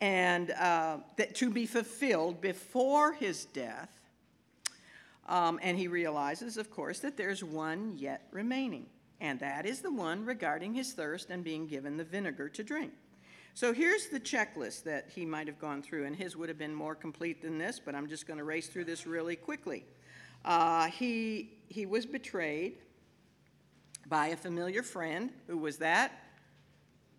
and 0.00 0.52
uh, 0.52 0.98
that 1.16 1.34
to 1.34 1.50
be 1.50 1.66
fulfilled 1.66 2.40
before 2.40 3.12
his 3.12 3.46
death. 3.46 3.90
Um, 5.26 5.58
and 5.62 5.78
he 5.78 5.88
realizes, 5.88 6.56
of 6.56 6.70
course, 6.70 7.00
that 7.00 7.16
there's 7.16 7.42
one 7.42 7.94
yet 7.96 8.28
remaining, 8.30 8.86
and 9.20 9.40
that 9.40 9.64
is 9.64 9.80
the 9.80 9.90
one 9.90 10.24
regarding 10.24 10.74
his 10.74 10.92
thirst 10.92 11.30
and 11.30 11.42
being 11.42 11.66
given 11.66 11.96
the 11.96 12.04
vinegar 12.04 12.48
to 12.50 12.62
drink. 12.62 12.92
So 13.54 13.72
here's 13.72 14.08
the 14.08 14.20
checklist 14.20 14.82
that 14.82 15.08
he 15.14 15.24
might 15.24 15.46
have 15.46 15.58
gone 15.58 15.80
through, 15.80 16.06
and 16.06 16.14
his 16.14 16.36
would 16.36 16.48
have 16.48 16.58
been 16.58 16.74
more 16.74 16.94
complete 16.94 17.40
than 17.40 17.56
this, 17.56 17.80
but 17.82 17.94
I'm 17.94 18.08
just 18.08 18.26
going 18.26 18.38
to 18.38 18.44
race 18.44 18.66
through 18.66 18.84
this 18.84 19.06
really 19.06 19.36
quickly. 19.36 19.84
Uh, 20.44 20.88
he, 20.88 21.56
he 21.68 21.86
was 21.86 22.04
betrayed 22.04 22.78
by 24.08 24.28
a 24.28 24.36
familiar 24.36 24.82
friend. 24.82 25.30
Who 25.46 25.56
was 25.56 25.78
that? 25.78 26.12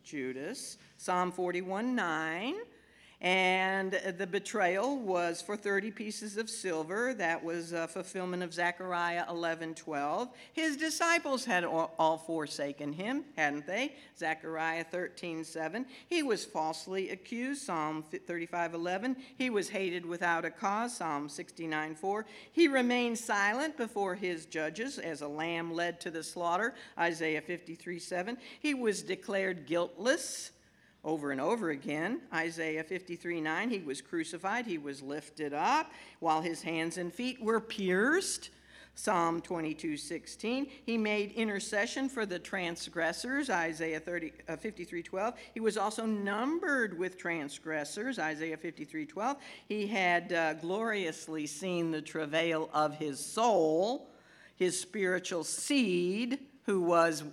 Judas. 0.03 0.77
Psalm 0.97 1.31
41 1.31 1.95
9 1.95 2.55
and 3.25 3.99
the 4.19 4.27
betrayal 4.27 4.99
was 4.99 5.41
for 5.41 5.57
30 5.57 5.89
pieces 5.89 6.37
of 6.37 6.47
silver. 6.47 7.11
That 7.15 7.43
was 7.43 7.71
a 7.71 7.87
fulfillment 7.87 8.43
of 8.43 8.53
Zechariah 8.53 9.25
11 9.27 9.73
12. 9.73 10.29
His 10.53 10.77
disciples 10.77 11.43
had 11.43 11.65
all 11.65 12.23
forsaken 12.27 12.93
him, 12.93 13.25
hadn't 13.35 13.65
they? 13.65 13.95
Zechariah 14.15 14.83
13 14.83 15.43
7. 15.43 15.87
He 16.07 16.21
was 16.21 16.45
falsely 16.45 17.09
accused, 17.09 17.63
Psalm 17.63 18.03
35 18.03 18.75
11. 18.75 19.15
He 19.39 19.49
was 19.49 19.69
hated 19.69 20.05
without 20.05 20.45
a 20.45 20.51
cause, 20.51 20.95
Psalm 20.95 21.27
69 21.27 21.95
4. 21.95 22.27
He 22.51 22.67
remained 22.67 23.17
silent 23.17 23.75
before 23.75 24.13
his 24.13 24.45
judges 24.45 24.99
as 24.99 25.21
a 25.21 25.27
lamb 25.27 25.73
led 25.73 25.99
to 26.01 26.11
the 26.11 26.21
slaughter, 26.21 26.75
Isaiah 26.95 27.41
53 27.41 27.97
7. 27.97 28.37
He 28.59 28.75
was 28.75 29.01
declared 29.01 29.65
guiltless 29.65 30.51
over 31.05 31.31
and 31.31 31.39
over 31.39 31.69
again. 31.69 32.19
Isaiah 32.33 32.83
53 32.83 33.39
9, 33.39 33.69
he 33.69 33.79
was 33.79 34.01
crucified, 34.01 34.65
he 34.65 34.79
was 34.79 35.01
lifted 35.01 35.53
up 35.53 35.91
while 36.19 36.41
his 36.41 36.63
hands 36.63 36.97
and 36.97 37.13
feet 37.13 37.41
were 37.41 37.61
pierced. 37.61 38.49
Psalm 38.97 39.41
22 39.41 39.97
16, 39.97 40.67
he 40.85 40.97
made 40.97 41.33
intercession 41.33 42.07
for 42.07 42.25
the 42.25 42.39
transgressors. 42.39 43.49
Isaiah 43.49 43.99
30, 43.99 44.31
uh, 44.47 44.55
53 44.55 45.03
12, 45.03 45.33
he 45.53 45.59
was 45.59 45.77
also 45.77 46.05
numbered 46.05 46.97
with 46.97 47.17
transgressors. 47.17 48.19
Isaiah 48.19 48.55
53 48.55 49.05
12, 49.05 49.37
he 49.67 49.85
had 49.85 50.31
uh, 50.31 50.53
gloriously 50.53 51.45
seen 51.45 51.91
the 51.91 52.01
travail 52.01 52.69
of 52.73 52.95
his 52.95 53.19
soul, 53.19 54.09
his 54.55 54.79
spiritual 54.79 55.43
seed, 55.43 56.39
who 56.63 56.81
was 56.81 57.25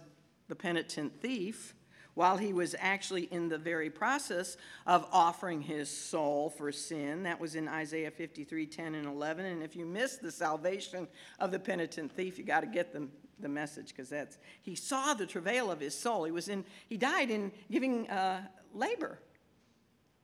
the 0.49 0.57
penitent 0.57 1.21
thief 1.21 1.75
while 2.15 2.37
he 2.37 2.53
was 2.53 2.75
actually 2.79 3.25
in 3.25 3.49
the 3.49 3.59
very 3.59 3.91
process 3.91 4.57
of 4.87 5.07
offering 5.13 5.63
his 5.63 5.89
soul 5.89 6.51
for 6.51 6.71
sin. 6.71 7.23
That 7.23 7.41
was 7.41 7.55
in 7.55 7.69
Isaiah 7.69 8.11
53 8.11 8.67
10 8.67 8.95
and 8.95 9.07
11. 9.07 9.45
And 9.47 9.63
if 9.63 9.75
you 9.75 9.87
miss 9.87 10.17
the 10.17 10.31
salvation 10.31 11.09
of 11.39 11.51
the 11.51 11.59
penitent 11.59 12.13
thief, 12.13 12.39
you 12.39 12.45
got 12.45 12.61
to 12.61 12.67
get 12.67 12.93
the, 12.93 13.09
the 13.41 13.49
message 13.49 13.89
because 13.89 14.11
that's, 14.11 14.39
he 14.63 14.75
saw 14.75 15.15
the 15.15 15.27
travail 15.27 15.71
of 15.71 15.81
his 15.81 15.99
soul. 15.99 16.25
He 16.25 16.33
was 16.33 16.49
in, 16.49 16.65
he 16.89 16.97
died 16.97 17.31
in 17.31 17.51
giving 17.71 18.09
uh, 18.11 18.43
labor, 18.75 19.19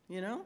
you 0.08 0.20
know, 0.20 0.42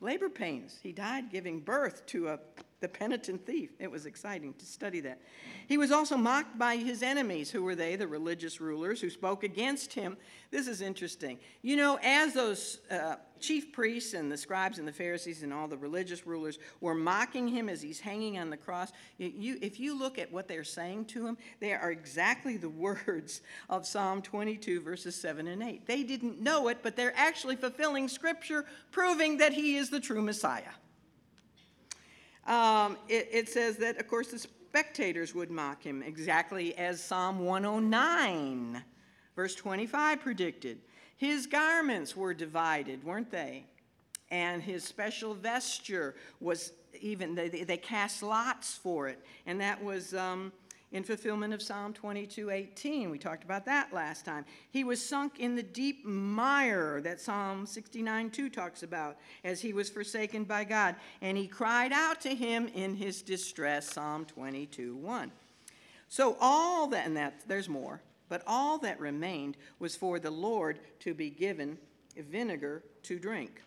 labor 0.00 0.28
pains. 0.28 0.78
He 0.82 0.92
died 0.92 1.30
giving 1.30 1.60
birth 1.60 2.06
to 2.06 2.28
a 2.28 2.38
the 2.84 2.88
penitent 2.90 3.46
thief. 3.46 3.70
It 3.78 3.90
was 3.90 4.04
exciting 4.04 4.52
to 4.58 4.66
study 4.66 5.00
that. 5.00 5.18
He 5.66 5.78
was 5.78 5.90
also 5.90 6.18
mocked 6.18 6.58
by 6.58 6.76
his 6.76 7.02
enemies. 7.02 7.50
Who 7.50 7.62
were 7.62 7.74
they? 7.74 7.96
The 7.96 8.06
religious 8.06 8.60
rulers 8.60 9.00
who 9.00 9.08
spoke 9.08 9.42
against 9.42 9.94
him. 9.94 10.18
This 10.50 10.68
is 10.68 10.82
interesting. 10.82 11.38
You 11.62 11.76
know, 11.76 11.98
as 12.02 12.34
those 12.34 12.80
uh, 12.90 13.14
chief 13.40 13.72
priests 13.72 14.12
and 14.12 14.30
the 14.30 14.36
scribes 14.36 14.78
and 14.78 14.86
the 14.86 14.92
Pharisees 14.92 15.42
and 15.42 15.50
all 15.50 15.66
the 15.66 15.78
religious 15.78 16.26
rulers 16.26 16.58
were 16.82 16.94
mocking 16.94 17.48
him 17.48 17.70
as 17.70 17.80
he's 17.80 18.00
hanging 18.00 18.36
on 18.36 18.50
the 18.50 18.56
cross, 18.58 18.92
you, 19.16 19.56
if 19.62 19.80
you 19.80 19.98
look 19.98 20.18
at 20.18 20.30
what 20.30 20.46
they're 20.46 20.62
saying 20.62 21.06
to 21.06 21.26
him, 21.26 21.38
they 21.60 21.72
are 21.72 21.90
exactly 21.90 22.58
the 22.58 22.68
words 23.08 23.40
of 23.70 23.86
Psalm 23.86 24.20
22, 24.20 24.82
verses 24.82 25.16
7 25.16 25.48
and 25.48 25.62
8. 25.62 25.86
They 25.86 26.02
didn't 26.02 26.38
know 26.38 26.68
it, 26.68 26.80
but 26.82 26.96
they're 26.96 27.16
actually 27.16 27.56
fulfilling 27.56 28.08
scripture, 28.08 28.66
proving 28.90 29.38
that 29.38 29.54
he 29.54 29.78
is 29.78 29.88
the 29.88 30.00
true 30.00 30.20
Messiah. 30.20 30.72
Um, 32.46 32.98
it, 33.08 33.28
it 33.32 33.48
says 33.48 33.76
that, 33.78 33.98
of 33.98 34.06
course, 34.08 34.28
the 34.28 34.38
spectators 34.38 35.34
would 35.34 35.50
mock 35.50 35.82
him, 35.82 36.02
exactly 36.02 36.76
as 36.76 37.02
Psalm 37.02 37.38
109, 37.38 38.82
verse 39.36 39.54
25 39.54 40.20
predicted. 40.20 40.78
His 41.16 41.46
garments 41.46 42.16
were 42.16 42.34
divided, 42.34 43.02
weren't 43.04 43.30
they? 43.30 43.66
And 44.30 44.62
his 44.62 44.84
special 44.84 45.34
vesture 45.34 46.16
was 46.40 46.72
even, 47.00 47.34
they, 47.34 47.48
they 47.48 47.76
cast 47.76 48.22
lots 48.22 48.74
for 48.74 49.08
it. 49.08 49.24
And 49.46 49.60
that 49.60 49.82
was 49.82 50.12
um, 50.14 50.52
in 50.94 51.02
fulfillment 51.02 51.52
of 51.52 51.60
Psalm 51.60 51.92
22 51.92 52.50
18. 52.50 53.10
We 53.10 53.18
talked 53.18 53.42
about 53.42 53.66
that 53.66 53.92
last 53.92 54.24
time. 54.24 54.46
He 54.70 54.84
was 54.84 55.04
sunk 55.04 55.40
in 55.40 55.56
the 55.56 55.62
deep 55.62 56.06
mire 56.06 57.00
that 57.02 57.20
Psalm 57.20 57.66
69 57.66 58.30
2 58.30 58.48
talks 58.48 58.84
about 58.84 59.16
as 59.42 59.60
he 59.60 59.72
was 59.72 59.90
forsaken 59.90 60.44
by 60.44 60.62
God. 60.62 60.94
And 61.20 61.36
he 61.36 61.48
cried 61.48 61.92
out 61.92 62.20
to 62.22 62.34
him 62.34 62.68
in 62.74 62.94
his 62.94 63.22
distress, 63.22 63.90
Psalm 63.90 64.24
22 64.24 64.94
1. 64.96 65.32
So 66.08 66.36
all 66.40 66.86
that, 66.86 67.06
and 67.06 67.16
that, 67.16 67.40
there's 67.48 67.68
more, 67.68 68.00
but 68.28 68.42
all 68.46 68.78
that 68.78 69.00
remained 69.00 69.56
was 69.80 69.96
for 69.96 70.20
the 70.20 70.30
Lord 70.30 70.78
to 71.00 71.12
be 71.12 71.28
given 71.28 71.76
vinegar 72.16 72.84
to 73.02 73.18
drink. 73.18 73.60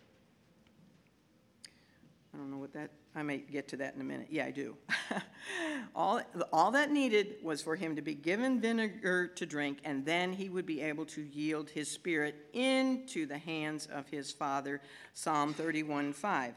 I 2.37 2.39
don't 2.39 2.51
know 2.51 2.57
what 2.59 2.73
that 2.73 2.91
I 3.15 3.23
may 3.23 3.39
get 3.39 3.67
to 3.69 3.77
that 3.77 3.95
in 3.95 4.01
a 4.01 4.03
minute. 4.03 4.27
Yeah, 4.29 4.45
I 4.45 4.51
do. 4.51 4.77
all, 5.95 6.21
all 6.53 6.69
that 6.69 6.91
needed 6.91 7.37
was 7.41 7.63
for 7.63 7.75
him 7.75 7.95
to 7.95 8.03
be 8.03 8.13
given 8.13 8.61
vinegar 8.61 9.27
to 9.29 9.45
drink, 9.47 9.79
and 9.83 10.05
then 10.05 10.33
he 10.33 10.47
would 10.47 10.67
be 10.67 10.81
able 10.81 11.07
to 11.07 11.23
yield 11.23 11.71
his 11.71 11.89
spirit 11.89 12.35
into 12.53 13.25
the 13.25 13.39
hands 13.39 13.87
of 13.87 14.07
his 14.09 14.31
Father. 14.31 14.81
Psalm 15.15 15.51
31 15.51 16.13
5. 16.13 16.53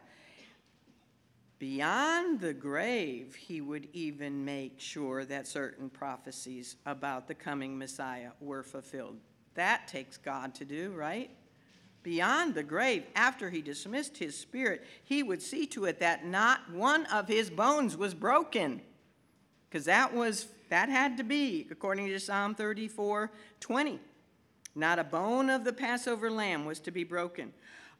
Beyond 1.59 2.41
the 2.41 2.53
grave, 2.53 3.35
he 3.35 3.63
would 3.63 3.89
even 3.95 4.45
make 4.45 4.81
sure 4.81 5.25
that 5.25 5.47
certain 5.47 5.89
prophecies 5.89 6.77
about 6.85 7.27
the 7.27 7.35
coming 7.35 7.79
Messiah 7.79 8.33
were 8.39 8.63
fulfilled. 8.63 9.17
That 9.55 9.89
takes 9.89 10.19
God 10.19 10.55
to 10.57 10.67
do, 10.67 10.93
right? 10.93 11.31
Beyond 12.03 12.55
the 12.55 12.63
grave, 12.63 13.05
after 13.15 13.51
he 13.51 13.63
dismissed 13.63 14.19
his 14.19 14.37
spirit, 14.37 14.85
he 15.05 15.23
would 15.23 15.43
see 15.43 15.67
to 15.67 15.85
it 15.85 16.01
that 16.01 16.25
not 16.25 16.71
one 16.73 17.07
of 17.07 17.29
his 17.29 17.51
bones 17.51 17.97
was 17.97 18.15
broken. 18.15 18.81
Because 19.69 19.85
that 19.85 20.15
was 20.15 20.49
that 20.69 20.89
had 20.89 21.17
to 21.17 21.25
be, 21.25 21.67
according 21.71 22.07
to 22.07 22.21
Psalm 22.21 22.55
34 22.55 23.31
20. 23.61 24.01
Not 24.75 24.99
a 25.01 25.05
bone 25.05 25.51
of 25.51 25.65
the 25.65 25.73
Passover 25.73 26.31
lamb 26.31 26.65
was 26.65 26.79
to 26.81 26.91
be 26.91 27.03
broken. 27.03 27.53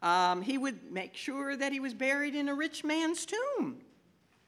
Um, 0.03 0.41
he 0.41 0.57
would 0.57 0.91
make 0.91 1.17
sure 1.17 1.57
that 1.57 1.73
he 1.73 1.81
was 1.81 1.95
buried 1.95 2.35
in 2.35 2.49
a 2.49 2.55
rich 2.55 2.85
man's 2.85 3.27
tomb. 3.27 3.79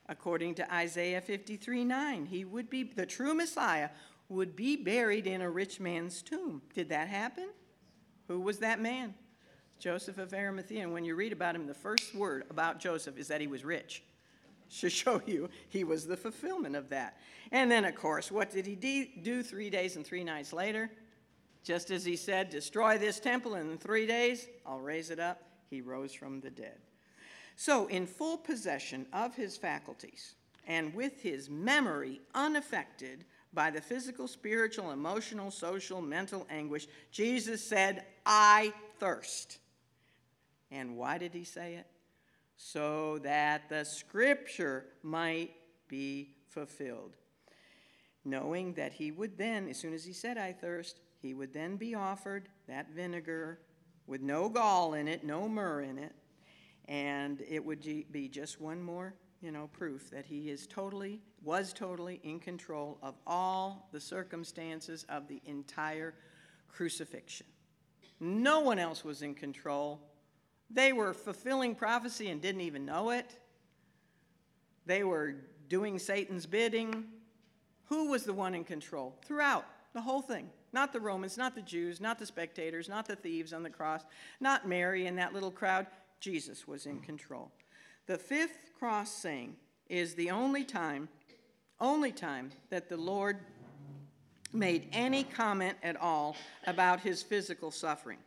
According 0.08 0.54
to 0.56 0.74
Isaiah 0.74 1.20
53 1.20 1.84
9, 1.84 2.26
he 2.26 2.44
would 2.44 2.70
be, 2.70 2.84
the 2.84 3.06
true 3.06 3.34
Messiah 3.34 3.90
would 4.28 4.56
be 4.56 4.76
buried 4.76 5.26
in 5.26 5.42
a 5.42 5.50
rich 5.50 5.78
man's 5.78 6.22
tomb. 6.22 6.62
Did 6.74 6.88
that 6.88 7.08
happen? 7.08 7.48
Who 8.28 8.40
was 8.40 8.58
that 8.58 8.80
man? 8.80 9.14
Joseph 9.82 10.18
of 10.18 10.32
Arimathea. 10.32 10.84
And 10.84 10.92
when 10.92 11.04
you 11.04 11.16
read 11.16 11.32
about 11.32 11.56
him, 11.56 11.66
the 11.66 11.74
first 11.74 12.14
word 12.14 12.44
about 12.50 12.78
Joseph 12.78 13.18
is 13.18 13.26
that 13.26 13.40
he 13.40 13.48
was 13.48 13.64
rich. 13.64 14.04
To 14.80 14.88
show 14.88 15.20
you 15.26 15.50
he 15.68 15.84
was 15.84 16.06
the 16.06 16.16
fulfillment 16.16 16.76
of 16.76 16.88
that. 16.88 17.18
And 17.50 17.70
then, 17.70 17.84
of 17.84 17.94
course, 17.94 18.32
what 18.32 18.50
did 18.50 18.64
he 18.64 19.10
do 19.22 19.42
three 19.42 19.68
days 19.68 19.96
and 19.96 20.06
three 20.06 20.24
nights 20.24 20.50
later? 20.50 20.90
Just 21.62 21.90
as 21.90 22.06
he 22.06 22.16
said, 22.16 22.48
Destroy 22.48 22.96
this 22.96 23.20
temple, 23.20 23.52
and 23.52 23.70
in 23.70 23.76
three 23.76 24.06
days 24.06 24.46
I'll 24.64 24.80
raise 24.80 25.10
it 25.10 25.18
up, 25.18 25.42
he 25.68 25.82
rose 25.82 26.14
from 26.14 26.40
the 26.40 26.48
dead. 26.48 26.78
So, 27.54 27.86
in 27.88 28.06
full 28.06 28.38
possession 28.38 29.04
of 29.12 29.34
his 29.34 29.58
faculties 29.58 30.36
and 30.66 30.94
with 30.94 31.20
his 31.20 31.50
memory 31.50 32.22
unaffected 32.34 33.26
by 33.52 33.70
the 33.70 33.82
physical, 33.82 34.26
spiritual, 34.26 34.92
emotional, 34.92 35.50
social, 35.50 36.00
mental 36.00 36.46
anguish, 36.48 36.88
Jesus 37.10 37.62
said, 37.62 38.06
I 38.24 38.72
thirst. 38.98 39.58
And 40.72 40.96
why 40.96 41.18
did 41.18 41.34
he 41.34 41.44
say 41.44 41.74
it? 41.74 41.86
So 42.56 43.18
that 43.18 43.68
the 43.68 43.84
scripture 43.84 44.86
might 45.02 45.50
be 45.86 46.30
fulfilled. 46.48 47.16
Knowing 48.24 48.72
that 48.74 48.92
he 48.94 49.10
would 49.10 49.36
then, 49.36 49.68
as 49.68 49.78
soon 49.78 49.92
as 49.92 50.04
he 50.04 50.12
said, 50.12 50.38
I 50.38 50.52
thirst, 50.52 51.00
he 51.20 51.34
would 51.34 51.52
then 51.52 51.76
be 51.76 51.94
offered 51.94 52.48
that 52.68 52.90
vinegar 52.90 53.60
with 54.06 54.22
no 54.22 54.48
gall 54.48 54.94
in 54.94 55.08
it, 55.08 55.24
no 55.24 55.48
myrrh 55.48 55.82
in 55.82 55.98
it, 55.98 56.14
and 56.86 57.42
it 57.48 57.64
would 57.64 57.82
be 58.10 58.28
just 58.28 58.60
one 58.60 58.82
more, 58.82 59.14
you 59.40 59.50
know, 59.50 59.68
proof 59.72 60.10
that 60.10 60.24
he 60.24 60.50
is 60.50 60.66
totally, 60.66 61.20
was 61.42 61.72
totally 61.72 62.20
in 62.22 62.38
control 62.40 62.98
of 63.02 63.14
all 63.26 63.88
the 63.92 64.00
circumstances 64.00 65.04
of 65.08 65.28
the 65.28 65.42
entire 65.44 66.14
crucifixion. 66.68 67.46
No 68.20 68.60
one 68.60 68.78
else 68.78 69.04
was 69.04 69.22
in 69.22 69.34
control 69.34 70.00
they 70.72 70.92
were 70.92 71.12
fulfilling 71.12 71.74
prophecy 71.74 72.28
and 72.30 72.40
didn't 72.40 72.62
even 72.62 72.84
know 72.84 73.10
it. 73.10 73.38
They 74.86 75.04
were 75.04 75.36
doing 75.68 75.98
Satan's 75.98 76.46
bidding. 76.46 77.04
Who 77.86 78.10
was 78.10 78.24
the 78.24 78.32
one 78.32 78.54
in 78.54 78.64
control? 78.64 79.16
Throughout 79.24 79.64
the 79.92 80.00
whole 80.00 80.22
thing. 80.22 80.50
Not 80.72 80.92
the 80.92 81.00
Romans, 81.00 81.36
not 81.36 81.54
the 81.54 81.62
Jews, 81.62 82.00
not 82.00 82.18
the 82.18 82.26
spectators, 82.26 82.88
not 82.88 83.06
the 83.06 83.16
thieves 83.16 83.52
on 83.52 83.62
the 83.62 83.70
cross, 83.70 84.04
not 84.40 84.66
Mary 84.66 85.06
and 85.06 85.18
that 85.18 85.34
little 85.34 85.50
crowd. 85.50 85.86
Jesus 86.20 86.66
was 86.66 86.86
in 86.86 87.00
control. 87.00 87.50
The 88.06 88.16
fifth 88.16 88.70
cross 88.78 89.10
saying 89.10 89.56
is 89.88 90.14
the 90.14 90.30
only 90.30 90.64
time, 90.64 91.08
only 91.78 92.12
time 92.12 92.50
that 92.70 92.88
the 92.88 92.96
Lord 92.96 93.40
made 94.52 94.88
any 94.92 95.24
comment 95.24 95.76
at 95.82 95.96
all 95.96 96.36
about 96.66 97.00
his 97.00 97.22
physical 97.22 97.70
suffering. 97.70 98.18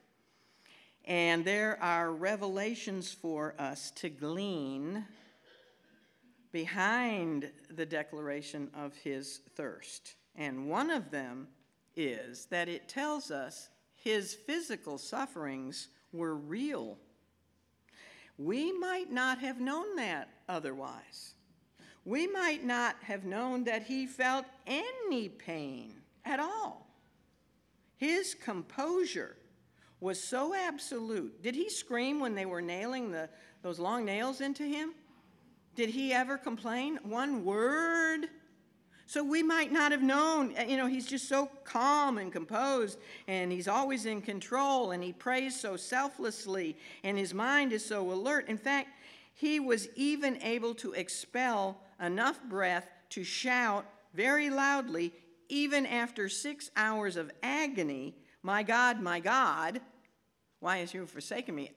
And 1.06 1.46
there 1.46 1.82
are 1.84 2.12
revelations 2.12 3.12
for 3.12 3.54
us 3.60 3.92
to 3.92 4.10
glean 4.10 5.06
behind 6.52 7.52
the 7.70 7.86
declaration 7.86 8.70
of 8.76 8.96
his 8.96 9.42
thirst. 9.56 10.16
And 10.36 10.68
one 10.68 10.90
of 10.90 11.12
them 11.12 11.48
is 11.96 12.46
that 12.48 12.68
it 12.68 12.90
tells 12.90 13.30
us 13.30 13.70
his 13.94 14.34
physical 14.34 14.98
sufferings 14.98 15.90
were 16.12 16.36
real. 16.36 16.98
We 18.38 18.72
might 18.72 19.12
not 19.12 19.40
have 19.40 19.60
known 19.60 19.96
that 19.98 20.30
otherwise. 20.50 21.36
We 22.04 22.28
might 22.28 22.64
not 22.64 22.96
have 23.04 23.26
known 23.26 23.64
that 23.66 23.84
he 23.84 24.08
felt 24.08 24.46
any 24.66 25.30
pain 25.30 25.94
at 26.24 26.40
all. 26.40 26.88
His 27.98 28.36
composure 28.36 29.38
was 30.06 30.22
so 30.22 30.54
absolute. 30.54 31.42
Did 31.42 31.56
he 31.56 31.68
scream 31.68 32.20
when 32.20 32.36
they 32.36 32.46
were 32.46 32.62
nailing 32.62 33.12
the, 33.12 33.28
those 33.64 33.80
long 33.80 34.06
nails 34.06 34.40
into 34.40 34.62
him? 34.62 34.94
Did 35.74 35.90
he 35.90 36.14
ever 36.14 36.38
complain? 36.38 37.00
One 37.02 37.44
word? 37.44 38.28
So 39.08 39.24
we 39.24 39.42
might 39.42 39.72
not 39.72 39.92
have 39.92 40.04
known. 40.04 40.56
Uh, 40.56 40.62
you 40.62 40.78
know, 40.78 40.86
he's 40.86 41.08
just 41.08 41.28
so 41.28 41.50
calm 41.64 42.20
and 42.20 42.32
composed, 42.32 43.00
and 43.28 43.52
he's 43.52 43.68
always 43.68 44.06
in 44.06 44.22
control, 44.22 44.92
and 44.92 45.04
he 45.04 45.12
prays 45.12 45.60
so 45.60 45.76
selflessly, 45.76 46.78
and 47.04 47.18
his 47.18 47.34
mind 47.34 47.74
is 47.74 47.84
so 47.84 48.12
alert. 48.12 48.48
In 48.48 48.60
fact, 48.60 48.90
he 49.34 49.60
was 49.60 49.90
even 49.96 50.40
able 50.44 50.76
to 50.76 50.94
expel 50.94 51.82
enough 52.00 52.40
breath 52.44 52.88
to 53.10 53.24
shout 53.24 53.86
very 54.14 54.52
loudly, 54.52 55.14
even 55.50 55.88
after 55.88 56.30
six 56.30 56.70
hours 56.78 57.16
of 57.16 57.32
agony 57.42 58.14
My 58.44 58.62
God, 58.62 59.02
my 59.02 59.20
God, 59.20 59.82
why 60.60 60.78
has 60.78 60.94
you 60.94 61.06
forsaken 61.06 61.56
me? 61.56 61.72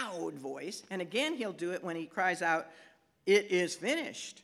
Loud 0.00 0.34
voice. 0.34 0.82
And 0.90 1.02
again, 1.02 1.34
he'll 1.34 1.52
do 1.52 1.72
it 1.72 1.84
when 1.84 1.96
he 1.96 2.06
cries 2.06 2.42
out, 2.42 2.68
It 3.26 3.50
is 3.50 3.74
finished. 3.74 4.42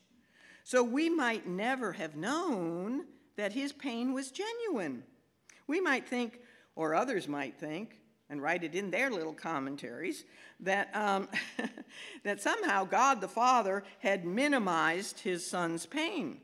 So 0.64 0.82
we 0.82 1.08
might 1.08 1.46
never 1.46 1.92
have 1.92 2.16
known 2.16 3.04
that 3.36 3.52
his 3.52 3.72
pain 3.72 4.12
was 4.12 4.32
genuine. 4.32 5.04
We 5.66 5.80
might 5.80 6.08
think, 6.08 6.40
or 6.74 6.94
others 6.94 7.28
might 7.28 7.56
think, 7.56 8.00
and 8.28 8.42
write 8.42 8.64
it 8.64 8.74
in 8.74 8.90
their 8.90 9.10
little 9.10 9.32
commentaries, 9.32 10.24
that, 10.60 10.94
um, 10.94 11.28
that 12.24 12.40
somehow 12.40 12.84
God 12.84 13.20
the 13.20 13.28
Father 13.28 13.84
had 14.00 14.24
minimized 14.24 15.20
his 15.20 15.46
son's 15.46 15.86
pain. 15.86 16.40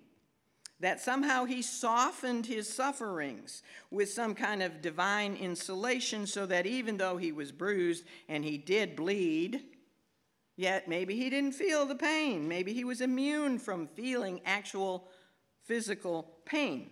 That 0.82 1.00
somehow 1.00 1.46
he 1.46 1.62
softened 1.62 2.44
his 2.44 2.68
sufferings 2.68 3.62
with 3.90 4.10
some 4.10 4.34
kind 4.34 4.62
of 4.62 4.82
divine 4.82 5.34
insulation 5.34 6.26
so 6.26 6.44
that 6.46 6.66
even 6.66 6.98
though 6.98 7.16
he 7.16 7.32
was 7.32 7.50
bruised 7.50 8.04
and 8.28 8.44
he 8.44 8.58
did 8.58 8.94
bleed, 8.94 9.62
Yet 10.56 10.88
maybe 10.88 11.16
he 11.16 11.30
didn't 11.30 11.54
feel 11.54 11.86
the 11.86 11.94
pain. 11.94 12.46
Maybe 12.46 12.72
he 12.72 12.84
was 12.84 13.00
immune 13.00 13.58
from 13.58 13.88
feeling 13.88 14.40
actual 14.44 15.08
physical 15.64 16.36
pain. 16.44 16.90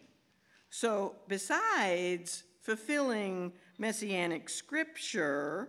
So, 0.71 1.17
besides 1.29 2.45
fulfilling 2.63 3.53
messianic 3.79 4.49
scripture, 4.49 5.69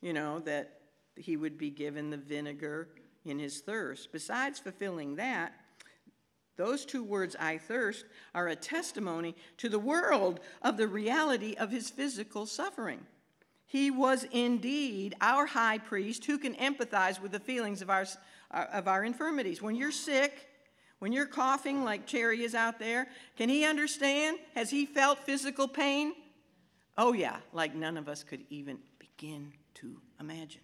you 0.00 0.12
know, 0.12 0.40
that 0.40 0.80
he 1.16 1.36
would 1.36 1.58
be 1.58 1.70
given 1.70 2.10
the 2.10 2.16
vinegar 2.16 2.88
in 3.24 3.38
his 3.38 3.60
thirst, 3.60 4.12
besides 4.12 4.58
fulfilling 4.58 5.16
that, 5.16 5.52
those 6.60 6.84
two 6.84 7.02
words, 7.02 7.34
I 7.40 7.56
thirst, 7.56 8.04
are 8.34 8.48
a 8.48 8.54
testimony 8.54 9.34
to 9.56 9.70
the 9.70 9.78
world 9.78 10.40
of 10.60 10.76
the 10.76 10.86
reality 10.86 11.54
of 11.58 11.70
his 11.70 11.88
physical 11.88 12.44
suffering. 12.44 13.00
He 13.64 13.90
was 13.90 14.26
indeed 14.30 15.16
our 15.22 15.46
high 15.46 15.78
priest 15.78 16.26
who 16.26 16.36
can 16.36 16.54
empathize 16.56 17.18
with 17.18 17.32
the 17.32 17.40
feelings 17.40 17.80
of 17.80 17.88
our, 17.88 18.04
uh, 18.50 18.66
of 18.74 18.88
our 18.88 19.04
infirmities. 19.04 19.62
When 19.62 19.74
you're 19.74 19.90
sick, 19.90 20.48
when 20.98 21.14
you're 21.14 21.24
coughing 21.24 21.82
like 21.82 22.06
Cherry 22.06 22.44
is 22.44 22.54
out 22.54 22.78
there, 22.78 23.06
can 23.38 23.48
he 23.48 23.64
understand? 23.64 24.36
Has 24.54 24.68
he 24.68 24.84
felt 24.84 25.18
physical 25.20 25.66
pain? 25.66 26.12
Oh, 26.98 27.14
yeah, 27.14 27.36
like 27.54 27.74
none 27.74 27.96
of 27.96 28.06
us 28.06 28.22
could 28.22 28.44
even 28.50 28.80
begin 28.98 29.54
to 29.76 29.96
imagine. 30.20 30.60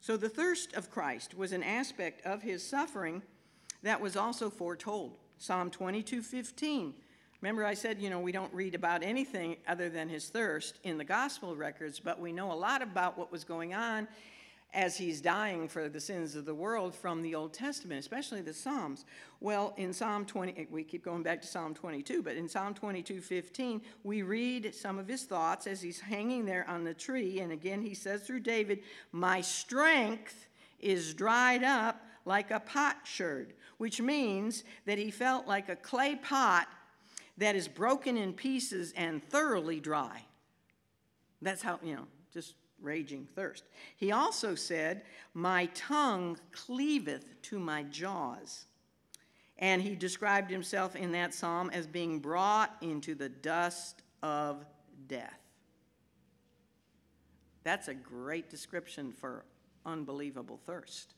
So 0.00 0.16
the 0.16 0.28
thirst 0.28 0.74
of 0.74 0.88
Christ 0.88 1.36
was 1.36 1.50
an 1.50 1.64
aspect 1.64 2.24
of 2.24 2.42
his 2.42 2.64
suffering 2.64 3.22
that 3.82 4.00
was 4.00 4.16
also 4.16 4.50
foretold. 4.50 5.16
Psalm 5.38 5.70
22 5.70 6.22
15 6.22 6.94
Remember, 7.40 7.64
I 7.64 7.74
said, 7.74 8.00
you 8.00 8.10
know, 8.10 8.18
we 8.18 8.32
don't 8.32 8.52
read 8.52 8.74
about 8.74 9.04
anything 9.04 9.56
other 9.68 9.88
than 9.88 10.08
his 10.08 10.28
thirst 10.28 10.80
in 10.82 10.98
the 10.98 11.04
gospel 11.04 11.54
records, 11.54 12.00
but 12.00 12.18
we 12.18 12.32
know 12.32 12.50
a 12.50 12.54
lot 12.54 12.82
about 12.82 13.16
what 13.16 13.30
was 13.30 13.44
going 13.44 13.74
on 13.74 14.08
as 14.74 14.96
he's 14.96 15.20
dying 15.20 15.68
for 15.68 15.88
the 15.88 16.00
sins 16.00 16.34
of 16.34 16.44
the 16.44 16.54
world 16.54 16.94
from 16.94 17.22
the 17.22 17.34
Old 17.34 17.54
Testament, 17.54 18.00
especially 18.00 18.42
the 18.42 18.52
Psalms. 18.52 19.04
Well, 19.40 19.72
in 19.76 19.92
Psalm 19.92 20.26
20, 20.26 20.54
eh, 20.56 20.64
we 20.68 20.82
keep 20.82 21.04
going 21.04 21.22
back 21.22 21.40
to 21.40 21.46
Psalm 21.46 21.74
22, 21.74 22.22
but 22.22 22.36
in 22.36 22.48
Psalm 22.48 22.74
22 22.74 23.20
15, 23.20 23.80
we 24.02 24.22
read 24.22 24.74
some 24.74 24.98
of 24.98 25.06
his 25.06 25.22
thoughts 25.22 25.68
as 25.68 25.80
he's 25.80 26.00
hanging 26.00 26.44
there 26.44 26.68
on 26.68 26.84
the 26.84 26.92
tree. 26.92 27.38
And 27.38 27.52
again, 27.52 27.80
he 27.80 27.94
says 27.94 28.22
through 28.22 28.40
David, 28.40 28.80
My 29.12 29.40
strength 29.40 30.48
is 30.80 31.14
dried 31.14 31.62
up 31.62 32.04
like 32.24 32.50
a 32.50 32.60
potsherd, 32.60 33.54
which 33.78 34.00
means 34.00 34.64
that 34.84 34.98
he 34.98 35.10
felt 35.10 35.46
like 35.46 35.68
a 35.68 35.76
clay 35.76 36.16
pot 36.16 36.68
that 37.38 37.56
is 37.56 37.68
broken 37.68 38.16
in 38.16 38.32
pieces 38.32 38.92
and 38.96 39.22
thoroughly 39.22 39.80
dry. 39.80 40.22
That's 41.40 41.62
how, 41.62 41.78
you 41.82 41.94
know, 41.94 42.06
just 42.32 42.54
raging 42.82 43.26
thirst. 43.34 43.64
He 43.96 44.12
also 44.12 44.54
said, 44.54 45.02
My 45.34 45.66
tongue 45.66 46.38
cleaveth 46.52 47.40
to 47.42 47.58
my 47.58 47.84
jaws. 47.84 48.66
And 49.60 49.82
he 49.82 49.96
described 49.96 50.50
himself 50.50 50.94
in 50.94 51.12
that 51.12 51.34
psalm 51.34 51.70
as 51.72 51.86
being 51.86 52.20
brought 52.20 52.76
into 52.80 53.14
the 53.14 53.28
dust 53.28 54.02
of 54.22 54.64
death. 55.08 55.40
That's 57.64 57.88
a 57.88 57.94
great 57.94 58.48
description 58.48 59.12
for 59.12 59.44
unbelievable 59.84 60.60
thirst. 60.64 61.14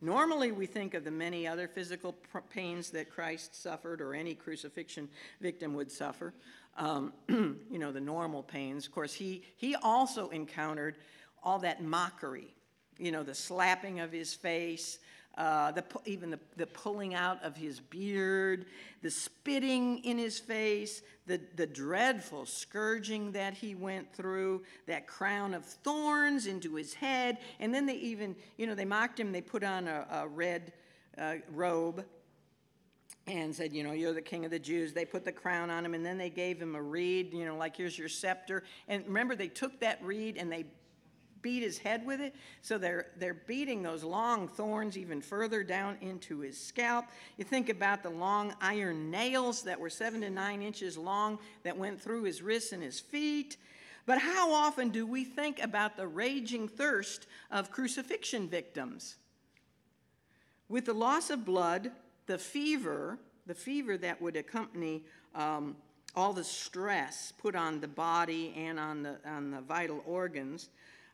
Normally, 0.00 0.52
we 0.52 0.66
think 0.66 0.94
of 0.94 1.04
the 1.04 1.10
many 1.10 1.46
other 1.46 1.66
physical 1.66 2.14
pains 2.50 2.90
that 2.90 3.10
Christ 3.10 3.60
suffered 3.60 4.00
or 4.00 4.14
any 4.14 4.34
crucifixion 4.34 5.08
victim 5.40 5.74
would 5.74 5.90
suffer, 5.90 6.34
um, 6.76 7.12
you 7.28 7.78
know, 7.78 7.90
the 7.90 8.00
normal 8.00 8.44
pains. 8.44 8.86
Of 8.86 8.92
course, 8.92 9.12
he, 9.12 9.42
he 9.56 9.74
also 9.74 10.28
encountered 10.28 10.96
all 11.42 11.58
that 11.60 11.82
mockery, 11.82 12.54
you 12.96 13.10
know, 13.10 13.24
the 13.24 13.34
slapping 13.34 13.98
of 13.98 14.12
his 14.12 14.34
face, 14.34 15.00
uh, 15.38 15.70
the, 15.70 15.84
even 16.04 16.30
the, 16.30 16.40
the 16.56 16.66
pulling 16.66 17.14
out 17.14 17.42
of 17.44 17.56
his 17.56 17.78
beard, 17.78 18.66
the 19.02 19.10
spitting 19.10 19.98
in 19.98 20.18
his 20.18 20.40
face, 20.40 21.00
the, 21.26 21.40
the 21.54 21.66
dreadful 21.66 22.44
scourging 22.44 23.30
that 23.30 23.54
he 23.54 23.76
went 23.76 24.12
through, 24.12 24.64
that 24.88 25.06
crown 25.06 25.54
of 25.54 25.64
thorns 25.64 26.48
into 26.48 26.74
his 26.74 26.92
head. 26.92 27.38
And 27.60 27.72
then 27.72 27.86
they 27.86 27.94
even, 27.94 28.34
you 28.56 28.66
know, 28.66 28.74
they 28.74 28.84
mocked 28.84 29.20
him, 29.20 29.30
they 29.30 29.40
put 29.40 29.62
on 29.62 29.86
a, 29.86 30.06
a 30.10 30.26
red 30.26 30.72
uh, 31.16 31.36
robe 31.52 32.04
and 33.28 33.54
said, 33.54 33.72
You 33.72 33.84
know, 33.84 33.92
you're 33.92 34.12
the 34.12 34.20
king 34.20 34.44
of 34.44 34.50
the 34.50 34.58
Jews. 34.58 34.92
They 34.92 35.04
put 35.04 35.24
the 35.24 35.32
crown 35.32 35.70
on 35.70 35.84
him, 35.84 35.94
and 35.94 36.04
then 36.04 36.18
they 36.18 36.30
gave 36.30 36.60
him 36.60 36.74
a 36.74 36.82
reed, 36.82 37.32
you 37.32 37.44
know, 37.44 37.56
like 37.56 37.76
here's 37.76 37.96
your 37.96 38.08
scepter. 38.08 38.64
And 38.88 39.06
remember, 39.06 39.36
they 39.36 39.48
took 39.48 39.78
that 39.80 40.02
reed 40.02 40.36
and 40.36 40.50
they 40.50 40.64
beat 41.42 41.62
his 41.62 41.78
head 41.78 42.04
with 42.04 42.20
it. 42.20 42.34
So 42.62 42.78
they're, 42.78 43.06
they're 43.16 43.34
beating 43.34 43.82
those 43.82 44.04
long 44.04 44.48
thorns 44.48 44.96
even 44.96 45.20
further 45.20 45.62
down 45.62 45.96
into 46.00 46.40
his 46.40 46.60
scalp. 46.60 47.06
You 47.36 47.44
think 47.44 47.68
about 47.68 48.02
the 48.02 48.10
long 48.10 48.54
iron 48.60 49.10
nails 49.10 49.62
that 49.62 49.78
were 49.78 49.90
seven 49.90 50.20
to 50.22 50.30
nine 50.30 50.62
inches 50.62 50.96
long 50.96 51.38
that 51.62 51.76
went 51.76 52.00
through 52.00 52.24
his 52.24 52.42
wrists 52.42 52.72
and 52.72 52.82
his 52.82 53.00
feet. 53.00 53.56
But 54.06 54.18
how 54.18 54.52
often 54.52 54.88
do 54.88 55.06
we 55.06 55.24
think 55.24 55.62
about 55.62 55.96
the 55.96 56.06
raging 56.06 56.66
thirst 56.66 57.26
of 57.50 57.70
crucifixion 57.70 58.48
victims? 58.48 59.16
With 60.68 60.86
the 60.86 60.94
loss 60.94 61.30
of 61.30 61.44
blood, 61.44 61.90
the 62.26 62.38
fever, 62.38 63.18
the 63.46 63.54
fever 63.54 63.96
that 63.98 64.20
would 64.20 64.36
accompany 64.36 65.02
um, 65.34 65.76
all 66.14 66.32
the 66.32 66.44
stress 66.44 67.32
put 67.38 67.54
on 67.54 67.80
the 67.80 67.88
body 67.88 68.54
and 68.56 68.78
on 68.80 69.02
the, 69.02 69.16
on 69.26 69.50
the 69.50 69.60
vital 69.60 70.02
organs, 70.06 70.68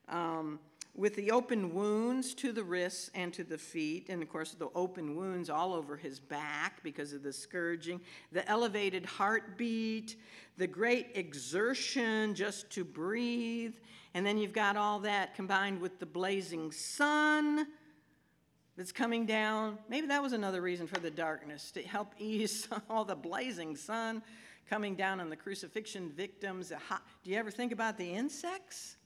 um, 0.09 0.59
with 0.97 1.17
the 1.17 1.33
open 1.33 1.75
wounds 1.75 2.35
to 2.35 2.53
the 2.53 2.63
wrists 2.63 3.11
and 3.15 3.33
to 3.35 3.43
the 3.43 3.59
feet, 3.59 4.07
and 4.09 4.23
of 4.23 4.29
course, 4.29 4.53
the 4.53 4.69
open 4.75 5.17
wounds 5.17 5.51
all 5.51 5.73
over 5.73 5.97
his 5.97 6.21
back 6.21 6.83
because 6.83 7.13
of 7.13 7.23
the 7.23 7.33
scourging, 7.33 8.01
the 8.31 8.49
elevated 8.49 9.05
heartbeat, 9.05 10.17
the 10.57 10.67
great 10.67 11.09
exertion 11.15 12.35
just 12.35 12.71
to 12.71 12.85
breathe, 12.85 13.75
and 14.15 14.25
then 14.25 14.39
you've 14.39 14.53
got 14.53 14.77
all 14.77 15.01
that 15.01 15.35
combined 15.35 15.81
with 15.81 15.99
the 15.99 16.07
blazing 16.07 16.71
sun 16.71 17.67
that's 18.77 18.93
coming 18.93 19.27
down. 19.27 19.79
Maybe 19.89 20.07
that 20.07 20.23
was 20.23 20.33
another 20.33 20.61
reason 20.61 20.87
for 20.87 21.01
the 21.01 21.11
darkness 21.11 21.73
to 21.73 21.83
help 21.83 22.15
ease 22.19 22.69
all 22.89 23.05
the 23.05 23.17
blazing 23.17 23.75
sun 23.75 24.23
coming 24.71 24.95
down 24.95 25.21
on 25.21 25.29
the 25.29 25.37
crucifixion 25.37 26.11
victims. 26.11 26.73
Do 27.25 27.31
you 27.31 27.37
ever 27.37 27.51
think 27.51 27.73
about 27.73 27.99
the 27.99 28.11
insects? 28.11 28.97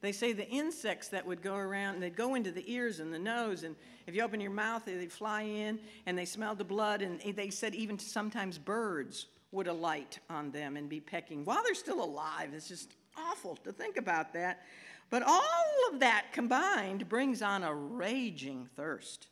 They 0.00 0.12
say 0.12 0.32
the 0.32 0.48
insects 0.48 1.08
that 1.08 1.26
would 1.26 1.42
go 1.42 1.54
around, 1.56 1.94
and 1.94 2.02
they'd 2.02 2.16
go 2.16 2.34
into 2.34 2.50
the 2.50 2.70
ears 2.72 3.00
and 3.00 3.12
the 3.12 3.18
nose, 3.18 3.64
and 3.64 3.76
if 4.06 4.14
you 4.14 4.22
open 4.22 4.40
your 4.40 4.50
mouth, 4.50 4.84
they'd 4.86 5.12
fly 5.12 5.42
in 5.42 5.78
and 6.06 6.18
they 6.18 6.24
smelled 6.24 6.58
the 6.58 6.64
blood. 6.64 7.02
And 7.02 7.20
they 7.36 7.50
said 7.50 7.74
even 7.74 7.98
sometimes 7.98 8.58
birds 8.58 9.26
would 9.52 9.66
alight 9.66 10.18
on 10.28 10.50
them 10.50 10.76
and 10.76 10.88
be 10.88 11.00
pecking 11.00 11.44
while 11.44 11.62
they're 11.62 11.74
still 11.74 12.02
alive. 12.02 12.50
It's 12.54 12.68
just 12.68 12.96
awful 13.16 13.56
to 13.56 13.72
think 13.72 13.96
about 13.96 14.32
that. 14.32 14.62
But 15.10 15.22
all 15.22 15.92
of 15.92 16.00
that 16.00 16.26
combined 16.32 17.08
brings 17.08 17.42
on 17.42 17.62
a 17.62 17.74
raging 17.74 18.68
thirst. 18.76 19.28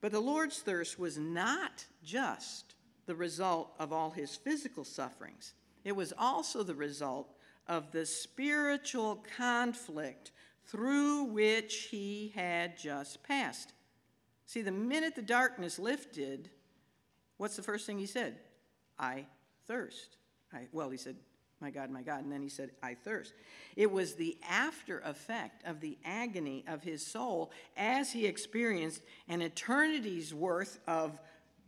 But 0.00 0.12
the 0.12 0.20
Lord's 0.20 0.58
thirst 0.58 0.98
was 0.98 1.18
not 1.18 1.84
just 2.04 2.74
the 3.06 3.14
result 3.14 3.72
of 3.78 3.92
all 3.92 4.10
his 4.10 4.36
physical 4.36 4.84
sufferings, 4.84 5.54
it 5.84 5.94
was 5.94 6.12
also 6.18 6.62
the 6.62 6.74
result 6.74 7.35
of 7.68 7.92
the 7.92 8.06
spiritual 8.06 9.24
conflict 9.36 10.32
through 10.66 11.24
which 11.24 11.88
he 11.90 12.32
had 12.34 12.76
just 12.78 13.22
passed. 13.22 13.72
See, 14.46 14.62
the 14.62 14.72
minute 14.72 15.14
the 15.14 15.22
darkness 15.22 15.78
lifted, 15.78 16.50
what's 17.36 17.56
the 17.56 17.62
first 17.62 17.86
thing 17.86 17.98
he 17.98 18.06
said? 18.06 18.36
I 18.98 19.26
thirst. 19.66 20.16
I, 20.52 20.66
well, 20.72 20.90
he 20.90 20.96
said, 20.96 21.16
My 21.60 21.70
God, 21.70 21.90
my 21.90 22.02
God, 22.02 22.22
and 22.22 22.32
then 22.32 22.42
he 22.42 22.48
said, 22.48 22.70
I 22.82 22.94
thirst. 22.94 23.34
It 23.76 23.90
was 23.90 24.14
the 24.14 24.36
after 24.48 25.00
effect 25.00 25.66
of 25.66 25.80
the 25.80 25.98
agony 26.04 26.64
of 26.68 26.82
his 26.82 27.04
soul 27.04 27.50
as 27.76 28.12
he 28.12 28.26
experienced 28.26 29.02
an 29.28 29.42
eternity's 29.42 30.32
worth 30.32 30.78
of 30.86 31.18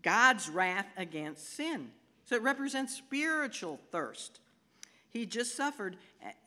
God's 0.02 0.48
wrath 0.48 0.86
against 0.96 1.54
sin. 1.54 1.90
So 2.24 2.36
it 2.36 2.42
represents 2.42 2.94
spiritual 2.94 3.80
thirst. 3.90 4.40
He 5.10 5.26
just 5.26 5.56
suffered 5.56 5.96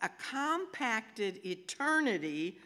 a 0.01 0.09
compacted 0.31 1.45
eternity 1.45 2.57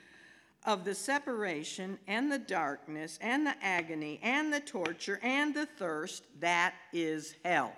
of 0.66 0.84
the 0.84 0.96
separation 0.96 1.98
and 2.08 2.32
the 2.32 2.40
darkness 2.40 3.20
and 3.22 3.46
the 3.46 3.56
agony 3.62 4.20
and 4.24 4.52
the 4.52 4.60
torture 4.60 5.20
and 5.22 5.54
the 5.54 5.66
thirst 5.66 6.24
that 6.40 6.74
is 6.92 7.36
hell. 7.46 7.74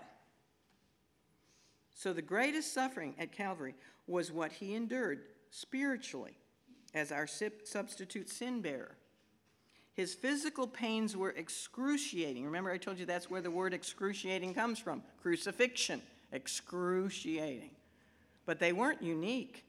So, 1.94 2.14
the 2.14 2.22
greatest 2.22 2.74
suffering 2.74 3.16
at 3.20 3.32
Calvary 3.32 3.76
was 4.08 4.32
what 4.32 4.52
he 4.52 4.76
endured 4.76 5.22
spiritually 5.50 6.38
as 6.94 7.12
our 7.12 7.28
substitute 7.28 8.30
sin 8.30 8.62
bearer. 8.62 8.96
His 9.94 10.14
physical 10.14 10.68
pains 10.68 11.18
were 11.18 11.32
excruciating. 11.32 12.46
Remember, 12.46 12.70
I 12.72 12.78
told 12.78 13.00
you 13.00 13.06
that's 13.06 13.32
where 13.32 13.42
the 13.42 13.50
word 13.50 13.74
excruciating 13.74 14.54
comes 14.54 14.78
from 14.78 15.02
crucifixion, 15.22 16.04
excruciating. 16.32 17.72
But 18.48 18.58
they 18.58 18.74
weren't 18.74 19.04
unique. 19.04 19.66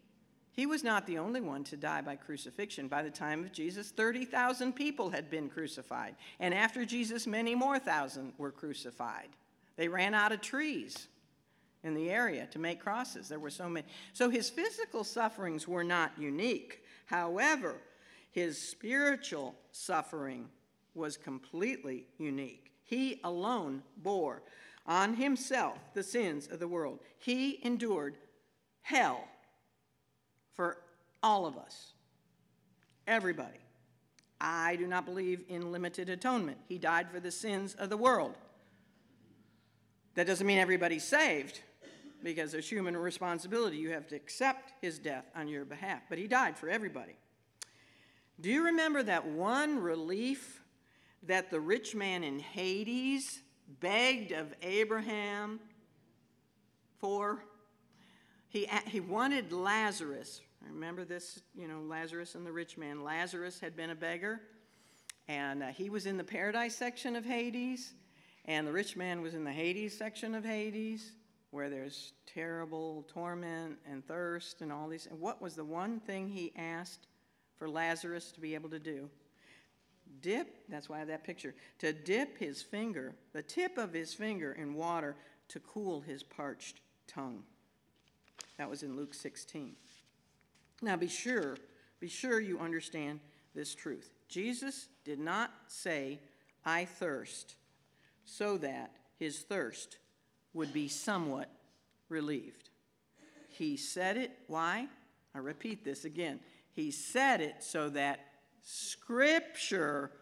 He 0.52 0.64
was 0.64 0.82
not 0.82 1.06
the 1.06 1.18
only 1.18 1.42
one 1.42 1.62
to 1.64 1.76
die 1.76 2.00
by 2.00 2.16
crucifixion. 2.16 2.88
By 2.88 3.02
the 3.02 3.10
time 3.10 3.44
of 3.44 3.52
Jesus, 3.52 3.90
30,000 3.90 4.72
people 4.72 5.10
had 5.10 5.28
been 5.28 5.50
crucified. 5.50 6.16
And 6.40 6.54
after 6.54 6.86
Jesus, 6.86 7.26
many 7.26 7.54
more 7.54 7.78
thousand 7.78 8.32
were 8.38 8.50
crucified. 8.50 9.28
They 9.76 9.88
ran 9.88 10.14
out 10.14 10.32
of 10.32 10.40
trees 10.40 11.08
in 11.84 11.94
the 11.94 12.10
area 12.10 12.46
to 12.46 12.58
make 12.58 12.80
crosses. 12.80 13.28
There 13.28 13.38
were 13.38 13.50
so 13.50 13.68
many. 13.68 13.86
So 14.12 14.30
his 14.30 14.48
physical 14.48 15.04
sufferings 15.04 15.68
were 15.68 15.84
not 15.84 16.12
unique. 16.18 16.82
However, 17.06 17.76
his 18.30 18.60
spiritual 18.60 19.54
suffering 19.72 20.48
was 20.94 21.16
completely 21.16 22.06
unique. 22.18 22.72
He 22.84 23.20
alone 23.24 23.82
bore 23.96 24.42
on 24.86 25.14
himself 25.14 25.78
the 25.94 26.02
sins 26.02 26.46
of 26.46 26.58
the 26.58 26.68
world. 26.68 27.00
He 27.18 27.60
endured 27.64 28.16
hell 28.88 29.22
for 30.54 30.78
all 31.22 31.44
of 31.44 31.58
us, 31.58 31.92
everybody. 33.06 33.60
I 34.40 34.76
do 34.76 34.86
not 34.86 35.04
believe 35.04 35.42
in 35.48 35.72
limited 35.72 36.08
atonement. 36.08 36.56
He 36.68 36.78
died 36.78 37.10
for 37.10 37.20
the 37.20 37.30
sins 37.30 37.74
of 37.74 37.90
the 37.90 37.98
world. 37.98 38.34
That 40.14 40.26
doesn't 40.26 40.46
mean 40.46 40.58
everybody's 40.58 41.04
saved 41.04 41.60
because 42.22 42.50
there's 42.50 42.68
human 42.68 42.96
responsibility. 42.96 43.76
You 43.76 43.90
have 43.90 44.06
to 44.08 44.16
accept 44.16 44.72
his 44.80 44.98
death 44.98 45.26
on 45.36 45.48
your 45.48 45.66
behalf. 45.66 46.00
But 46.08 46.16
he 46.16 46.26
died 46.26 46.56
for 46.56 46.70
everybody. 46.70 47.16
Do 48.40 48.48
you 48.48 48.64
remember 48.64 49.02
that 49.02 49.26
one 49.26 49.80
relief 49.80 50.62
that 51.24 51.50
the 51.50 51.60
rich 51.60 51.94
man 51.94 52.24
in 52.24 52.38
Hades 52.38 53.42
begged 53.80 54.32
of 54.32 54.54
Abraham 54.62 55.60
for? 57.00 57.44
He, 58.48 58.68
he 58.86 59.00
wanted 59.00 59.52
Lazarus. 59.52 60.40
Remember 60.66 61.04
this, 61.04 61.40
you 61.54 61.68
know, 61.68 61.80
Lazarus 61.80 62.34
and 62.34 62.46
the 62.46 62.52
rich 62.52 62.76
man. 62.76 63.04
Lazarus 63.04 63.60
had 63.60 63.76
been 63.76 63.90
a 63.90 63.94
beggar, 63.94 64.40
and 65.28 65.62
uh, 65.62 65.66
he 65.68 65.90
was 65.90 66.06
in 66.06 66.16
the 66.16 66.24
paradise 66.24 66.74
section 66.74 67.14
of 67.16 67.24
Hades, 67.24 67.92
and 68.44 68.66
the 68.66 68.72
rich 68.72 68.96
man 68.96 69.20
was 69.20 69.34
in 69.34 69.44
the 69.44 69.52
Hades 69.52 69.96
section 69.96 70.34
of 70.34 70.44
Hades, 70.44 71.12
where 71.50 71.70
there's 71.70 72.12
terrible 72.26 73.06
torment 73.12 73.78
and 73.90 74.06
thirst 74.06 74.60
and 74.62 74.72
all 74.72 74.88
these. 74.88 75.06
And 75.06 75.20
what 75.20 75.40
was 75.40 75.54
the 75.54 75.64
one 75.64 76.00
thing 76.00 76.28
he 76.28 76.52
asked 76.56 77.06
for 77.58 77.68
Lazarus 77.68 78.30
to 78.32 78.40
be 78.40 78.54
able 78.54 78.70
to 78.70 78.78
do. 78.78 79.10
Dip, 80.22 80.48
that's 80.68 80.88
why 80.88 80.96
I 80.96 80.98
have 81.00 81.08
that 81.08 81.24
picture, 81.24 81.54
to 81.80 81.92
dip 81.92 82.38
his 82.38 82.62
finger, 82.62 83.14
the 83.32 83.42
tip 83.42 83.76
of 83.76 83.92
his 83.92 84.14
finger 84.14 84.52
in 84.52 84.74
water 84.74 85.16
to 85.48 85.60
cool 85.60 86.00
his 86.00 86.22
parched 86.22 86.80
tongue. 87.06 87.42
That 88.56 88.68
was 88.68 88.82
in 88.82 88.96
Luke 88.96 89.14
16. 89.14 89.72
Now 90.82 90.96
be 90.96 91.08
sure, 91.08 91.56
be 92.00 92.08
sure 92.08 92.40
you 92.40 92.58
understand 92.58 93.20
this 93.54 93.74
truth. 93.74 94.12
Jesus 94.28 94.88
did 95.04 95.18
not 95.18 95.50
say, 95.66 96.20
I 96.64 96.84
thirst, 96.84 97.56
so 98.24 98.58
that 98.58 98.92
his 99.18 99.40
thirst 99.40 99.98
would 100.52 100.72
be 100.72 100.88
somewhat 100.88 101.48
relieved. 102.08 102.70
He 103.48 103.76
said 103.76 104.16
it, 104.16 104.32
why? 104.46 104.86
I 105.34 105.38
repeat 105.38 105.84
this 105.84 106.04
again. 106.04 106.40
He 106.72 106.90
said 106.90 107.40
it 107.40 107.56
so 107.62 107.88
that 107.90 108.20
Scripture 108.62 110.12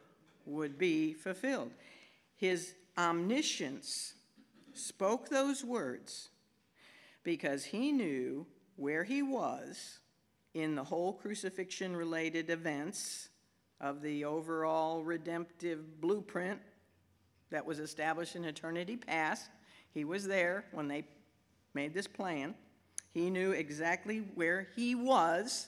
would 0.46 0.78
be 0.78 1.12
fulfilled. 1.12 1.72
His 2.36 2.74
omniscience 2.96 4.14
spoke 4.72 5.28
those 5.28 5.64
words 5.64 6.28
because 7.26 7.64
he 7.64 7.90
knew 7.90 8.46
where 8.76 9.02
he 9.02 9.20
was 9.20 9.98
in 10.54 10.76
the 10.76 10.84
whole 10.84 11.12
crucifixion 11.12 11.96
related 11.96 12.50
events 12.50 13.30
of 13.80 14.00
the 14.00 14.24
overall 14.24 15.02
redemptive 15.02 16.00
blueprint 16.00 16.60
that 17.50 17.66
was 17.66 17.80
established 17.80 18.36
in 18.36 18.44
eternity 18.44 18.96
past. 18.96 19.50
He 19.92 20.04
was 20.04 20.24
there 20.24 20.66
when 20.70 20.86
they 20.86 21.02
made 21.74 21.92
this 21.92 22.06
plan. 22.06 22.54
He 23.12 23.28
knew 23.28 23.50
exactly 23.50 24.18
where 24.36 24.68
he 24.76 24.94
was 24.94 25.66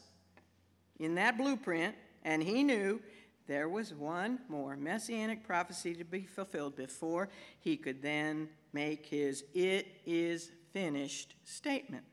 in 1.00 1.16
that 1.16 1.36
blueprint, 1.36 1.96
and 2.22 2.40
he 2.40 2.62
knew 2.62 3.00
there 3.48 3.68
was 3.68 3.92
one 3.92 4.38
more 4.48 4.76
messianic 4.76 5.44
prophecy 5.44 5.92
to 5.96 6.04
be 6.04 6.20
fulfilled 6.22 6.76
before 6.76 7.30
he 7.58 7.76
could 7.76 8.00
then 8.00 8.48
make 8.72 9.06
his 9.06 9.42
it 9.54 9.88
is 10.06 10.52
finished 10.72 11.34
statement 11.44 12.04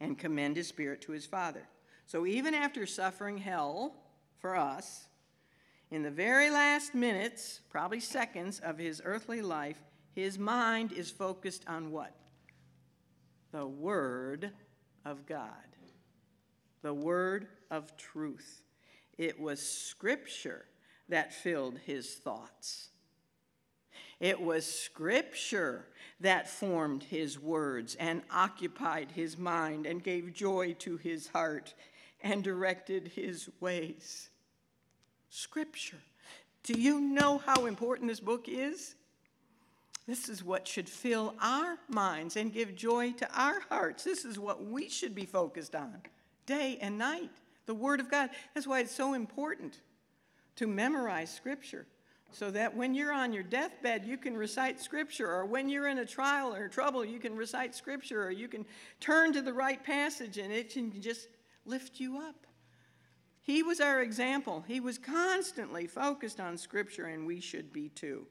and 0.00 0.18
commend 0.18 0.56
his 0.56 0.68
spirit 0.68 1.00
to 1.02 1.12
his 1.12 1.26
Father. 1.26 1.68
So 2.06 2.26
even 2.26 2.54
after 2.54 2.86
suffering 2.86 3.38
hell 3.38 3.94
for 4.38 4.56
us, 4.56 5.08
in 5.90 6.02
the 6.02 6.10
very 6.10 6.50
last 6.50 6.94
minutes, 6.94 7.60
probably 7.70 8.00
seconds 8.00 8.60
of 8.60 8.78
his 8.78 9.00
earthly 9.04 9.42
life, 9.42 9.82
his 10.14 10.38
mind 10.38 10.92
is 10.92 11.10
focused 11.10 11.64
on 11.66 11.90
what? 11.90 12.14
The 13.52 13.66
Word 13.66 14.52
of 15.04 15.26
God. 15.26 15.48
The 16.82 16.92
Word 16.92 17.48
of 17.70 17.96
truth. 17.96 18.62
It 19.16 19.40
was 19.40 19.60
Scripture 19.60 20.66
that 21.08 21.32
filled 21.32 21.78
his 21.86 22.14
thoughts. 22.14 22.90
It 24.20 24.40
was 24.40 24.66
Scripture 24.66 25.86
that 26.20 26.48
formed 26.48 27.04
his 27.04 27.38
words 27.38 27.94
and 27.94 28.22
occupied 28.30 29.12
his 29.12 29.38
mind 29.38 29.86
and 29.86 30.02
gave 30.02 30.34
joy 30.34 30.74
to 30.80 30.96
his 30.96 31.28
heart 31.28 31.74
and 32.22 32.42
directed 32.42 33.08
his 33.08 33.48
ways. 33.60 34.30
Scripture. 35.30 35.98
Do 36.64 36.78
you 36.78 37.00
know 37.00 37.38
how 37.38 37.66
important 37.66 38.08
this 38.08 38.20
book 38.20 38.48
is? 38.48 38.96
This 40.06 40.28
is 40.28 40.42
what 40.42 40.66
should 40.66 40.88
fill 40.88 41.34
our 41.40 41.76
minds 41.88 42.36
and 42.36 42.52
give 42.52 42.74
joy 42.74 43.12
to 43.12 43.28
our 43.38 43.60
hearts. 43.68 44.04
This 44.04 44.24
is 44.24 44.38
what 44.38 44.64
we 44.64 44.88
should 44.88 45.14
be 45.14 45.26
focused 45.26 45.74
on 45.74 46.02
day 46.46 46.78
and 46.80 46.98
night 46.98 47.30
the 47.66 47.74
Word 47.74 48.00
of 48.00 48.10
God. 48.10 48.30
That's 48.54 48.66
why 48.66 48.80
it's 48.80 48.94
so 48.94 49.12
important 49.12 49.80
to 50.56 50.66
memorize 50.66 51.30
Scripture 51.30 51.86
so 52.30 52.50
that 52.50 52.76
when 52.76 52.94
you're 52.94 53.12
on 53.12 53.32
your 53.32 53.42
deathbed, 53.42 54.04
you 54.04 54.18
can 54.18 54.36
recite 54.36 54.80
Scripture, 54.80 55.30
or 55.30 55.46
when 55.46 55.68
you're 55.68 55.88
in 55.88 55.98
a 55.98 56.06
trial 56.06 56.54
or 56.54 56.68
trouble, 56.68 57.04
you 57.04 57.18
can 57.18 57.34
recite 57.34 57.74
Scripture, 57.74 58.24
or 58.24 58.30
you 58.30 58.48
can 58.48 58.66
turn 59.00 59.32
to 59.32 59.42
the 59.42 59.52
right 59.52 59.82
passage 59.82 60.38
and 60.38 60.52
it 60.52 60.72
can 60.72 61.00
just 61.00 61.28
lift 61.64 62.00
you 62.00 62.18
up. 62.18 62.46
He 63.40 63.62
was 63.62 63.80
our 63.80 64.02
example. 64.02 64.62
He 64.68 64.78
was 64.78 64.98
constantly 64.98 65.86
focused 65.86 66.38
on 66.38 66.58
Scripture, 66.58 67.06
and 67.06 67.26
we 67.26 67.40
should 67.40 67.72
be 67.72 67.88
too. 67.88 68.26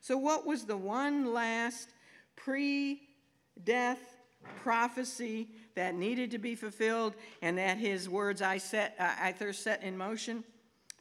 So, 0.00 0.16
what 0.16 0.46
was 0.46 0.64
the 0.64 0.76
one 0.76 1.32
last 1.32 1.88
pre 2.36 3.02
death 3.64 3.98
prophecy 4.62 5.48
that 5.74 5.94
needed 5.94 6.30
to 6.30 6.38
be 6.38 6.54
fulfilled 6.54 7.14
and 7.42 7.58
that 7.58 7.78
his 7.78 8.08
words 8.08 8.42
I 8.42 8.58
set 8.58 8.96
I 8.98 9.32
thirst 9.32 9.62
set 9.62 9.82
in 9.82 9.96
motion 9.96 10.44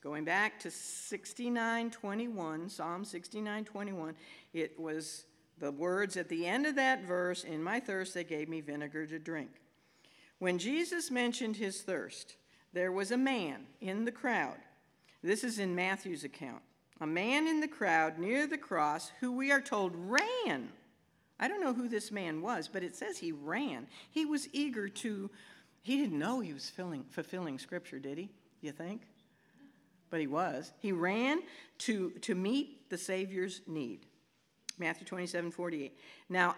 going 0.02 0.26
back 0.26 0.60
to 0.60 0.72
6921 0.72 2.70
Psalm 2.70 3.06
6921 3.06 4.16
it 4.54 4.80
was 4.80 5.26
the 5.60 5.72
words 5.72 6.18
at 6.18 6.30
the 6.30 6.46
end 6.46 6.66
of 6.66 6.76
that 6.76 7.04
verse 7.04 7.44
in 7.44 7.62
my 7.64 7.80
thirst 7.80 8.14
they 8.14 8.24
gave 8.24 8.50
me 8.50 8.62
vinegar 8.62 9.06
to 9.06 9.20
drink 9.20 9.50
when 10.40 10.58
Jesus 10.58 11.12
mentioned 11.12 11.58
his 11.58 11.82
thirst 11.82 12.36
there 12.74 12.92
was 12.92 13.12
a 13.12 13.18
man 13.18 13.66
in 13.80 14.06
the 14.06 14.12
crowd 14.12 14.58
this 15.24 15.44
is 15.44 15.60
in 15.60 15.76
Matthew's 15.76 16.24
account 16.24 16.64
a 17.00 17.08
man 17.08 17.48
in 17.48 17.60
the 17.60 17.68
crowd 17.68 18.18
near 18.18 18.48
the 18.48 18.58
cross 18.58 19.12
who 19.20 19.32
we 19.32 19.52
are 19.52 19.62
told 19.62 19.94
ran 19.96 20.70
I 21.42 21.48
don't 21.48 21.62
know 21.62 21.74
who 21.74 21.90
this 21.90 22.12
man 22.12 22.44
was, 22.44 22.70
but 22.72 22.84
it 22.84 22.96
says 22.96 23.18
he 23.18 23.32
ran. 23.32 23.88
He 24.12 24.26
was 24.26 24.48
eager 24.54 24.88
to, 24.88 25.32
he 25.82 25.98
didn't 25.98 26.20
know 26.20 26.40
he 26.40 26.54
was 26.54 26.70
filling, 26.70 27.04
fulfilling 27.10 27.58
scripture, 27.58 27.98
did 27.98 28.20
he? 28.20 28.30
You 28.62 28.72
think? 28.72 29.02
But 30.12 30.20
he 30.20 30.28
was. 30.28 30.72
He 30.80 30.92
ran 30.92 31.40
to, 31.80 32.12
to 32.22 32.36
meet 32.36 32.90
the 32.92 32.98
Savior's 32.98 33.62
need. 33.66 34.06
Matthew 34.78 35.08
27 35.08 35.50
48. 35.50 35.98
Now, 36.30 36.56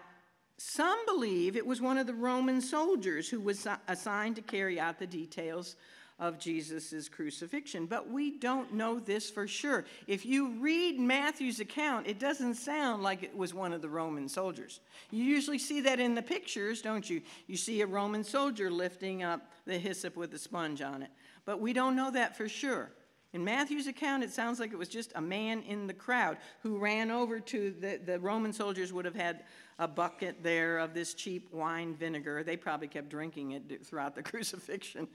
some 0.58 1.04
believe 1.06 1.56
it 1.56 1.66
was 1.66 1.80
one 1.80 1.98
of 1.98 2.06
the 2.06 2.14
Roman 2.14 2.60
soldiers 2.60 3.28
who 3.28 3.40
was 3.40 3.66
assigned 3.88 4.36
to 4.36 4.42
carry 4.42 4.78
out 4.78 4.98
the 4.98 5.06
details 5.06 5.76
of 6.20 6.38
Jesus' 6.38 7.08
crucifixion. 7.08 7.86
But 7.86 8.08
we 8.08 8.38
don't 8.38 8.72
know 8.74 9.00
this 9.00 9.30
for 9.30 9.48
sure. 9.48 9.84
If 10.06 10.24
you 10.24 10.50
read 10.60 11.00
Matthew's 11.00 11.58
account, 11.58 12.06
it 12.06 12.20
doesn't 12.20 12.54
sound 12.54 13.02
like 13.02 13.24
it 13.24 13.36
was 13.36 13.52
one 13.52 13.72
of 13.72 13.82
the 13.82 13.88
Roman 13.88 14.28
soldiers. 14.28 14.80
You 15.10 15.24
usually 15.24 15.58
see 15.58 15.80
that 15.82 15.98
in 15.98 16.14
the 16.14 16.22
pictures, 16.22 16.82
don't 16.82 17.08
you? 17.08 17.20
You 17.48 17.56
see 17.56 17.80
a 17.80 17.86
Roman 17.86 18.22
soldier 18.22 18.70
lifting 18.70 19.24
up 19.24 19.50
the 19.66 19.78
hyssop 19.78 20.16
with 20.16 20.32
a 20.34 20.38
sponge 20.38 20.82
on 20.82 21.02
it. 21.02 21.10
But 21.44 21.60
we 21.60 21.72
don't 21.72 21.96
know 21.96 22.12
that 22.12 22.36
for 22.36 22.48
sure. 22.48 22.90
In 23.34 23.42
Matthew's 23.42 23.88
account, 23.88 24.22
it 24.22 24.32
sounds 24.32 24.60
like 24.60 24.72
it 24.72 24.78
was 24.78 24.88
just 24.88 25.10
a 25.16 25.20
man 25.20 25.62
in 25.62 25.88
the 25.88 25.92
crowd 25.92 26.36
who 26.62 26.78
ran 26.78 27.10
over 27.10 27.40
to 27.40 27.74
the, 27.80 28.00
the 28.06 28.20
Roman 28.20 28.52
soldiers 28.52 28.92
would 28.92 29.04
have 29.04 29.16
had 29.16 29.42
a 29.80 29.88
bucket 29.88 30.36
there 30.44 30.78
of 30.78 30.94
this 30.94 31.14
cheap 31.14 31.52
wine 31.52 31.96
vinegar. 31.96 32.44
They 32.44 32.56
probably 32.56 32.86
kept 32.86 33.08
drinking 33.08 33.50
it 33.50 33.84
throughout 33.84 34.14
the 34.14 34.22
crucifixion. 34.30 35.08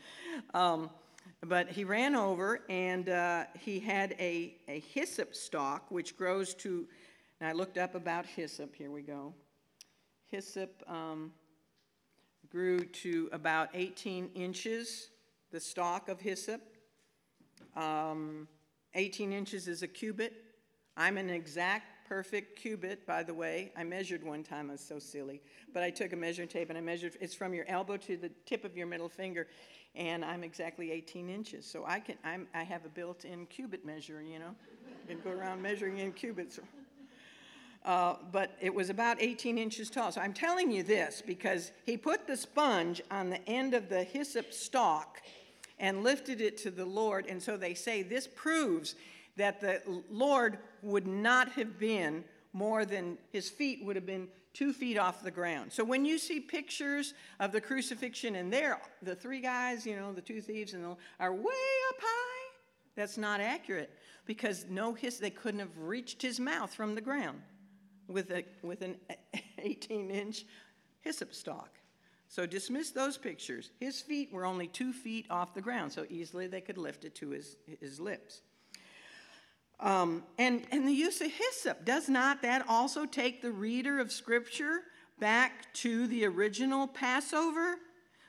Um, 0.53 0.89
but 1.45 1.69
he 1.69 1.85
ran 1.85 2.13
over 2.13 2.59
and 2.67 3.07
uh, 3.07 3.45
he 3.57 3.79
had 3.79 4.17
a, 4.19 4.53
a 4.67 4.81
hyssop 4.81 5.33
stalk, 5.33 5.89
which 5.89 6.17
grows 6.17 6.53
to, 6.55 6.85
and 7.39 7.47
I 7.47 7.53
looked 7.53 7.77
up 7.77 7.95
about 7.95 8.25
hyssop. 8.25 8.75
Here 8.75 8.91
we 8.91 9.01
go. 9.01 9.33
Hyssop 10.27 10.83
um, 10.89 11.31
grew 12.51 12.79
to 12.79 13.29
about 13.31 13.69
18 13.73 14.31
inches, 14.35 15.07
the 15.51 15.59
stalk 15.61 16.09
of 16.09 16.19
hyssop. 16.19 16.61
Um, 17.79 18.47
18 18.95 19.31
inches 19.31 19.67
is 19.67 19.83
a 19.83 19.87
cubit. 19.87 20.33
I'm 20.97 21.17
an 21.17 21.29
exact 21.29 22.07
perfect 22.09 22.59
cubit, 22.59 23.05
by 23.05 23.23
the 23.23 23.33
way. 23.33 23.71
I 23.77 23.83
measured 23.83 24.21
one 24.23 24.43
time, 24.43 24.69
I 24.69 24.73
was 24.73 24.81
so 24.81 24.99
silly. 24.99 25.41
But 25.73 25.83
I 25.83 25.89
took 25.89 26.11
a 26.11 26.15
measuring 26.15 26.49
tape 26.49 26.69
and 26.69 26.77
I 26.77 26.81
measured, 26.81 27.15
it's 27.21 27.33
from 27.33 27.53
your 27.53 27.65
elbow 27.69 27.95
to 27.97 28.17
the 28.17 28.29
tip 28.45 28.65
of 28.65 28.75
your 28.75 28.87
middle 28.87 29.07
finger, 29.07 29.47
and 29.95 30.25
I'm 30.25 30.43
exactly 30.43 30.91
18 30.91 31.29
inches. 31.29 31.65
So 31.65 31.85
I, 31.87 32.01
can, 32.01 32.17
I'm, 32.25 32.47
I 32.53 32.63
have 32.63 32.83
a 32.83 32.89
built 32.89 33.23
in 33.23 33.45
cubit 33.45 33.85
measure, 33.85 34.21
you 34.21 34.39
know, 34.39 34.55
and 35.07 35.23
go 35.23 35.29
around 35.29 35.61
measuring 35.61 35.99
in 35.99 36.11
cubits. 36.11 36.59
Uh, 37.85 38.15
but 38.33 38.57
it 38.59 38.73
was 38.73 38.89
about 38.89 39.21
18 39.21 39.57
inches 39.57 39.89
tall. 39.89 40.11
So 40.11 40.19
I'm 40.19 40.33
telling 40.33 40.69
you 40.69 40.83
this 40.83 41.23
because 41.25 41.71
he 41.85 41.95
put 41.95 42.27
the 42.27 42.35
sponge 42.35 43.01
on 43.09 43.29
the 43.29 43.47
end 43.47 43.73
of 43.73 43.87
the 43.87 44.03
hyssop 44.03 44.51
stalk 44.51 45.21
and 45.79 46.03
lifted 46.03 46.41
it 46.41 46.57
to 46.57 46.71
the 46.71 46.85
Lord. 46.85 47.25
And 47.27 47.41
so 47.41 47.57
they 47.57 47.73
say 47.73 48.03
this 48.03 48.27
proves 48.27 48.95
that 49.37 49.61
the 49.61 49.81
Lord 50.09 50.59
would 50.81 51.07
not 51.07 51.51
have 51.53 51.79
been 51.79 52.23
more 52.53 52.85
than 52.85 53.17
his 53.31 53.49
feet 53.49 53.83
would 53.85 53.95
have 53.95 54.05
been 54.05 54.27
two 54.53 54.73
feet 54.73 54.97
off 54.97 55.23
the 55.23 55.31
ground. 55.31 55.71
So 55.71 55.83
when 55.83 56.05
you 56.05 56.17
see 56.17 56.39
pictures 56.39 57.13
of 57.39 57.51
the 57.51 57.61
crucifixion 57.61 58.35
and 58.35 58.51
there, 58.51 58.79
the 59.01 59.15
three 59.15 59.39
guys, 59.39 59.85
you 59.85 59.95
know, 59.95 60.11
the 60.11 60.21
two 60.21 60.41
thieves, 60.41 60.73
and 60.73 60.83
the, 60.83 60.95
are 61.19 61.33
way 61.33 61.43
up 61.89 61.95
high, 62.01 62.51
that's 62.95 63.17
not 63.17 63.39
accurate 63.39 63.91
because 64.25 64.65
no 64.69 64.93
his, 64.93 65.19
they 65.19 65.29
couldn't 65.29 65.59
have 65.59 65.77
reached 65.77 66.21
his 66.21 66.39
mouth 66.39 66.73
from 66.73 66.95
the 66.95 67.01
ground 67.01 67.41
with, 68.07 68.31
a, 68.31 68.43
with 68.61 68.81
an 68.81 68.97
18 69.59 70.09
inch 70.09 70.45
hyssop 71.01 71.33
stalk. 71.33 71.78
So 72.29 72.45
dismiss 72.45 72.91
those 72.91 73.17
pictures. 73.17 73.71
His 73.79 74.01
feet 74.01 74.31
were 74.31 74.45
only 74.45 74.67
two 74.67 74.93
feet 74.93 75.25
off 75.31 75.55
the 75.55 75.61
ground, 75.61 75.91
so 75.91 76.05
easily 76.09 76.45
they 76.45 76.61
could 76.61 76.77
lift 76.77 77.03
it 77.03 77.15
to 77.15 77.31
his, 77.31 77.57
his 77.81 77.99
lips. 77.99 78.41
Um, 79.79 80.23
and, 80.37 80.63
and 80.71 80.87
the 80.87 80.93
use 80.93 81.21
of 81.21 81.31
hyssop, 81.31 81.85
does 81.85 82.07
not 82.07 82.43
that 82.43 82.65
also 82.69 83.05
take 83.05 83.41
the 83.41 83.51
reader 83.51 83.99
of 83.99 84.11
Scripture 84.11 84.81
back 85.19 85.73
to 85.75 86.05
the 86.05 86.23
original 86.25 86.87
Passover? 86.87 87.77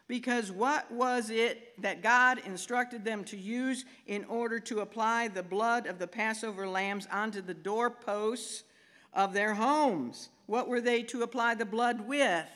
Because 0.09 0.51
what 0.51 0.91
was 0.91 1.29
it 1.29 1.81
that 1.83 2.03
God 2.03 2.41
instructed 2.47 3.05
them 3.05 3.23
to 3.25 3.37
use 3.37 3.85
in 4.07 4.25
order 4.25 4.59
to 4.61 4.81
apply 4.81 5.29
the 5.29 5.43
blood 5.43 5.87
of 5.87 5.99
the 5.99 6.07
Passover 6.07 6.67
lambs 6.67 7.07
onto 7.13 7.43
the 7.43 7.55
doorposts 7.55 8.65
of 9.13 9.35
their 9.35 9.53
homes? 9.55 10.31
What 10.47 10.69
were 10.69 10.81
they 10.81 11.03
to 11.03 11.23
apply 11.23 11.57
the 11.57 11.67
blood 11.67 12.09
with? 12.09 12.47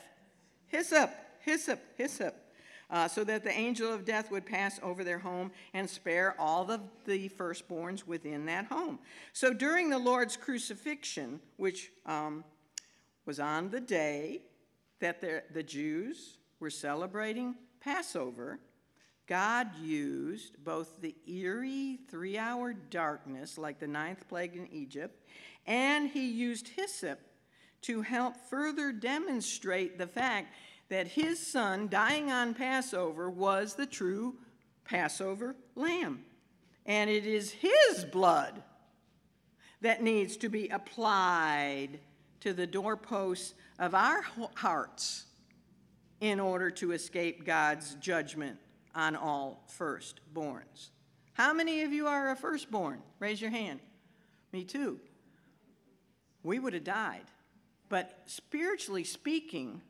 Hyssop 0.68 1.10
hyssop, 1.44 1.80
hyssop, 1.96 2.34
uh, 2.90 3.08
so 3.08 3.24
that 3.24 3.44
the 3.44 3.50
angel 3.50 3.92
of 3.92 4.04
death 4.04 4.30
would 4.30 4.46
pass 4.46 4.78
over 4.82 5.04
their 5.04 5.18
home 5.18 5.50
and 5.72 5.88
spare 5.88 6.34
all 6.38 6.70
of 6.70 6.80
the 7.06 7.28
firstborns 7.30 8.06
within 8.06 8.46
that 8.46 8.66
home. 8.66 8.98
So 9.32 9.52
during 9.52 9.90
the 9.90 9.98
Lord's 9.98 10.36
crucifixion, 10.36 11.40
which 11.56 11.90
um, 12.06 12.44
was 13.26 13.40
on 13.40 13.70
the 13.70 13.80
day 13.80 14.42
that 15.00 15.20
the 15.20 15.62
Jews 15.62 16.38
were 16.60 16.70
celebrating 16.70 17.56
Passover, 17.80 18.60
God 19.26 19.74
used 19.82 20.62
both 20.62 21.00
the 21.00 21.14
eerie 21.26 21.98
three 22.10 22.36
hour 22.36 22.74
darkness, 22.74 23.56
like 23.56 23.78
the 23.78 23.86
ninth 23.86 24.28
plague 24.28 24.54
in 24.54 24.68
Egypt, 24.70 25.26
and 25.66 26.10
he 26.10 26.30
used 26.30 26.68
hyssop 26.68 27.18
to 27.82 28.02
help 28.02 28.36
further 28.36 28.92
demonstrate 28.92 29.98
the 29.98 30.06
fact 30.06 30.54
that 30.88 31.08
his 31.08 31.44
son 31.44 31.88
dying 31.88 32.30
on 32.30 32.54
Passover 32.54 33.30
was 33.30 33.74
the 33.74 33.86
true 33.86 34.36
Passover 34.84 35.56
lamb. 35.74 36.24
And 36.86 37.08
it 37.08 37.26
is 37.26 37.50
his 37.50 38.04
blood 38.04 38.62
that 39.80 40.02
needs 40.02 40.36
to 40.38 40.48
be 40.48 40.68
applied 40.68 42.00
to 42.40 42.52
the 42.52 42.66
doorposts 42.66 43.54
of 43.78 43.94
our 43.94 44.22
hearts 44.54 45.24
in 46.20 46.40
order 46.40 46.70
to 46.70 46.92
escape 46.92 47.44
God's 47.44 47.94
judgment 47.96 48.58
on 48.94 49.16
all 49.16 49.66
firstborns. 49.78 50.90
How 51.32 51.52
many 51.52 51.82
of 51.82 51.92
you 51.92 52.06
are 52.06 52.30
a 52.30 52.36
firstborn? 52.36 53.02
Raise 53.18 53.40
your 53.40 53.50
hand. 53.50 53.80
Me 54.52 54.64
too. 54.64 55.00
We 56.42 56.58
would 56.58 56.74
have 56.74 56.84
died. 56.84 57.24
But 57.88 58.22
spiritually 58.26 59.04
speaking, 59.04 59.82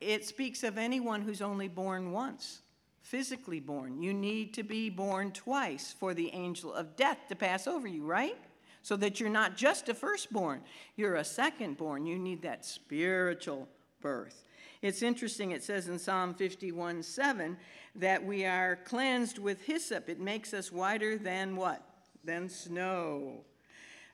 it 0.00 0.24
speaks 0.24 0.62
of 0.62 0.76
anyone 0.78 1.22
who's 1.22 1.40
only 1.40 1.68
born 1.68 2.12
once, 2.12 2.60
physically 3.00 3.60
born. 3.60 4.02
You 4.02 4.12
need 4.12 4.52
to 4.54 4.62
be 4.62 4.90
born 4.90 5.32
twice 5.32 5.94
for 5.98 6.12
the 6.12 6.30
angel 6.32 6.74
of 6.74 6.96
death 6.96 7.18
to 7.28 7.36
pass 7.36 7.66
over 7.66 7.88
you, 7.88 8.04
right? 8.04 8.36
So 8.82 8.96
that 8.96 9.18
you're 9.18 9.30
not 9.30 9.56
just 9.56 9.88
a 9.88 9.94
firstborn, 9.94 10.60
you're 10.96 11.16
a 11.16 11.22
secondborn. 11.22 12.06
You 12.06 12.18
need 12.18 12.42
that 12.42 12.64
spiritual 12.64 13.68
birth. 14.00 14.44
It's 14.82 15.02
interesting, 15.02 15.50
it 15.50 15.64
says 15.64 15.88
in 15.88 15.98
Psalm 15.98 16.34
51 16.34 17.02
7 17.02 17.56
that 17.96 18.24
we 18.24 18.44
are 18.44 18.76
cleansed 18.84 19.38
with 19.38 19.62
hyssop. 19.62 20.08
It 20.08 20.20
makes 20.20 20.52
us 20.54 20.70
whiter 20.70 21.18
than 21.18 21.56
what? 21.56 21.82
Than 22.22 22.48
snow. 22.48 23.44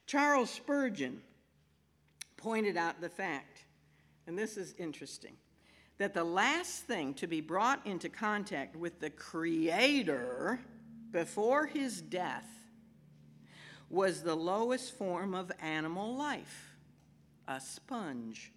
Charles 0.06 0.50
Spurgeon 0.50 1.20
pointed 2.36 2.76
out 2.76 3.00
the 3.00 3.08
fact, 3.08 3.64
and 4.26 4.38
this 4.38 4.56
is 4.56 4.74
interesting 4.78 5.36
that 5.98 6.14
the 6.14 6.24
last 6.24 6.84
thing 6.84 7.14
to 7.14 7.26
be 7.26 7.40
brought 7.40 7.86
into 7.86 8.08
contact 8.08 8.76
with 8.76 9.00
the 9.00 9.10
Creator 9.10 10.60
before 11.10 11.66
his 11.66 12.00
death 12.00 12.48
was 13.90 14.22
the 14.22 14.34
lowest 14.34 14.96
form 14.96 15.34
of 15.34 15.52
animal 15.60 16.16
life 16.16 16.72
a 17.48 17.60
sponge. 17.60 18.52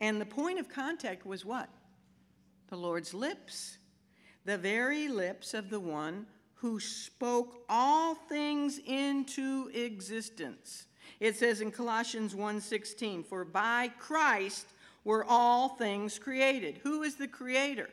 And 0.00 0.20
the 0.20 0.26
point 0.26 0.58
of 0.58 0.68
contact 0.68 1.24
was 1.24 1.44
what? 1.44 1.68
The 2.68 2.76
Lord's 2.76 3.14
lips, 3.14 3.78
the 4.44 4.58
very 4.58 5.08
lips 5.08 5.54
of 5.54 5.70
the 5.70 5.80
one 5.80 6.26
who 6.54 6.80
spoke 6.80 7.64
all 7.68 8.14
things 8.14 8.80
into 8.84 9.70
existence. 9.74 10.86
It 11.20 11.36
says 11.36 11.60
in 11.60 11.70
Colossians 11.70 12.34
1:16, 12.34 13.22
"For 13.22 13.44
by 13.44 13.88
Christ 13.98 14.66
were 15.04 15.24
all 15.24 15.68
things 15.68 16.18
created. 16.18 16.80
Who 16.82 17.02
is 17.02 17.16
the 17.16 17.28
creator? 17.28 17.90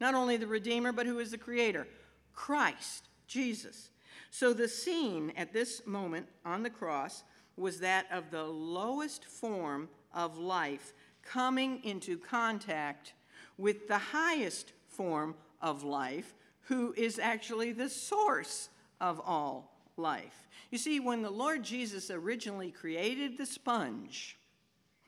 Not 0.00 0.14
only 0.14 0.36
the 0.36 0.46
Redeemer, 0.46 0.92
but 0.92 1.06
who 1.06 1.18
is 1.18 1.30
the 1.30 1.38
creator? 1.38 1.86
Christ, 2.34 3.08
Jesus. 3.26 3.90
So 4.30 4.52
the 4.52 4.68
scene 4.68 5.32
at 5.36 5.52
this 5.52 5.86
moment 5.86 6.26
on 6.44 6.62
the 6.62 6.70
cross 6.70 7.24
was 7.56 7.80
that 7.80 8.06
of 8.10 8.30
the 8.30 8.44
lowest 8.44 9.24
form 9.24 9.88
of 10.14 10.38
life 10.38 10.92
coming 11.22 11.82
into 11.84 12.18
contact 12.18 13.12
with 13.58 13.88
the 13.88 13.98
highest 13.98 14.72
form 14.88 15.34
of 15.60 15.84
life, 15.84 16.34
who 16.62 16.94
is 16.96 17.18
actually 17.18 17.72
the 17.72 17.88
source 17.88 18.68
of 19.00 19.20
all 19.24 19.72
life. 19.96 20.48
You 20.70 20.78
see, 20.78 21.00
when 21.00 21.22
the 21.22 21.30
Lord 21.30 21.62
Jesus 21.62 22.10
originally 22.10 22.70
created 22.70 23.36
the 23.36 23.46
sponge, 23.46 24.36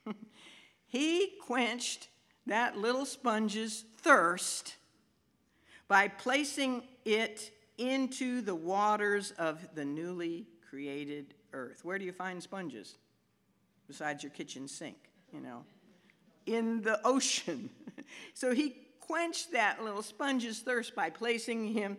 He 0.95 1.33
quenched 1.41 2.07
that 2.47 2.79
little 2.79 3.05
sponge's 3.05 3.85
thirst 3.99 4.77
by 5.89 6.07
placing 6.07 6.85
it 7.05 7.51
into 7.79 8.41
the 8.41 8.55
waters 8.55 9.33
of 9.33 9.75
the 9.75 9.85
newly 9.85 10.47
created 10.71 11.35
earth. 11.53 11.85
Where 11.85 11.99
do 11.99 12.05
you 12.05 12.13
find 12.13 12.41
sponges? 12.41 12.97
Besides 13.89 14.23
your 14.23 14.31
kitchen 14.31 14.69
sink, 14.69 14.95
you 15.33 15.41
know. 15.41 15.65
in 16.47 16.81
the 16.83 17.01
ocean. 17.05 17.71
so 18.33 18.55
he 18.55 18.77
quenched 19.01 19.51
that 19.51 19.83
little 19.83 20.01
sponge's 20.01 20.61
thirst 20.61 20.95
by 20.95 21.11
placing 21.11 21.73
him 21.73 21.97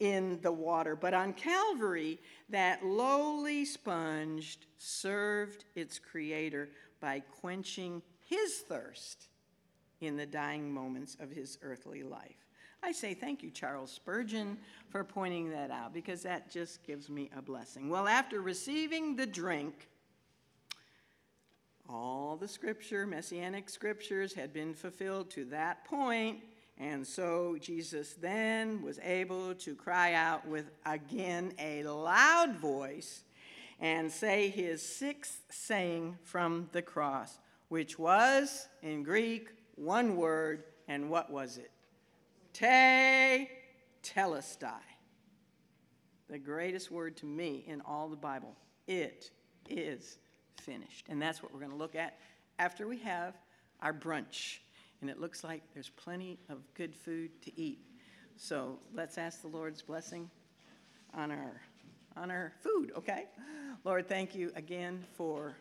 in 0.00 0.40
the 0.42 0.50
water. 0.50 0.96
But 0.96 1.14
on 1.14 1.32
Calvary, 1.34 2.18
that 2.48 2.84
lowly 2.84 3.64
sponge 3.64 4.58
served 4.78 5.64
its 5.76 6.00
creator 6.00 6.70
by 7.00 7.20
quenching 7.20 8.02
his 8.28 8.58
thirst 8.58 9.28
in 10.00 10.16
the 10.16 10.26
dying 10.26 10.72
moments 10.72 11.16
of 11.20 11.30
his 11.30 11.58
earthly 11.62 12.02
life. 12.02 12.46
I 12.82 12.90
say 12.90 13.14
thank 13.14 13.42
you, 13.42 13.50
Charles 13.50 13.92
Spurgeon, 13.92 14.58
for 14.88 15.04
pointing 15.04 15.50
that 15.50 15.70
out 15.70 15.94
because 15.94 16.22
that 16.22 16.50
just 16.50 16.82
gives 16.84 17.08
me 17.08 17.30
a 17.36 17.40
blessing. 17.40 17.88
Well, 17.88 18.08
after 18.08 18.40
receiving 18.40 19.14
the 19.14 19.26
drink, 19.26 19.88
all 21.88 22.36
the 22.36 22.48
scripture, 22.48 23.06
messianic 23.06 23.68
scriptures, 23.68 24.34
had 24.34 24.52
been 24.52 24.74
fulfilled 24.74 25.30
to 25.30 25.44
that 25.46 25.84
point, 25.84 26.40
and 26.78 27.06
so 27.06 27.56
Jesus 27.60 28.14
then 28.14 28.82
was 28.82 28.98
able 29.00 29.54
to 29.56 29.76
cry 29.76 30.14
out 30.14 30.46
with 30.48 30.70
again 30.84 31.52
a 31.60 31.84
loud 31.84 32.56
voice 32.56 33.22
and 33.78 34.10
say 34.10 34.48
his 34.48 34.82
sixth 34.82 35.42
saying 35.50 36.16
from 36.24 36.68
the 36.72 36.82
cross, 36.82 37.38
which 37.72 37.98
was 37.98 38.68
in 38.82 39.02
Greek 39.02 39.48
one 39.76 40.14
word, 40.14 40.64
and 40.88 41.08
what 41.08 41.30
was 41.30 41.56
it? 41.56 41.70
Te 42.52 43.48
telestai. 44.02 44.74
The 46.28 46.38
greatest 46.38 46.90
word 46.90 47.16
to 47.16 47.24
me 47.24 47.64
in 47.66 47.80
all 47.80 48.10
the 48.10 48.16
Bible. 48.16 48.54
It 48.86 49.30
is 49.70 50.18
finished. 50.60 51.06
And 51.08 51.22
that's 51.22 51.42
what 51.42 51.50
we're 51.50 51.60
going 51.60 51.70
to 51.70 51.78
look 51.78 51.94
at 51.94 52.18
after 52.58 52.86
we 52.86 52.98
have 52.98 53.38
our 53.80 53.94
brunch. 53.94 54.58
And 55.00 55.08
it 55.08 55.18
looks 55.18 55.42
like 55.42 55.62
there's 55.72 55.88
plenty 55.88 56.38
of 56.50 56.58
good 56.74 56.94
food 56.94 57.30
to 57.40 57.58
eat. 57.58 57.78
So 58.36 58.80
let's 58.92 59.16
ask 59.16 59.40
the 59.40 59.48
Lord's 59.48 59.80
blessing 59.80 60.30
on 61.14 61.30
our 61.30 61.62
on 62.18 62.30
our 62.30 62.52
food, 62.60 62.92
okay? 62.98 63.24
Lord, 63.82 64.06
thank 64.06 64.34
you 64.34 64.52
again 64.56 65.02
for 65.16 65.56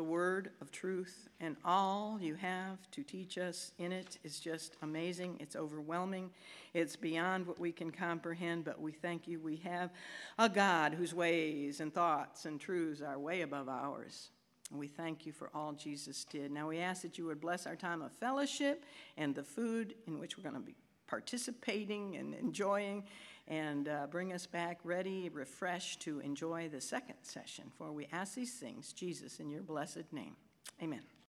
the 0.00 0.04
word 0.04 0.48
of 0.62 0.72
truth, 0.72 1.28
and 1.40 1.58
all 1.62 2.18
you 2.22 2.34
have 2.34 2.78
to 2.90 3.02
teach 3.02 3.36
us 3.36 3.72
in 3.78 3.92
it 3.92 4.16
is 4.24 4.40
just 4.40 4.74
amazing. 4.80 5.36
It's 5.40 5.56
overwhelming. 5.56 6.30
It's 6.72 6.96
beyond 6.96 7.46
what 7.46 7.58
we 7.58 7.70
can 7.70 7.90
comprehend, 7.90 8.64
but 8.64 8.80
we 8.80 8.92
thank 8.92 9.28
you. 9.28 9.38
We 9.38 9.56
have 9.56 9.90
a 10.38 10.48
God 10.48 10.94
whose 10.94 11.12
ways 11.12 11.80
and 11.80 11.92
thoughts 11.92 12.46
and 12.46 12.58
truths 12.58 13.02
are 13.02 13.18
way 13.18 13.42
above 13.42 13.68
ours. 13.68 14.30
And 14.70 14.80
we 14.80 14.88
thank 14.88 15.26
you 15.26 15.32
for 15.32 15.50
all 15.52 15.74
Jesus 15.74 16.24
did. 16.24 16.50
Now 16.50 16.68
we 16.68 16.78
ask 16.78 17.02
that 17.02 17.18
you 17.18 17.26
would 17.26 17.42
bless 17.42 17.66
our 17.66 17.76
time 17.76 18.00
of 18.00 18.10
fellowship 18.10 18.86
and 19.18 19.34
the 19.34 19.44
food 19.44 19.96
in 20.06 20.18
which 20.18 20.38
we're 20.38 20.44
going 20.44 20.54
to 20.54 20.60
be 20.62 20.76
participating 21.08 22.16
and 22.16 22.32
enjoying 22.32 23.04
and 23.50 23.88
uh, 23.88 24.06
bring 24.08 24.32
us 24.32 24.46
back 24.46 24.78
ready, 24.84 25.28
refreshed 25.28 26.00
to 26.02 26.20
enjoy 26.20 26.68
the 26.68 26.80
second 26.80 27.16
session. 27.22 27.64
For 27.76 27.90
we 27.90 28.06
ask 28.12 28.34
these 28.34 28.54
things, 28.54 28.92
Jesus, 28.92 29.40
in 29.40 29.50
your 29.50 29.62
blessed 29.62 30.12
name. 30.12 30.36
Amen. 30.80 31.10